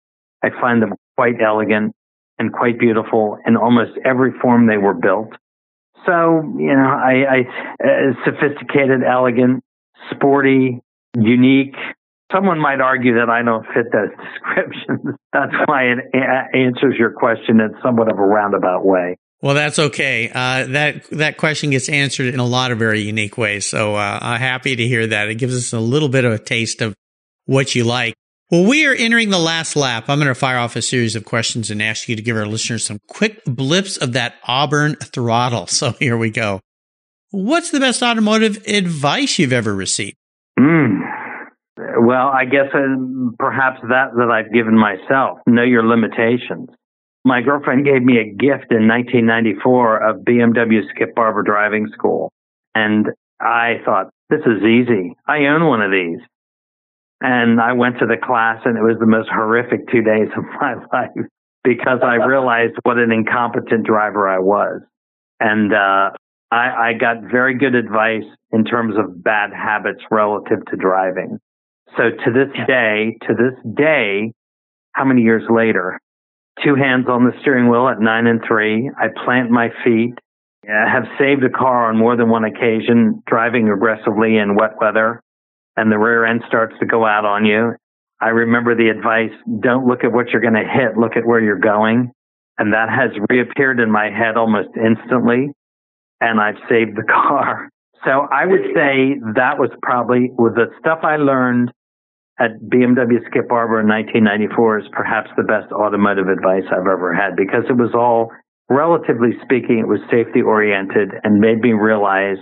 I 0.43 0.51
find 0.61 0.83
them 0.83 0.93
quite 1.17 1.41
elegant 1.41 1.95
and 2.41 2.53
quite 2.53 2.79
beautiful 2.79 3.39
in 3.47 3.57
almost 3.57 3.93
every 4.05 4.33
form 4.41 4.67
they 4.67 4.79
were 4.79 4.95
built. 4.95 5.29
So, 6.07 6.43
you 6.59 6.75
know, 6.75 6.89
I, 6.89 7.25
I 7.29 7.85
uh, 7.85 8.15
sophisticated, 8.25 9.03
elegant, 9.05 9.63
sporty, 10.11 10.81
unique. 11.15 11.77
Someone 12.33 12.59
might 12.59 12.81
argue 12.81 13.17
that 13.17 13.29
I 13.29 13.43
don't 13.43 13.67
fit 13.67 13.93
those 13.93 14.09
descriptions. 14.57 15.17
That's 15.33 15.53
why 15.67 15.93
it 15.93 15.99
a- 16.15 16.57
answers 16.57 16.95
your 16.99 17.11
question 17.11 17.61
in 17.61 17.75
somewhat 17.83 18.11
of 18.11 18.19
a 18.19 18.23
roundabout 18.23 18.85
way. 18.87 19.17
Well, 19.43 19.55
that's 19.55 19.79
okay. 19.79 20.31
Uh, 20.31 20.67
that 20.69 21.05
that 21.11 21.37
question 21.37 21.71
gets 21.71 21.89
answered 21.89 22.33
in 22.33 22.41
a 22.41 22.47
lot 22.47 22.73
of 22.73 22.79
very 22.79 23.01
unique 23.01 23.39
ways. 23.39 23.67
So 23.67 23.95
uh, 23.95 24.19
I'm 24.21 24.41
happy 24.41 24.77
to 24.77 24.87
hear 24.87 25.07
that. 25.07 25.29
It 25.29 25.37
gives 25.37 25.57
us 25.57 25.73
a 25.73 25.81
little 25.81 26.11
bit 26.11 26.25
of 26.25 26.33
a 26.33 26.39
taste 26.39 26.83
of 26.83 26.95
what 27.47 27.75
you 27.75 27.85
like. 27.85 28.15
Well, 28.51 28.65
we 28.65 28.85
are 28.85 28.95
entering 28.95 29.31
the 29.31 29.39
last 29.39 29.77
lap. 29.77 30.09
I'm 30.09 30.19
going 30.19 30.27
to 30.27 30.35
fire 30.35 30.59
off 30.59 30.75
a 30.75 30.83
series 30.83 31.15
of 31.15 31.25
questions 31.25 31.71
and 31.71 31.81
ask 31.81 32.09
you 32.09 32.17
to 32.17 32.23
give 32.23 32.37
our 32.37 32.47
listeners 32.47 32.85
some 32.85 32.99
quick 33.07 33.45
blips 33.45 33.97
of 33.97 34.13
that 34.15 34.35
Auburn 34.45 34.97
throttle. 34.97 35.69
So 35.69 35.93
here 35.93 36.17
we 36.17 36.31
go. 36.31 36.61
What's 37.31 37.71
the 37.71 37.79
best 37.79 38.03
automotive 38.03 38.67
advice 38.67 39.39
you've 39.39 39.53
ever 39.53 39.73
received? 39.73 40.17
Mm. 40.59 40.99
Well, 42.01 42.27
I 42.27 42.45
guess 42.45 42.67
uh, 42.75 42.81
perhaps 43.39 43.79
that 43.89 44.11
that 44.17 44.31
I've 44.33 44.53
given 44.53 44.77
myself. 44.77 45.39
Know 45.47 45.63
your 45.63 45.87
limitations. 45.87 46.71
My 47.25 47.43
girlfriend 47.43 47.85
gave 47.85 48.03
me 48.03 48.19
a 48.19 48.25
gift 48.25 48.73
in 48.73 48.89
1994 48.89 50.09
of 50.09 50.17
BMW 50.25 50.81
Skip 50.91 51.15
Barber 51.15 51.45
driving 51.45 51.87
school. 51.95 52.33
And 52.75 53.07
I 53.41 53.75
thought, 53.85 54.11
this 54.29 54.41
is 54.41 54.65
easy. 54.65 55.15
I 55.29 55.47
own 55.47 55.67
one 55.67 55.83
of 55.83 55.93
these. 55.93 56.19
And 57.21 57.61
I 57.61 57.73
went 57.73 57.99
to 57.99 58.07
the 58.07 58.17
class 58.17 58.63
and 58.65 58.79
it 58.79 58.83
was 58.83 58.97
the 58.99 59.07
most 59.07 59.29
horrific 59.29 59.89
two 59.91 60.03
days 60.03 60.29
of 60.37 60.45
my 60.61 60.75
life 60.93 61.27
because 61.63 62.01
I 62.03 62.15
realized 62.15 62.75
what 62.85 62.99
an 62.99 63.13
incompetent 63.13 63.85
driver 63.85 64.29
I 64.29 64.39
was. 64.39 64.81
And, 65.41 65.73
uh, 65.73 66.11
I, 66.51 66.91
I 66.91 66.93
got 66.99 67.31
very 67.31 67.57
good 67.57 67.75
advice 67.75 68.25
in 68.53 68.65
terms 68.65 68.97
of 68.99 69.23
bad 69.23 69.51
habits 69.53 70.01
relative 70.11 70.59
to 70.71 70.77
driving. 70.77 71.39
So 71.97 72.11
to 72.11 72.33
this 72.33 72.67
day, 72.67 73.17
to 73.27 73.35
this 73.35 73.75
day, 73.77 74.33
how 74.93 75.05
many 75.05 75.23
years 75.23 75.45
later, 75.49 76.01
two 76.65 76.75
hands 76.75 77.07
on 77.09 77.25
the 77.25 77.33
steering 77.41 77.69
wheel 77.69 77.89
at 77.89 78.01
nine 78.01 78.27
and 78.27 78.41
three, 78.47 78.91
I 78.99 79.07
plant 79.25 79.51
my 79.51 79.69
feet, 79.85 80.15
I 80.69 80.91
have 80.91 81.05
saved 81.19 81.43
a 81.45 81.51
car 81.51 81.89
on 81.89 81.97
more 81.97 82.17
than 82.17 82.29
one 82.29 82.45
occasion, 82.45 83.23
driving 83.27 83.69
aggressively 83.71 84.37
in 84.37 84.57
wet 84.57 84.73
weather 84.81 85.23
and 85.81 85.91
the 85.91 85.97
rear 85.97 86.27
end 86.27 86.43
starts 86.47 86.75
to 86.79 86.85
go 86.85 87.07
out 87.07 87.25
on 87.25 87.47
you. 87.47 87.73
I 88.21 88.29
remember 88.29 88.77
the 88.77 88.91
advice, 88.91 89.33
don't 89.61 89.87
look 89.87 90.05
at 90.05 90.13
what 90.13 90.29
you're 90.29 90.43
going 90.43 90.61
to 90.61 90.69
hit, 90.69 90.99
look 90.99 91.17
at 91.17 91.25
where 91.25 91.41
you're 91.41 91.59
going. 91.59 92.13
And 92.59 92.75
that 92.75 92.91
has 92.91 93.17
reappeared 93.31 93.81
in 93.81 93.91
my 93.91 94.11
head 94.11 94.37
almost 94.37 94.69
instantly. 94.77 95.49
And 96.21 96.39
I've 96.39 96.61
saved 96.69 96.97
the 96.97 97.03
car. 97.09 97.71
So 98.05 98.11
I 98.11 98.45
would 98.45 98.77
say 98.77 99.17
that 99.37 99.57
was 99.57 99.71
probably 99.81 100.29
with 100.37 100.55
the 100.55 100.67
stuff 100.81 100.99
I 101.03 101.17
learned 101.17 101.73
at 102.39 102.61
BMW 102.61 103.25
Skip 103.31 103.49
Barber 103.49 103.81
in 103.81 103.89
1994 103.89 104.81
is 104.81 104.87
perhaps 104.93 105.31
the 105.39 105.45
best 105.45 105.73
automotive 105.73 106.29
advice 106.29 106.65
I've 106.71 106.89
ever 106.93 107.15
had 107.15 107.37
because 107.37 107.65
it 107.71 107.77
was 107.77 107.93
all 107.95 108.29
relatively 108.69 109.33
speaking, 109.45 109.79
it 109.79 109.89
was 109.89 110.01
safety 110.11 110.43
oriented 110.43 111.09
and 111.25 111.41
made 111.41 111.61
me 111.61 111.73
realize 111.73 112.37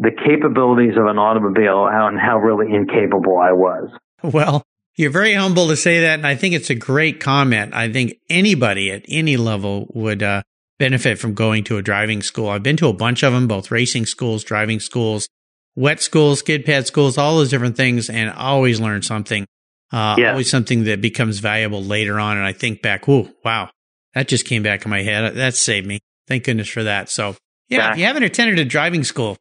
the 0.00 0.10
capabilities 0.10 0.96
of 0.96 1.06
an 1.06 1.18
automobile 1.18 1.86
and 1.86 2.18
how 2.18 2.38
really 2.38 2.74
incapable 2.74 3.36
I 3.38 3.52
was. 3.52 3.90
Well, 4.22 4.64
you're 4.96 5.10
very 5.10 5.34
humble 5.34 5.68
to 5.68 5.76
say 5.76 6.00
that, 6.00 6.14
and 6.14 6.26
I 6.26 6.34
think 6.34 6.54
it's 6.54 6.70
a 6.70 6.74
great 6.74 7.20
comment. 7.20 7.74
I 7.74 7.92
think 7.92 8.14
anybody 8.30 8.90
at 8.90 9.04
any 9.08 9.36
level 9.36 9.86
would 9.94 10.22
uh, 10.22 10.42
benefit 10.78 11.18
from 11.18 11.34
going 11.34 11.64
to 11.64 11.76
a 11.76 11.82
driving 11.82 12.22
school. 12.22 12.48
I've 12.48 12.62
been 12.62 12.78
to 12.78 12.88
a 12.88 12.94
bunch 12.94 13.22
of 13.22 13.34
them, 13.34 13.46
both 13.46 13.70
racing 13.70 14.06
schools, 14.06 14.42
driving 14.42 14.80
schools, 14.80 15.28
wet 15.76 16.00
schools, 16.00 16.38
skid 16.38 16.64
pad 16.64 16.86
schools, 16.86 17.18
all 17.18 17.36
those 17.36 17.50
different 17.50 17.76
things, 17.76 18.08
and 18.08 18.30
always 18.30 18.80
learn 18.80 19.02
something. 19.02 19.46
Uh, 19.92 20.16
yeah. 20.18 20.30
Always 20.30 20.48
something 20.48 20.84
that 20.84 21.02
becomes 21.02 21.40
valuable 21.40 21.82
later 21.82 22.18
on. 22.18 22.38
And 22.38 22.46
I 22.46 22.52
think 22.52 22.80
back, 22.80 23.06
whoa, 23.06 23.28
wow, 23.44 23.68
that 24.14 24.28
just 24.28 24.46
came 24.46 24.62
back 24.62 24.84
in 24.84 24.90
my 24.90 25.02
head. 25.02 25.34
That 25.34 25.54
saved 25.54 25.86
me. 25.86 26.00
Thank 26.26 26.44
goodness 26.44 26.68
for 26.68 26.84
that. 26.84 27.10
So, 27.10 27.36
yeah, 27.68 27.78
yeah. 27.78 27.90
if 27.92 27.98
you 27.98 28.04
haven't 28.04 28.22
attended 28.22 28.58
a 28.58 28.64
driving 28.64 29.04
school, 29.04 29.36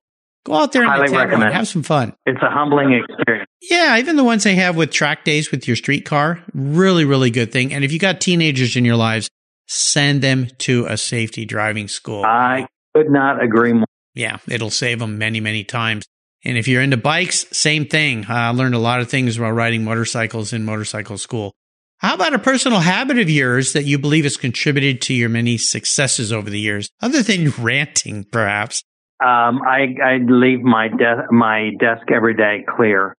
go 0.45 0.53
out 0.55 0.71
there 0.71 0.83
and 0.83 0.91
Highly 0.91 1.15
recommend. 1.15 1.43
one. 1.43 1.51
Have 1.51 1.67
some 1.67 1.83
fun. 1.83 2.13
It's 2.25 2.41
a 2.41 2.49
humbling 2.49 2.93
experience. 2.93 3.47
Yeah, 3.61 3.97
even 3.97 4.15
the 4.15 4.23
ones 4.23 4.43
they 4.43 4.55
have 4.55 4.75
with 4.75 4.91
track 4.91 5.25
days 5.25 5.51
with 5.51 5.67
your 5.67 5.75
street 5.75 6.05
car, 6.05 6.43
really, 6.53 7.05
really 7.05 7.29
good 7.29 7.51
thing. 7.51 7.73
And 7.73 7.83
if 7.83 7.91
you 7.91 7.99
got 7.99 8.21
teenagers 8.21 8.75
in 8.75 8.85
your 8.85 8.95
lives, 8.95 9.29
send 9.67 10.21
them 10.21 10.47
to 10.59 10.85
a 10.87 10.97
safety 10.97 11.45
driving 11.45 11.87
school. 11.87 12.23
I 12.23 12.67
could 12.95 13.09
not 13.11 13.43
agree 13.43 13.73
more. 13.73 13.85
Yeah, 14.15 14.37
it'll 14.47 14.69
save 14.71 14.99
them 14.99 15.17
many, 15.17 15.39
many 15.39 15.63
times. 15.63 16.05
And 16.45 16.57
if 16.57 16.67
you're 16.67 16.81
into 16.81 16.97
bikes, 16.97 17.45
same 17.51 17.85
thing. 17.85 18.25
I 18.29 18.49
learned 18.51 18.75
a 18.75 18.79
lot 18.79 19.01
of 19.01 19.09
things 19.09 19.37
while 19.37 19.51
riding 19.51 19.83
motorcycles 19.83 20.53
in 20.53 20.63
motorcycle 20.63 21.17
school. 21.17 21.53
How 21.97 22.15
about 22.15 22.33
a 22.33 22.39
personal 22.39 22.79
habit 22.79 23.19
of 23.19 23.29
yours 23.29 23.73
that 23.73 23.83
you 23.83 23.99
believe 23.99 24.23
has 24.23 24.37
contributed 24.37 25.01
to 25.01 25.13
your 25.13 25.27
many 25.27 25.57
successes 25.57 26.31
over 26.31 26.49
the 26.49 26.59
years, 26.59 26.89
other 27.01 27.21
than 27.21 27.49
ranting, 27.59 28.23
perhaps? 28.23 28.83
Um, 29.21 29.61
I, 29.63 29.95
I 30.03 30.17
leave 30.25 30.61
my 30.61 30.89
my 31.29 31.71
desk 31.79 32.09
every 32.11 32.35
day 32.35 32.63
clear 32.75 33.15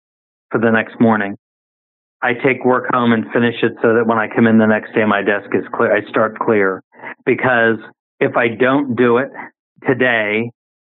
for 0.51 0.59
the 0.61 0.71
next 0.71 0.99
morning. 1.01 1.37
I 2.23 2.35
take 2.35 2.65
work 2.65 2.87
home 2.93 3.13
and 3.13 3.25
finish 3.33 3.57
it 3.63 3.73
so 3.83 3.95
that 3.95 4.07
when 4.07 4.19
I 4.19 4.29
come 4.35 4.47
in 4.47 4.59
the 4.59 4.67
next 4.67 4.95
day, 4.95 5.05
my 5.07 5.23
desk 5.23 5.49
is 5.55 5.65
clear. 5.75 5.95
I 5.95 6.09
start 6.11 6.39
clear 6.39 6.83
because 7.25 7.77
if 8.19 8.37
I 8.37 8.49
don't 8.49 8.95
do 8.95 9.19
it 9.19 9.31
today, 9.87 10.51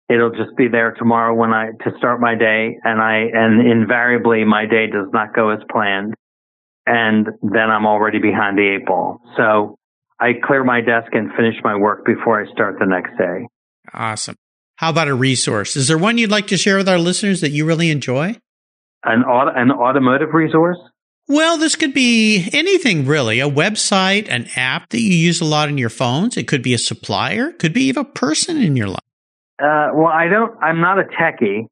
it'll 0.10 0.32
just 0.32 0.56
be 0.58 0.68
there 0.68 0.92
tomorrow 0.92 1.34
when 1.34 1.52
I 1.52 1.72
to 1.84 1.98
start 1.98 2.20
my 2.20 2.36
day, 2.36 2.78
and 2.84 3.02
I 3.02 3.30
and 3.34 3.66
invariably 3.66 4.44
my 4.44 4.66
day 4.66 4.88
does 4.88 5.08
not 5.13 5.34
go 5.34 5.50
as 5.50 5.60
planned, 5.72 6.13
and 6.86 7.28
then 7.42 7.70
I'm 7.70 7.86
already 7.86 8.20
behind 8.20 8.58
the 8.58 8.76
eight 8.76 8.86
ball. 8.86 9.22
So 9.38 9.78
I 10.20 10.34
clear 10.44 10.63
my 10.63 10.82
desk 10.82 11.12
and 11.13 11.32
finish 11.36 11.56
my 11.63 11.76
work 11.76 12.06
before 12.06 12.42
I 12.42 12.52
start 12.52 12.78
the 12.80 12.86
next 12.86 13.18
day. 13.18 13.48
Awesome. 13.94 14.36
How 14.84 14.89
about 14.89 15.08
a 15.08 15.15
resource? 15.15 15.78
Is 15.78 15.88
there 15.88 15.98
one 15.98 16.17
you'd 16.17 16.30
like 16.30 16.48
to 16.48 16.58
share 16.58 16.76
with 16.76 16.89
our 16.89 17.00
listeners 17.00 17.39
that 17.39 17.52
you 17.52 17.63
really 17.63 17.89
enjoy? 17.89 18.36
An 19.06 19.24
auto, 19.24 19.54
an 19.56 19.72
automotive 19.72 20.34
resource? 20.34 20.78
Well, 21.30 21.58
this 21.58 21.78
could 21.78 21.93
be 21.93 22.50
anything 22.52 23.06
really. 23.06 23.39
A 23.39 23.50
website, 23.50 24.28
an 24.28 24.50
app 24.58 24.89
that 24.89 25.00
you 25.00 25.13
use 25.13 25.39
a 25.39 25.46
lot 25.46 25.69
in 25.69 25.78
your 25.78 25.88
phones. 25.88 26.36
It 26.36 26.50
could 26.50 26.62
be 26.62 26.74
a 26.74 26.78
supplier. 26.78 27.52
It 27.52 27.60
could 27.60 27.72
be 27.72 27.84
even 27.84 28.02
a 28.02 28.10
person 28.10 28.62
in 28.62 28.76
your 28.76 28.89
life. 28.89 29.00
Uh, 29.58 29.96
well, 29.96 30.12
I 30.12 30.28
don't. 30.28 30.54
I'm 30.62 30.82
not 30.82 31.00
a 31.00 31.04
techie. 31.04 31.65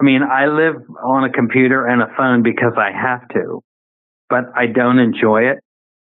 I 0.00 0.02
mean, 0.02 0.22
I 0.24 0.46
live 0.46 0.82
on 1.04 1.22
a 1.22 1.30
computer 1.30 1.86
and 1.86 2.02
a 2.02 2.08
phone 2.16 2.42
because 2.42 2.72
I 2.76 2.90
have 2.90 3.28
to, 3.34 3.62
but 4.28 4.46
I 4.56 4.66
don't 4.66 4.98
enjoy 4.98 5.42
it. 5.42 5.58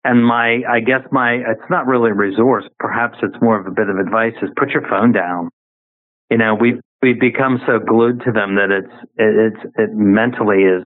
And 0.04 0.24
my, 0.24 0.62
I 0.70 0.82
guess 0.82 1.02
my, 1.12 1.32
it's 1.32 1.68
not 1.72 1.88
really 1.88 2.12
a 2.12 2.14
resource. 2.14 2.66
Perhaps 2.78 3.18
it's 3.24 3.42
more 3.42 3.60
of 3.60 3.66
a 3.66 3.72
bit 3.72 3.90
of 3.90 3.98
advice: 3.98 4.34
is 4.44 4.52
put 4.56 4.70
your 4.70 4.88
phone 4.88 5.14
down. 5.14 5.50
You 6.32 6.38
know, 6.38 6.56
we've 6.56 6.80
we've 7.02 7.20
become 7.20 7.60
so 7.68 7.78
glued 7.78 8.22
to 8.26 8.32
them 8.32 8.56
that 8.56 8.72
it's 8.72 8.94
it, 9.18 9.54
it's 9.54 9.76
it 9.78 9.90
mentally 9.94 10.64
is, 10.64 10.84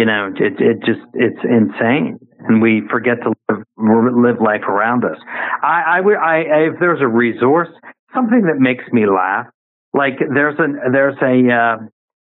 you 0.00 0.06
know, 0.06 0.32
it 0.34 0.54
it 0.58 0.78
just 0.80 1.04
it's 1.12 1.38
insane, 1.44 2.18
and 2.48 2.62
we 2.62 2.82
forget 2.90 3.18
to 3.22 3.34
live, 3.50 3.64
live 3.76 4.40
life 4.40 4.62
around 4.66 5.04
us. 5.04 5.18
I 5.62 6.00
I, 6.00 6.00
I 6.00 6.38
if 6.72 6.80
there's 6.80 7.02
a 7.02 7.06
resource, 7.06 7.68
something 8.14 8.42
that 8.46 8.58
makes 8.58 8.84
me 8.90 9.06
laugh. 9.06 9.46
Like 9.92 10.18
there's 10.18 10.58
a 10.58 10.90
there's 10.90 11.16
a 11.20 11.52
uh, 11.52 11.76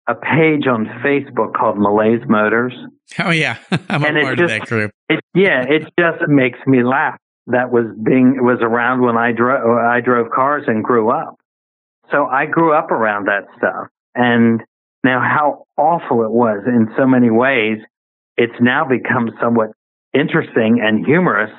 a 0.08 0.14
page 0.16 0.66
on 0.66 0.86
Facebook 1.04 1.54
called 1.54 1.78
Malaise 1.78 2.22
Motors. 2.28 2.72
Oh 3.20 3.30
yeah, 3.30 3.58
I'm 3.88 4.04
and 4.04 4.18
a 4.18 4.22
part 4.22 4.38
just, 4.38 4.52
of 4.52 4.60
that 4.60 4.68
group. 4.68 4.90
It, 5.08 5.20
yeah, 5.34 5.62
it 5.62 5.82
just 5.98 6.28
makes 6.28 6.58
me 6.66 6.82
laugh. 6.82 7.18
That 7.46 7.70
was 7.70 7.86
being 8.02 8.42
was 8.42 8.58
around 8.62 9.02
when 9.02 9.16
I 9.16 9.32
drove 9.32 9.62
I 9.78 10.00
drove 10.00 10.30
cars 10.34 10.64
and 10.66 10.82
grew 10.82 11.10
up. 11.10 11.36
So 12.10 12.26
I 12.26 12.46
grew 12.46 12.72
up 12.72 12.90
around 12.90 13.26
that 13.26 13.44
stuff, 13.56 13.88
and 14.14 14.62
now 15.04 15.20
how 15.20 15.64
awful 15.76 16.24
it 16.24 16.30
was 16.30 16.62
in 16.66 16.88
so 16.96 17.06
many 17.06 17.30
ways. 17.30 17.78
It's 18.36 18.60
now 18.60 18.84
become 18.84 19.30
somewhat 19.40 19.70
interesting 20.14 20.80
and 20.82 21.04
humorous 21.04 21.50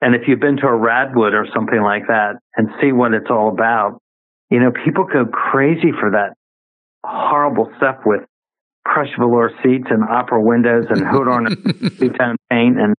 and 0.00 0.14
if 0.14 0.22
you've 0.28 0.40
been 0.40 0.56
to 0.58 0.66
a 0.66 0.78
Radwood 0.78 1.32
or 1.32 1.46
something 1.54 1.80
like 1.80 2.06
that 2.08 2.34
and 2.56 2.68
see 2.80 2.92
what 2.92 3.14
it's 3.14 3.30
all 3.30 3.48
about, 3.48 4.00
you 4.50 4.60
know, 4.60 4.70
people 4.84 5.04
go 5.04 5.24
crazy 5.24 5.90
for 5.98 6.10
that 6.10 6.34
horrible 7.04 7.72
stuff 7.76 7.96
with 8.04 8.20
crushed 8.84 9.18
velour 9.18 9.50
seats 9.62 9.86
and 9.90 10.04
opera 10.04 10.40
windows 10.40 10.84
and 10.90 11.00
hood 11.00 11.28
on 11.28 11.46
two-tone 11.98 12.36
paint. 12.50 12.78
And 12.78 12.94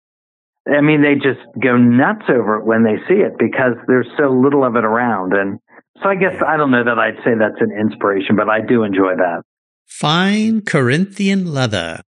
I 0.67 0.81
mean, 0.81 1.03
they 1.03 1.15
just 1.15 1.41
go 1.63 1.77
nuts 1.77 2.27
over 2.29 2.57
it 2.57 2.65
when 2.65 2.83
they 2.83 2.97
see 3.09 3.21
it 3.21 3.33
because 3.39 3.75
there's 3.87 4.09
so 4.19 4.31
little 4.31 4.65
of 4.65 4.75
it 4.77 4.85
around. 4.85 5.33
And 5.33 5.61
so 6.03 6.09
I 6.09 6.17
guess 6.17 6.43
I 6.47 6.57
don't 6.57 6.71
know 6.71 6.85
that 6.85 6.99
I'd 6.99 7.17
say 7.25 7.33
that's 7.39 7.61
an 7.61 7.71
inspiration, 7.73 8.37
but 8.37 8.49
I 8.49 8.61
do 8.61 8.83
enjoy 8.83 9.17
that. 9.17 9.43
Fine 9.87 10.63
Corinthian 10.63 11.53
leather. 11.53 12.01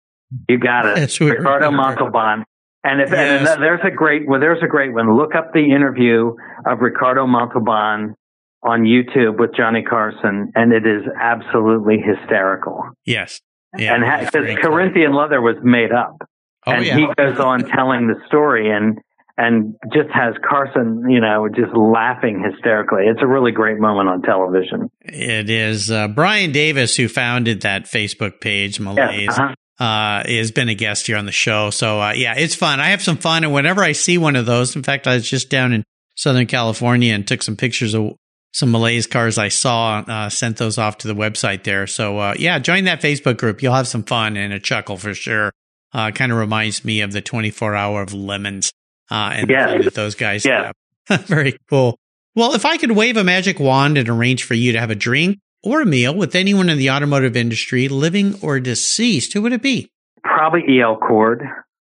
You 0.48 0.58
got 0.58 0.98
it. 0.98 1.20
Ricardo 1.20 1.70
Montalban. 1.70 2.44
And 2.84 3.00
if 3.00 3.10
yes. 3.10 3.48
and 3.48 3.62
there's 3.62 3.80
a 3.84 3.90
great 3.90 4.28
well, 4.28 4.40
there's 4.40 4.62
a 4.62 4.68
great 4.68 4.92
one. 4.92 5.16
Look 5.16 5.34
up 5.34 5.52
the 5.52 5.72
interview 5.72 6.34
of 6.64 6.78
Ricardo 6.80 7.26
Montalban 7.26 8.14
on 8.62 8.82
YouTube 8.82 9.38
with 9.38 9.50
Johnny 9.56 9.82
Carson, 9.82 10.52
and 10.54 10.72
it 10.72 10.86
is 10.86 11.02
absolutely 11.20 11.98
hysterical. 11.98 12.84
Yes, 13.04 13.40
yeah, 13.76 13.94
and 13.94 14.26
because 14.26 14.62
Corinthian 14.62 15.12
leather 15.12 15.40
was 15.40 15.56
made 15.62 15.92
up, 15.92 16.22
oh, 16.68 16.72
and 16.72 16.84
yeah. 16.84 16.96
he 16.96 17.06
goes 17.16 17.38
on 17.38 17.64
telling 17.64 18.06
the 18.06 18.16
story 18.26 18.70
and 18.70 18.98
and 19.36 19.76
just 19.92 20.08
has 20.12 20.34
Carson, 20.48 21.04
you 21.08 21.20
know, 21.20 21.48
just 21.48 21.72
laughing 21.76 22.42
hysterically. 22.44 23.04
It's 23.06 23.22
a 23.22 23.26
really 23.26 23.52
great 23.52 23.78
moment 23.78 24.08
on 24.08 24.22
television. 24.22 24.90
It 25.00 25.48
is 25.48 25.92
uh, 25.92 26.08
Brian 26.08 26.50
Davis 26.50 26.96
who 26.96 27.06
founded 27.06 27.60
that 27.60 27.84
Facebook 27.84 28.40
page, 28.40 28.80
Malaise. 28.80 29.26
Yes, 29.26 29.38
uh-huh 29.38 29.54
uh, 29.78 30.22
has 30.26 30.50
been 30.50 30.68
a 30.68 30.74
guest 30.74 31.06
here 31.06 31.16
on 31.16 31.26
the 31.26 31.32
show. 31.32 31.70
So, 31.70 32.00
uh, 32.00 32.12
yeah, 32.12 32.34
it's 32.36 32.54
fun. 32.54 32.80
I 32.80 32.88
have 32.88 33.02
some 33.02 33.16
fun. 33.16 33.44
And 33.44 33.52
whenever 33.52 33.82
I 33.82 33.92
see 33.92 34.18
one 34.18 34.36
of 34.36 34.46
those, 34.46 34.74
in 34.74 34.82
fact, 34.82 35.06
I 35.06 35.14
was 35.14 35.28
just 35.28 35.50
down 35.50 35.72
in 35.72 35.84
Southern 36.16 36.46
California 36.46 37.14
and 37.14 37.26
took 37.26 37.42
some 37.42 37.56
pictures 37.56 37.94
of 37.94 38.12
some 38.52 38.72
Malaise 38.72 39.06
cars 39.06 39.38
I 39.38 39.48
saw, 39.48 39.98
uh, 40.00 40.30
sent 40.30 40.56
those 40.56 40.78
off 40.78 40.98
to 40.98 41.08
the 41.08 41.14
website 41.14 41.62
there. 41.64 41.86
So, 41.86 42.18
uh, 42.18 42.34
yeah, 42.38 42.58
join 42.58 42.84
that 42.84 43.00
Facebook 43.00 43.38
group. 43.38 43.62
You'll 43.62 43.74
have 43.74 43.86
some 43.86 44.02
fun 44.02 44.36
and 44.36 44.52
a 44.52 44.58
chuckle 44.58 44.96
for 44.96 45.14
sure. 45.14 45.52
Uh, 45.92 46.10
kind 46.10 46.32
of 46.32 46.38
reminds 46.38 46.84
me 46.84 47.00
of 47.00 47.12
the 47.12 47.22
24 47.22 47.74
hour 47.74 48.02
of 48.02 48.12
lemons, 48.12 48.72
uh, 49.10 49.32
and 49.34 49.48
yeah. 49.48 49.78
that 49.78 49.94
those 49.94 50.14
guys 50.14 50.44
yeah. 50.44 50.72
have. 51.08 51.24
Very 51.26 51.56
cool. 51.70 51.98
Well, 52.34 52.54
if 52.54 52.66
I 52.66 52.76
could 52.76 52.92
wave 52.92 53.16
a 53.16 53.24
magic 53.24 53.58
wand 53.58 53.96
and 53.96 54.08
arrange 54.08 54.44
for 54.44 54.54
you 54.54 54.72
to 54.72 54.80
have 54.80 54.90
a 54.90 54.94
drink, 54.94 55.38
or 55.62 55.80
a 55.80 55.86
meal 55.86 56.14
with 56.14 56.34
anyone 56.34 56.68
in 56.68 56.78
the 56.78 56.90
automotive 56.90 57.36
industry, 57.36 57.88
living 57.88 58.34
or 58.42 58.60
deceased, 58.60 59.32
who 59.32 59.42
would 59.42 59.52
it 59.52 59.62
be? 59.62 59.90
Probably 60.22 60.62
E.L. 60.68 60.96
Cord. 60.96 61.42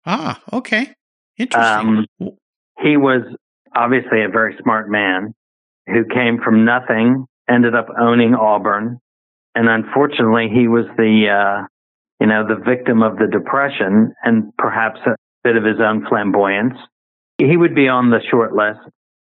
Ah, 0.06 0.40
okay. 0.52 0.94
Interesting. 1.36 2.06
Um, 2.20 2.30
he 2.80 2.96
was 2.96 3.22
obviously 3.74 4.22
a 4.24 4.28
very 4.28 4.56
smart 4.62 4.90
man 4.90 5.34
who 5.86 6.04
came 6.04 6.38
from 6.42 6.64
nothing, 6.64 7.26
ended 7.48 7.74
up 7.74 7.88
owning 7.98 8.34
Auburn, 8.34 9.00
and 9.54 9.68
unfortunately, 9.68 10.48
he 10.52 10.68
was 10.68 10.84
the 10.96 11.28
uh, 11.28 11.66
you 12.20 12.26
know 12.26 12.46
the 12.46 12.56
victim 12.56 13.02
of 13.02 13.16
the 13.16 13.26
depression 13.26 14.14
and 14.22 14.52
perhaps 14.56 15.00
a 15.06 15.16
bit 15.44 15.56
of 15.56 15.64
his 15.64 15.80
own 15.80 16.06
flamboyance. 16.08 16.74
He 17.38 17.56
would 17.56 17.74
be 17.74 17.88
on 17.88 18.10
the 18.10 18.20
short 18.30 18.54
list. 18.54 18.80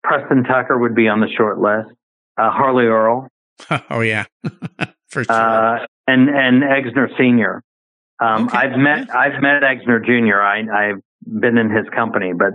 Preston 0.04 0.44
Tucker 0.44 0.78
would 0.78 0.96
be 0.96 1.08
on 1.08 1.22
the 1.22 1.30
short 1.38 1.60
list. 1.60 1.96
Uh, 2.38 2.52
Harley 2.52 2.86
Earl, 2.86 3.28
oh 3.90 4.02
yeah, 4.02 4.26
for 5.08 5.24
sure. 5.24 5.32
Uh, 5.32 5.86
and 6.08 6.30
and 6.30 6.64
Exner 6.64 7.08
Senior. 7.18 7.62
Um, 8.20 8.48
okay. 8.48 8.58
I've 8.58 8.78
met 8.78 9.14
I've 9.14 9.42
met 9.42 9.64
Exner 9.64 10.06
Junior. 10.06 10.42
I 10.42 10.60
I've 10.60 11.02
been 11.26 11.58
in 11.58 11.70
his 11.70 11.88
company, 11.96 12.34
but 12.34 12.54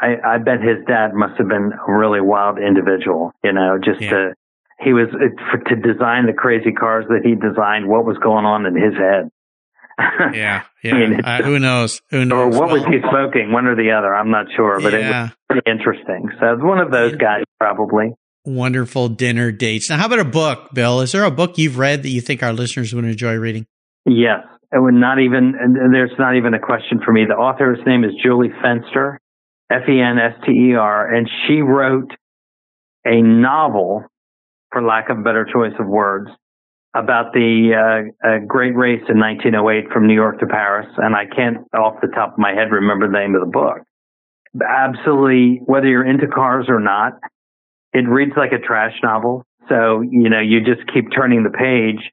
I, 0.00 0.16
I 0.24 0.38
bet 0.38 0.60
his 0.60 0.84
dad 0.86 1.14
must 1.14 1.36
have 1.38 1.48
been 1.48 1.72
a 1.72 1.92
really 1.92 2.20
wild 2.20 2.58
individual. 2.58 3.32
You 3.44 3.52
know, 3.52 3.78
just 3.82 4.00
yeah. 4.00 4.10
to 4.10 4.34
he 4.80 4.92
was 4.92 5.08
for, 5.50 5.58
to 5.58 5.76
design 5.76 6.26
the 6.26 6.32
crazy 6.32 6.72
cars 6.72 7.04
that 7.08 7.20
he 7.24 7.34
designed. 7.34 7.88
What 7.88 8.04
was 8.04 8.16
going 8.18 8.44
on 8.44 8.66
in 8.66 8.74
his 8.74 8.94
head? 8.94 9.30
Yeah, 10.32 10.62
yeah. 10.82 10.94
I 10.94 10.98
mean, 10.98 11.20
uh, 11.24 11.42
who 11.42 11.58
knows? 11.58 12.00
Who 12.10 12.24
knows? 12.24 12.54
Or 12.54 12.60
what 12.60 12.68
well, 12.68 12.76
was 12.76 12.84
he 12.86 13.00
smoking? 13.08 13.52
One 13.52 13.66
or 13.66 13.76
the 13.76 13.92
other? 13.92 14.14
I'm 14.14 14.30
not 14.30 14.46
sure, 14.56 14.80
but 14.80 14.92
yeah. 14.92 14.98
it 14.98 15.08
was 15.08 15.30
pretty 15.48 15.70
interesting. 15.70 16.28
So 16.40 16.54
it's 16.54 16.62
one 16.62 16.78
of 16.78 16.90
those 16.90 17.16
guys, 17.16 17.44
probably. 17.58 18.14
Wonderful 18.44 19.10
dinner 19.10 19.52
dates. 19.52 19.90
Now, 19.90 19.98
how 19.98 20.06
about 20.06 20.20
a 20.20 20.24
book, 20.24 20.70
Bill? 20.72 21.00
Is 21.00 21.12
there 21.12 21.24
a 21.24 21.30
book 21.30 21.58
you've 21.58 21.78
read 21.78 22.02
that 22.02 22.08
you 22.08 22.20
think 22.20 22.42
our 22.42 22.52
listeners 22.52 22.94
would 22.94 23.04
enjoy 23.04 23.34
reading? 23.34 23.66
Yes, 24.06 24.44
it 24.72 24.80
would 24.80 24.94
not 24.94 25.18
even. 25.18 25.54
And 25.60 25.94
there's 25.94 26.12
not 26.18 26.36
even 26.36 26.54
a 26.54 26.60
question 26.60 27.00
for 27.04 27.12
me. 27.12 27.24
The 27.28 27.34
author's 27.34 27.80
name 27.86 28.04
is 28.04 28.12
Julie 28.22 28.50
Fenster, 28.64 29.18
F 29.70 29.82
E 29.88 30.00
N 30.00 30.18
S 30.18 30.40
T 30.46 30.52
E 30.52 30.74
R, 30.74 31.14
and 31.14 31.28
she 31.46 31.60
wrote 31.60 32.10
a 33.04 33.20
novel, 33.22 34.04
for 34.72 34.82
lack 34.82 35.10
of 35.10 35.18
a 35.18 35.22
better 35.22 35.46
choice 35.52 35.72
of 35.78 35.86
words, 35.86 36.30
about 36.94 37.32
the 37.32 37.70
uh, 37.70 38.26
uh, 38.26 38.38
Great 38.46 38.74
Race 38.74 39.02
in 39.08 39.18
1908 39.18 39.92
from 39.92 40.06
New 40.06 40.14
York 40.14 40.40
to 40.40 40.46
Paris, 40.46 40.88
and 40.98 41.14
I 41.14 41.24
can't 41.26 41.58
off 41.74 42.00
the 42.02 42.08
top 42.08 42.32
of 42.32 42.38
my 42.38 42.52
head 42.52 42.72
remember 42.72 43.06
the 43.06 43.18
name 43.18 43.34
of 43.34 43.40
the 43.40 43.50
book. 43.50 43.78
Absolutely, 44.58 45.60
whether 45.66 45.86
you're 45.86 46.04
into 46.04 46.26
cars 46.26 46.66
or 46.68 46.80
not, 46.80 47.12
it 47.92 48.08
reads 48.08 48.32
like 48.36 48.52
a 48.52 48.58
trash 48.58 48.94
novel. 49.02 49.44
So 49.68 50.00
you 50.00 50.28
know, 50.28 50.40
you 50.40 50.60
just 50.60 50.82
keep 50.92 51.06
turning 51.14 51.44
the 51.44 51.50
page, 51.50 52.10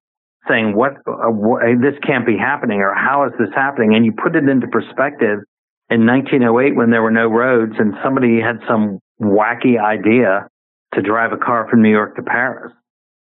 saying, 0.48 0.76
"What? 0.76 0.98
Uh, 1.08 1.34
what 1.34 1.64
this 1.82 1.98
can't 2.06 2.26
be 2.26 2.38
happening," 2.38 2.82
or 2.82 2.94
"How 2.94 3.26
is 3.26 3.34
this 3.40 3.50
happening?" 3.56 3.96
And 3.96 4.06
you 4.06 4.12
put 4.12 4.36
it 4.36 4.48
into 4.48 4.68
perspective. 4.68 5.40
In 5.90 6.06
1908, 6.06 6.76
when 6.76 6.92
there 6.92 7.02
were 7.02 7.12
no 7.12 7.28
roads, 7.28 7.74
and 7.80 7.96
somebody 8.04 8.42
had 8.42 8.60
some 8.68 9.00
wacky 9.22 9.82
idea 9.82 10.48
to 10.94 11.02
drive 11.02 11.32
a 11.32 11.38
car 11.38 11.66
from 11.70 11.82
New 11.82 11.90
York 11.90 12.18
to 12.18 12.22
Paris, 12.22 12.74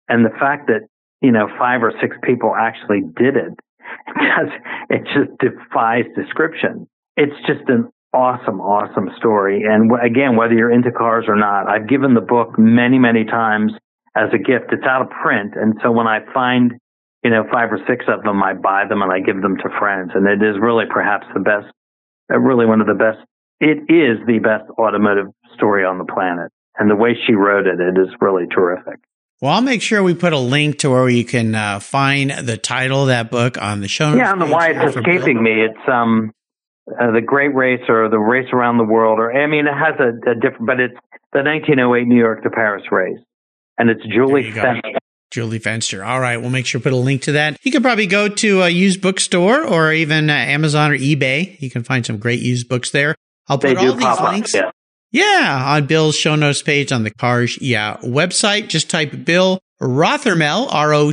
and 0.09 0.25
the 0.25 0.35
fact 0.39 0.67
that 0.67 0.81
you 1.21 1.31
know, 1.31 1.47
five 1.57 1.83
or 1.83 1.93
six 2.01 2.15
people 2.23 2.53
actually 2.55 3.01
did 3.15 3.35
it. 3.35 3.53
It 4.09 4.23
just, 4.23 4.57
it 4.89 5.03
just 5.13 5.39
defies 5.39 6.05
description. 6.15 6.87
It's 7.15 7.35
just 7.47 7.67
an 7.67 7.89
awesome, 8.13 8.61
awesome 8.61 9.09
story. 9.17 9.63
And 9.63 9.91
again, 10.03 10.35
whether 10.35 10.53
you're 10.53 10.71
into 10.71 10.91
cars 10.91 11.25
or 11.27 11.35
not, 11.35 11.67
I've 11.67 11.87
given 11.87 12.13
the 12.13 12.21
book 12.21 12.57
many, 12.57 12.99
many 12.99 13.25
times 13.25 13.73
as 14.15 14.29
a 14.33 14.37
gift. 14.37 14.71
It's 14.71 14.85
out 14.85 15.01
of 15.01 15.09
print. 15.09 15.53
And 15.55 15.75
so 15.83 15.91
when 15.91 16.07
I 16.07 16.19
find, 16.33 16.73
you 17.23 17.29
know, 17.29 17.43
five 17.51 17.71
or 17.71 17.79
six 17.87 18.05
of 18.07 18.23
them, 18.23 18.41
I 18.43 18.53
buy 18.53 18.85
them 18.87 19.01
and 19.01 19.11
I 19.11 19.19
give 19.19 19.41
them 19.41 19.57
to 19.57 19.69
friends. 19.79 20.11
And 20.13 20.27
it 20.27 20.45
is 20.45 20.55
really 20.59 20.85
perhaps 20.89 21.27
the 21.33 21.39
best, 21.39 21.67
uh, 22.31 22.39
really 22.39 22.65
one 22.65 22.81
of 22.81 22.87
the 22.87 22.93
best. 22.93 23.19
It 23.59 23.89
is 23.89 24.19
the 24.27 24.39
best 24.39 24.69
automotive 24.77 25.27
story 25.55 25.83
on 25.85 25.97
the 25.97 26.05
planet. 26.05 26.51
And 26.77 26.89
the 26.89 26.95
way 26.95 27.17
she 27.25 27.33
wrote 27.33 27.65
it, 27.65 27.79
it 27.79 27.99
is 27.99 28.09
really 28.21 28.45
terrific. 28.47 28.99
Well, 29.41 29.51
I'll 29.51 29.61
make 29.61 29.83
sure 29.83 30.01
we 30.01 30.15
put 30.15 30.33
a 30.33 30.39
link 30.39 30.79
to 30.79 30.89
where 30.89 31.07
you 31.07 31.23
can 31.23 31.53
uh, 31.53 31.79
find 31.79 32.31
the 32.31 32.57
title 32.57 33.03
of 33.03 33.07
that 33.09 33.29
book 33.29 33.61
on 33.61 33.81
the 33.81 33.87
show. 33.87 34.15
Yeah, 34.15 34.31
on 34.31 34.39
the 34.39 34.47
why 34.47 34.71
it's 34.71 34.95
escaping 34.95 35.41
me. 35.41 35.61
It's 35.61 35.87
um, 35.87 36.31
uh, 36.89 37.11
the 37.11 37.21
Great 37.21 37.53
Race 37.53 37.83
or 37.87 38.09
the 38.09 38.17
Race 38.17 38.47
Around 38.51 38.77
the 38.77 38.83
World, 38.83 39.19
or 39.19 39.31
I 39.31 39.45
mean, 39.45 39.67
it 39.67 39.73
has 39.73 39.93
a, 39.99 40.31
a 40.31 40.33
different, 40.33 40.65
but 40.65 40.79
it's 40.79 40.95
the 41.33 41.43
1908 41.43 42.07
New 42.07 42.17
York 42.17 42.43
to 42.43 42.49
Paris 42.49 42.83
race, 42.91 43.19
and 43.77 43.91
it's 43.91 44.01
Julie 44.05 44.51
Fenster. 44.51 44.95
Julie 45.29 45.59
Fenster. 45.59 46.07
All 46.07 46.19
right, 46.19 46.37
we'll 46.37 46.49
make 46.49 46.65
sure 46.65 46.79
to 46.79 46.83
put 46.83 46.93
a 46.93 46.97
link 46.97 47.23
to 47.23 47.33
that. 47.33 47.57
You 47.61 47.71
can 47.71 47.83
probably 47.83 48.07
go 48.07 48.29
to 48.29 48.61
a 48.61 48.69
used 48.69 49.01
bookstore 49.01 49.63
or 49.63 49.91
even 49.91 50.31
uh, 50.31 50.33
Amazon 50.33 50.91
or 50.91 50.97
eBay. 50.97 51.61
You 51.61 51.69
can 51.69 51.83
find 51.83 52.03
some 52.03 52.17
great 52.17 52.39
used 52.41 52.69
books 52.69 52.89
there. 52.89 53.13
I'll 53.47 53.59
put 53.59 53.77
all 53.77 53.93
these 53.93 54.19
links. 54.21 54.55
Up, 54.55 54.63
yeah. 54.63 54.71
Yeah, 55.11 55.63
on 55.75 55.85
Bill's 55.85 56.15
show 56.15 56.35
notes 56.35 56.61
page 56.61 56.91
on 56.91 57.03
the 57.03 57.11
Cars 57.11 57.57
Yeah 57.61 57.97
website, 57.97 58.67
just 58.67 58.89
type 58.89 59.23
Bill 59.23 59.59
Rothermel, 59.81 60.67
R-O-T-H-E-R-M-E-L 60.71 61.11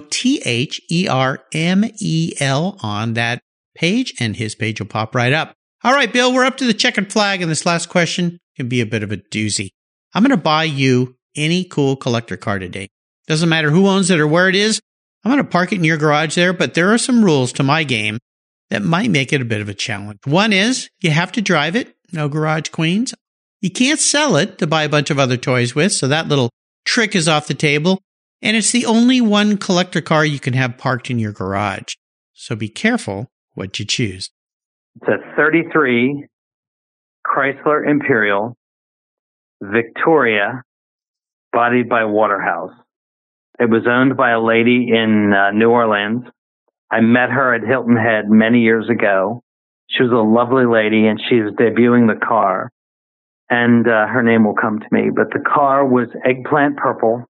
on 2.83 3.15
that 3.15 3.41
page 3.75 4.15
and 4.19 4.37
his 4.37 4.55
page 4.55 4.81
will 4.81 4.89
pop 4.89 5.15
right 5.15 5.33
up. 5.33 5.55
All 5.83 5.93
right, 5.93 6.13
Bill, 6.13 6.33
we're 6.33 6.45
up 6.45 6.57
to 6.57 6.65
the 6.65 6.75
checkered 6.75 7.13
flag 7.13 7.43
and 7.43 7.51
this 7.51 7.67
last 7.67 7.89
question 7.89 8.39
can 8.57 8.69
be 8.69 8.81
a 8.81 8.87
bit 8.87 9.03
of 9.03 9.13
a 9.13 9.19
doozy. 9.19 9.69
I'm 10.15 10.23
going 10.23 10.31
to 10.31 10.37
buy 10.37 10.65
you 10.65 11.17
any 11.37 11.65
cool 11.65 11.97
collector 11.97 12.37
car 12.37 12.59
today. 12.59 12.89
Doesn't 13.27 13.49
matter 13.49 13.71
who 13.71 13.87
owns 13.87 14.11
it 14.11 14.21
or 14.21 14.27
where 14.27 14.49
it 14.49 14.55
is. 14.55 14.81
I'm 15.25 15.33
going 15.33 15.43
to 15.45 15.51
park 15.51 15.73
it 15.73 15.77
in 15.77 15.85
your 15.85 15.97
garage 15.97 16.35
there, 16.35 16.53
but 16.53 16.75
there 16.75 16.93
are 16.93 16.99
some 16.99 17.25
rules 17.25 17.53
to 17.55 17.63
my 17.63 17.85
game 17.85 18.19
that 18.71 18.83
might 18.83 19.11
make 19.11 19.33
it 19.33 19.41
a 19.41 19.47
bit 19.47 19.61
of 19.61 19.69
a 19.69 19.75
challenge. 19.75 20.21
One 20.25 20.53
is 20.53 20.89
you 21.01 21.11
have 21.11 21.33
to 21.33 21.43
drive 21.43 21.77
it. 21.77 21.95
No 22.13 22.29
garage 22.29 22.69
queens. 22.69 23.15
You 23.65 23.71
can't 23.71 23.99
sell 23.99 24.37
it 24.37 24.59
to 24.59 24.67
buy 24.67 24.83
a 24.83 24.91
bunch 24.91 25.09
of 25.09 25.19
other 25.19 25.39
toys 25.39 25.75
with, 25.75 25.91
so 25.91 26.07
that 26.07 26.29
little 26.29 26.51
trick 26.85 27.17
is 27.17 27.27
off 27.27 27.47
the 27.47 27.55
table. 27.55 27.99
And 28.43 28.59
it's 28.59 28.73
the 28.73 28.85
only 28.85 29.23
one 29.23 29.57
collector 29.57 30.03
car 30.03 30.23
you 30.23 30.39
can 30.39 30.53
have 30.53 30.77
parked 30.77 31.11
in 31.11 31.19
your 31.19 31.33
garage. 31.33 31.95
So 32.35 32.55
be 32.57 32.69
careful 32.69 33.31
what 33.55 33.79
you 33.79 33.87
choose. 33.87 34.29
It's 34.97 35.09
a 35.09 35.35
33 35.35 36.27
Chrysler 37.27 37.89
Imperial 37.89 38.55
Victoria 39.62 40.62
bodied 41.51 41.89
by 41.89 42.05
Waterhouse. 42.05 42.75
It 43.59 43.71
was 43.71 43.87
owned 43.89 44.15
by 44.15 44.33
a 44.33 44.43
lady 44.43 44.89
in 44.93 45.33
uh, 45.33 45.53
New 45.53 45.71
Orleans. 45.71 46.25
I 46.91 47.01
met 47.01 47.31
her 47.31 47.55
at 47.55 47.67
Hilton 47.67 47.97
Head 47.97 48.29
many 48.29 48.61
years 48.61 48.91
ago. 48.91 49.43
She 49.89 50.03
was 50.03 50.12
a 50.12 50.17
lovely 50.17 50.67
lady 50.67 51.07
and 51.07 51.19
she 51.31 51.37
was 51.37 51.55
debuting 51.55 52.12
the 52.12 52.21
car 52.23 52.71
and 53.51 53.87
uh, 53.87 54.07
her 54.07 54.23
name 54.23 54.45
will 54.45 54.55
come 54.55 54.81
to 54.81 54.87
me. 54.91 55.11
But 55.15 55.31
the 55.31 55.41
car 55.41 55.87
was 55.87 56.09
eggplant 56.25 56.77
purple 56.77 57.25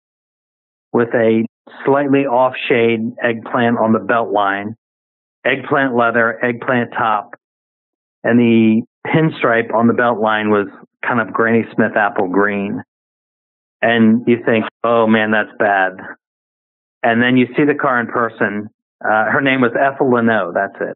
with 0.93 1.09
a 1.14 1.45
slightly 1.86 2.26
off 2.26 2.53
shade 2.68 3.14
eggplant 3.24 3.78
on 3.78 3.93
the 3.93 3.99
belt 3.99 4.32
line, 4.32 4.76
eggplant 5.45 5.95
leather, 5.95 6.43
eggplant 6.43 6.91
top, 6.91 7.36
and 8.24 8.39
the 8.39 8.82
pinstripe 9.07 9.74
on 9.74 9.88
the 9.88 9.93
belt 9.93 10.20
line 10.20 10.49
was 10.49 10.68
kind 11.05 11.20
of 11.20 11.34
Granny 11.34 11.64
Smith 11.74 11.95
apple 11.95 12.28
green. 12.28 12.84
And 13.82 14.24
you 14.28 14.38
think, 14.45 14.66
oh 14.84 15.07
man, 15.07 15.32
that's 15.32 15.49
bad. 15.57 15.93
And 17.01 17.22
then 17.22 17.36
you 17.38 17.47
see 17.57 17.66
the 17.66 17.74
car 17.74 17.99
in 17.99 18.07
person. 18.07 18.70
Uh, 19.03 19.26
her 19.32 19.41
name 19.41 19.62
was 19.62 19.72
Ethel 19.74 20.14
Leno. 20.14 20.51
That's 20.53 20.76
it. 20.80 20.95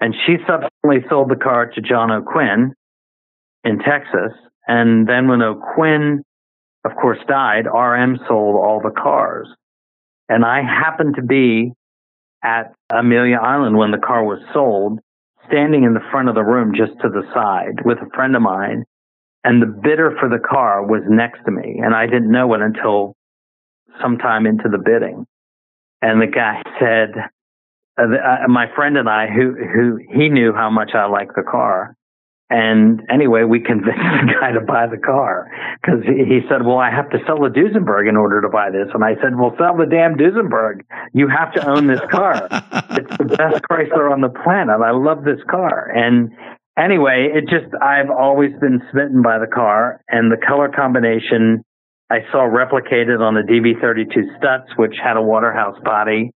And 0.00 0.14
she 0.26 0.36
subsequently 0.46 1.06
sold 1.08 1.30
the 1.30 1.36
car 1.36 1.66
to 1.66 1.80
John 1.80 2.10
O'Quinn, 2.10 2.74
in 3.64 3.78
Texas. 3.78 4.32
And 4.66 5.08
then 5.08 5.28
when 5.28 5.42
O'Quinn, 5.42 6.22
of 6.84 6.92
course, 7.00 7.18
died, 7.28 7.66
RM 7.66 8.18
sold 8.28 8.56
all 8.56 8.80
the 8.82 8.94
cars. 8.94 9.48
And 10.28 10.44
I 10.44 10.62
happened 10.62 11.16
to 11.16 11.22
be 11.22 11.72
at 12.42 12.72
Amelia 12.90 13.36
Island 13.36 13.76
when 13.76 13.90
the 13.90 13.98
car 13.98 14.24
was 14.24 14.40
sold, 14.54 15.00
standing 15.48 15.84
in 15.84 15.94
the 15.94 16.06
front 16.10 16.28
of 16.28 16.34
the 16.34 16.44
room 16.44 16.72
just 16.74 16.92
to 17.02 17.08
the 17.08 17.22
side 17.34 17.84
with 17.84 17.98
a 17.98 18.08
friend 18.14 18.36
of 18.36 18.42
mine. 18.42 18.84
And 19.42 19.60
the 19.60 19.66
bidder 19.66 20.14
for 20.20 20.28
the 20.28 20.38
car 20.38 20.86
was 20.86 21.02
next 21.08 21.40
to 21.46 21.50
me. 21.50 21.80
And 21.82 21.94
I 21.94 22.06
didn't 22.06 22.30
know 22.30 22.52
it 22.54 22.60
until 22.60 23.16
sometime 24.00 24.46
into 24.46 24.68
the 24.70 24.78
bidding. 24.78 25.26
And 26.02 26.20
the 26.20 26.26
guy 26.26 26.62
said, 26.80 27.10
uh, 27.98 28.04
uh, 28.04 28.48
my 28.48 28.66
friend 28.74 28.96
and 28.96 29.08
I, 29.08 29.26
who, 29.26 29.54
who 29.54 29.96
he 29.96 30.28
knew 30.28 30.52
how 30.52 30.70
much 30.70 30.90
I 30.94 31.06
liked 31.06 31.34
the 31.34 31.42
car, 31.42 31.96
and 32.50 33.02
anyway, 33.08 33.44
we 33.44 33.60
convinced 33.60 33.98
the 34.26 34.34
guy 34.40 34.50
to 34.50 34.60
buy 34.60 34.88
the 34.88 34.98
car 34.98 35.48
because 35.80 36.02
he 36.04 36.40
said, 36.50 36.66
well, 36.66 36.78
I 36.78 36.90
have 36.90 37.08
to 37.10 37.18
sell 37.24 37.38
the 37.38 37.48
Duesenberg 37.48 38.08
in 38.08 38.16
order 38.16 38.42
to 38.42 38.48
buy 38.48 38.70
this. 38.70 38.88
And 38.92 39.04
I 39.04 39.14
said, 39.22 39.38
well, 39.38 39.54
sell 39.56 39.76
the 39.76 39.86
damn 39.86 40.16
Duesenberg. 40.16 40.82
You 41.14 41.28
have 41.28 41.52
to 41.54 41.66
own 41.66 41.86
this 41.86 42.00
car. 42.10 42.34
it's 42.90 43.16
the 43.16 43.24
best 43.24 43.62
Chrysler 43.70 44.10
on 44.10 44.20
the 44.20 44.28
planet. 44.28 44.82
I 44.82 44.90
love 44.90 45.22
this 45.22 45.38
car. 45.48 45.90
And 45.94 46.32
anyway, 46.76 47.30
it 47.32 47.42
just, 47.48 47.72
I've 47.80 48.10
always 48.10 48.50
been 48.60 48.82
smitten 48.90 49.22
by 49.22 49.38
the 49.38 49.46
car 49.46 50.02
and 50.08 50.30
the 50.30 50.36
color 50.36 50.68
combination 50.68 51.62
I 52.10 52.26
saw 52.32 52.50
replicated 52.50 53.20
on 53.20 53.34
the 53.34 53.46
DV32 53.46 54.42
Stutz, 54.42 54.76
which 54.76 54.96
had 55.00 55.16
a 55.16 55.22
Waterhouse 55.22 55.78
body. 55.84 56.32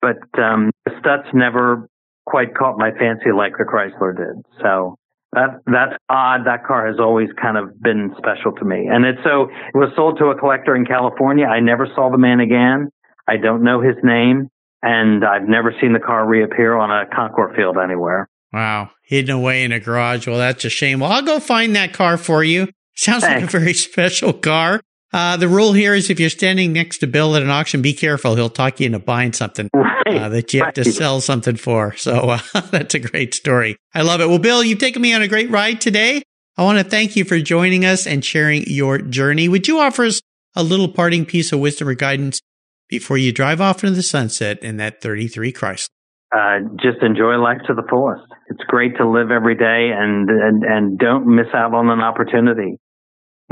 But 0.00 0.16
um, 0.42 0.70
the 0.86 0.92
Stutz 1.02 1.34
never 1.34 1.90
quite 2.24 2.54
caught 2.54 2.78
my 2.78 2.92
fancy 2.92 3.32
like 3.36 3.52
the 3.58 3.64
Chrysler 3.64 4.16
did. 4.16 4.42
So 4.62 4.96
that 5.32 5.60
that's 5.66 5.96
odd. 6.08 6.46
That 6.46 6.64
car 6.66 6.86
has 6.86 6.96
always 6.98 7.28
kind 7.40 7.56
of 7.56 7.80
been 7.80 8.14
special 8.18 8.52
to 8.52 8.64
me. 8.64 8.88
And 8.90 9.04
it's 9.04 9.22
so 9.24 9.48
it 9.48 9.76
was 9.76 9.90
sold 9.96 10.18
to 10.18 10.26
a 10.26 10.38
collector 10.38 10.76
in 10.76 10.84
California. 10.84 11.46
I 11.46 11.60
never 11.60 11.86
saw 11.94 12.10
the 12.10 12.18
man 12.18 12.40
again. 12.40 12.90
I 13.26 13.36
don't 13.36 13.62
know 13.62 13.80
his 13.80 13.96
name, 14.02 14.50
and 14.82 15.24
I've 15.24 15.48
never 15.48 15.74
seen 15.80 15.92
the 15.92 16.00
car 16.00 16.26
reappear 16.26 16.76
on 16.76 16.90
a 16.90 17.06
concours 17.14 17.56
field 17.56 17.76
anywhere. 17.82 18.28
Wow, 18.52 18.90
hidden 19.02 19.34
away 19.34 19.64
in 19.64 19.72
a 19.72 19.80
garage. 19.80 20.26
Well, 20.26 20.38
that's 20.38 20.64
a 20.64 20.70
shame. 20.70 21.00
Well, 21.00 21.10
I'll 21.10 21.22
go 21.22 21.40
find 21.40 21.74
that 21.76 21.94
car 21.94 22.18
for 22.18 22.44
you. 22.44 22.68
Sounds 22.94 23.24
Thanks. 23.24 23.40
like 23.40 23.54
a 23.54 23.58
very 23.58 23.72
special 23.88 24.32
car. 24.34 24.82
Uh, 25.12 25.36
the 25.36 25.48
rule 25.48 25.72
here 25.72 25.94
is 25.94 26.08
if 26.08 26.18
you're 26.18 26.30
standing 26.30 26.72
next 26.72 26.98
to 26.98 27.06
Bill 27.06 27.36
at 27.36 27.42
an 27.42 27.50
auction, 27.50 27.82
be 27.82 27.92
careful. 27.92 28.34
He'll 28.34 28.48
talk 28.48 28.80
you 28.80 28.86
into 28.86 28.98
buying 28.98 29.32
something 29.32 29.68
right, 29.74 30.06
uh, 30.06 30.28
that 30.30 30.54
you 30.54 30.60
have 30.60 30.68
right. 30.68 30.74
to 30.76 30.84
sell 30.84 31.20
something 31.20 31.56
for. 31.56 31.94
So 31.96 32.30
uh, 32.30 32.38
that's 32.70 32.94
a 32.94 32.98
great 32.98 33.34
story. 33.34 33.76
I 33.94 34.02
love 34.02 34.20
it. 34.20 34.28
Well, 34.28 34.38
Bill, 34.38 34.62
you've 34.62 34.78
taken 34.78 35.02
me 35.02 35.12
on 35.12 35.22
a 35.22 35.28
great 35.28 35.50
ride 35.50 35.80
today. 35.80 36.22
I 36.56 36.64
want 36.64 36.78
to 36.78 36.84
thank 36.84 37.16
you 37.16 37.24
for 37.24 37.38
joining 37.40 37.84
us 37.84 38.06
and 38.06 38.24
sharing 38.24 38.64
your 38.66 38.98
journey. 38.98 39.48
Would 39.48 39.68
you 39.68 39.80
offer 39.80 40.04
us 40.04 40.20
a 40.54 40.62
little 40.62 40.88
parting 40.88 41.24
piece 41.24 41.52
of 41.52 41.60
wisdom 41.60 41.88
or 41.88 41.94
guidance 41.94 42.40
before 42.88 43.18
you 43.18 43.32
drive 43.32 43.60
off 43.60 43.82
into 43.84 43.96
the 43.96 44.02
sunset 44.02 44.62
in 44.62 44.76
that 44.78 45.00
33 45.00 45.52
Chrysler? 45.52 45.88
uh, 46.32 46.60
just 46.80 47.02
enjoy 47.02 47.36
life 47.36 47.60
to 47.66 47.74
the 47.74 47.82
fullest. 47.88 48.24
It's 48.48 48.62
great 48.66 48.96
to 48.96 49.08
live 49.08 49.30
every 49.30 49.54
day 49.54 49.90
and, 49.94 50.28
and, 50.28 50.64
and 50.64 50.98
don't 50.98 51.26
miss 51.26 51.48
out 51.54 51.74
on 51.74 51.90
an 51.90 52.00
opportunity. 52.00 52.78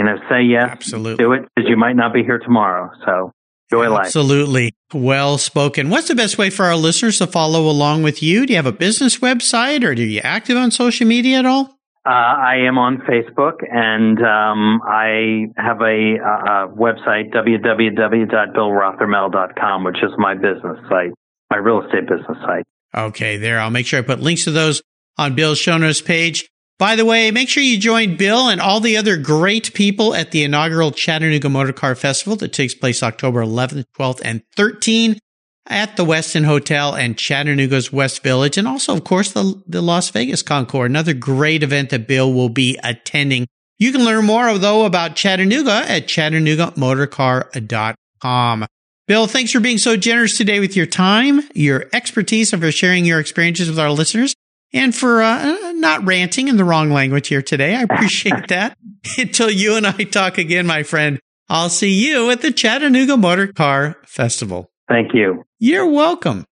You 0.01 0.07
know, 0.07 0.17
say 0.31 0.43
yes, 0.45 0.71
Absolutely. 0.71 1.23
do 1.23 1.35
it 1.35 1.43
because 1.55 1.69
you 1.69 1.77
might 1.77 1.95
not 1.95 2.15
be 2.15 2.23
here 2.23 2.39
tomorrow. 2.39 2.91
So 3.05 3.33
enjoy 3.71 3.91
life. 3.91 4.07
Absolutely. 4.07 4.73
Well 4.95 5.37
spoken. 5.37 5.91
What's 5.91 6.09
the 6.09 6.15
best 6.15 6.39
way 6.39 6.49
for 6.49 6.65
our 6.65 6.75
listeners 6.75 7.19
to 7.19 7.27
follow 7.27 7.69
along 7.69 8.03
with 8.03 8.23
you? 8.23 8.47
Do 8.47 8.55
you 8.55 8.57
have 8.57 8.65
a 8.65 8.73
business 8.73 9.19
website 9.19 9.85
or 9.85 9.89
are 9.89 9.93
you 9.93 10.23
active 10.25 10.57
on 10.57 10.71
social 10.71 11.07
media 11.07 11.41
at 11.41 11.45
all? 11.45 11.79
Uh, 12.07 12.09
I 12.09 12.61
am 12.67 12.79
on 12.79 13.03
Facebook 13.03 13.57
and 13.71 14.19
um, 14.23 14.81
I 14.89 15.49
have 15.59 15.83
a, 15.83 16.17
a 16.17 16.69
website, 16.75 17.31
www.billrothermel.com, 17.35 19.85
which 19.85 20.03
is 20.03 20.13
my 20.17 20.33
business 20.33 20.79
site, 20.89 21.11
my 21.51 21.59
real 21.59 21.83
estate 21.83 22.09
business 22.09 22.39
site. 22.47 22.65
Okay, 22.97 23.37
there. 23.37 23.61
I'll 23.61 23.69
make 23.69 23.87
sure 23.87 23.99
I 23.99 24.03
put 24.03 24.21
links 24.21 24.45
to 24.45 24.51
those 24.51 24.81
on 25.19 25.35
Bill's 25.35 25.59
show 25.59 25.77
notes 25.77 26.01
page. 26.01 26.49
By 26.81 26.97
the 26.97 27.05
way, 27.05 27.31
make 27.31 27.49
sure 27.51 27.62
you 27.62 27.78
join 27.78 28.16
Bill 28.16 28.49
and 28.49 28.59
all 28.59 28.81
the 28.81 28.97
other 28.97 29.18
great 29.18 29.74
people 29.74 30.14
at 30.14 30.31
the 30.31 30.45
inaugural 30.45 30.93
Chattanooga 30.93 31.51
Motor 31.51 31.74
Car 31.74 31.95
Festival 31.95 32.37
that 32.37 32.55
takes 32.55 32.74
place 32.74 33.03
October 33.03 33.45
11th, 33.45 33.85
12th, 33.99 34.22
and 34.24 34.41
13th 34.57 35.18
at 35.66 35.99
the 35.99 36.07
Westin 36.07 36.47
Hotel 36.47 36.95
and 36.95 37.18
Chattanooga's 37.18 37.93
West 37.93 38.22
Village. 38.22 38.57
And 38.57 38.66
also, 38.66 38.95
of 38.95 39.05
course, 39.05 39.33
the, 39.33 39.62
the 39.66 39.83
Las 39.83 40.09
Vegas 40.09 40.41
Concours, 40.41 40.87
another 40.87 41.12
great 41.12 41.62
event 41.62 41.91
that 41.91 42.09
Bill 42.09 42.33
will 42.33 42.49
be 42.49 42.78
attending. 42.83 43.47
You 43.78 43.93
can 43.93 44.03
learn 44.03 44.24
more, 44.24 44.57
though, 44.57 44.87
about 44.87 45.16
Chattanooga 45.16 45.85
at 45.87 46.09
chattanoogamotorcar.com. 46.09 48.66
Bill, 49.07 49.26
thanks 49.26 49.53
for 49.53 49.61
being 49.61 49.76
so 49.76 49.99
generous 49.99 50.39
today 50.39 50.61
with 50.61 50.76
your 50.76 50.87
time, 50.87 51.43
your 51.55 51.91
expertise, 51.93 52.55
and 52.55 52.62
for 52.62 52.72
sharing 52.72 53.05
your 53.05 53.20
experiences 53.20 53.68
with 53.68 53.78
our 53.78 53.91
listeners 53.91 54.35
and 54.73 54.95
for 54.95 55.23
uh, 55.23 55.73
not 55.73 56.05
ranting 56.05 56.49
in 56.49 56.57
the 56.57 56.64
wrong 56.64 56.91
language 56.91 57.29
here 57.29 57.43
today. 57.43 57.75
I 57.77 57.83
appreciate 57.83 58.47
that. 58.49 58.77
Until 59.18 59.51
you 59.51 59.77
and 59.77 59.87
I 59.87 60.05
talk 60.05 60.39
again, 60.39 60.66
my 60.66 60.83
friend, 60.83 61.18
I'll 61.49 61.71
see 61.71 61.91
you 62.07 62.31
at 62.31 62.43
the 62.43 62.53
Chattanooga 62.53 63.16
Motor 63.16 63.49
Car 63.49 63.97
Festival. 64.07 64.71
Thank 64.89 65.14
you. 65.14 65.45
You're 65.59 65.89
welcome. 65.89 66.45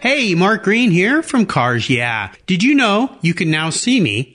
Hey, 0.00 0.34
Mark 0.34 0.62
Green 0.62 0.90
here 0.90 1.22
from 1.22 1.44
Cars 1.44 1.90
Yeah. 1.90 2.32
Did 2.46 2.62
you 2.62 2.74
know 2.74 3.18
you 3.20 3.34
can 3.34 3.50
now 3.50 3.68
see 3.68 4.00
me 4.00 4.34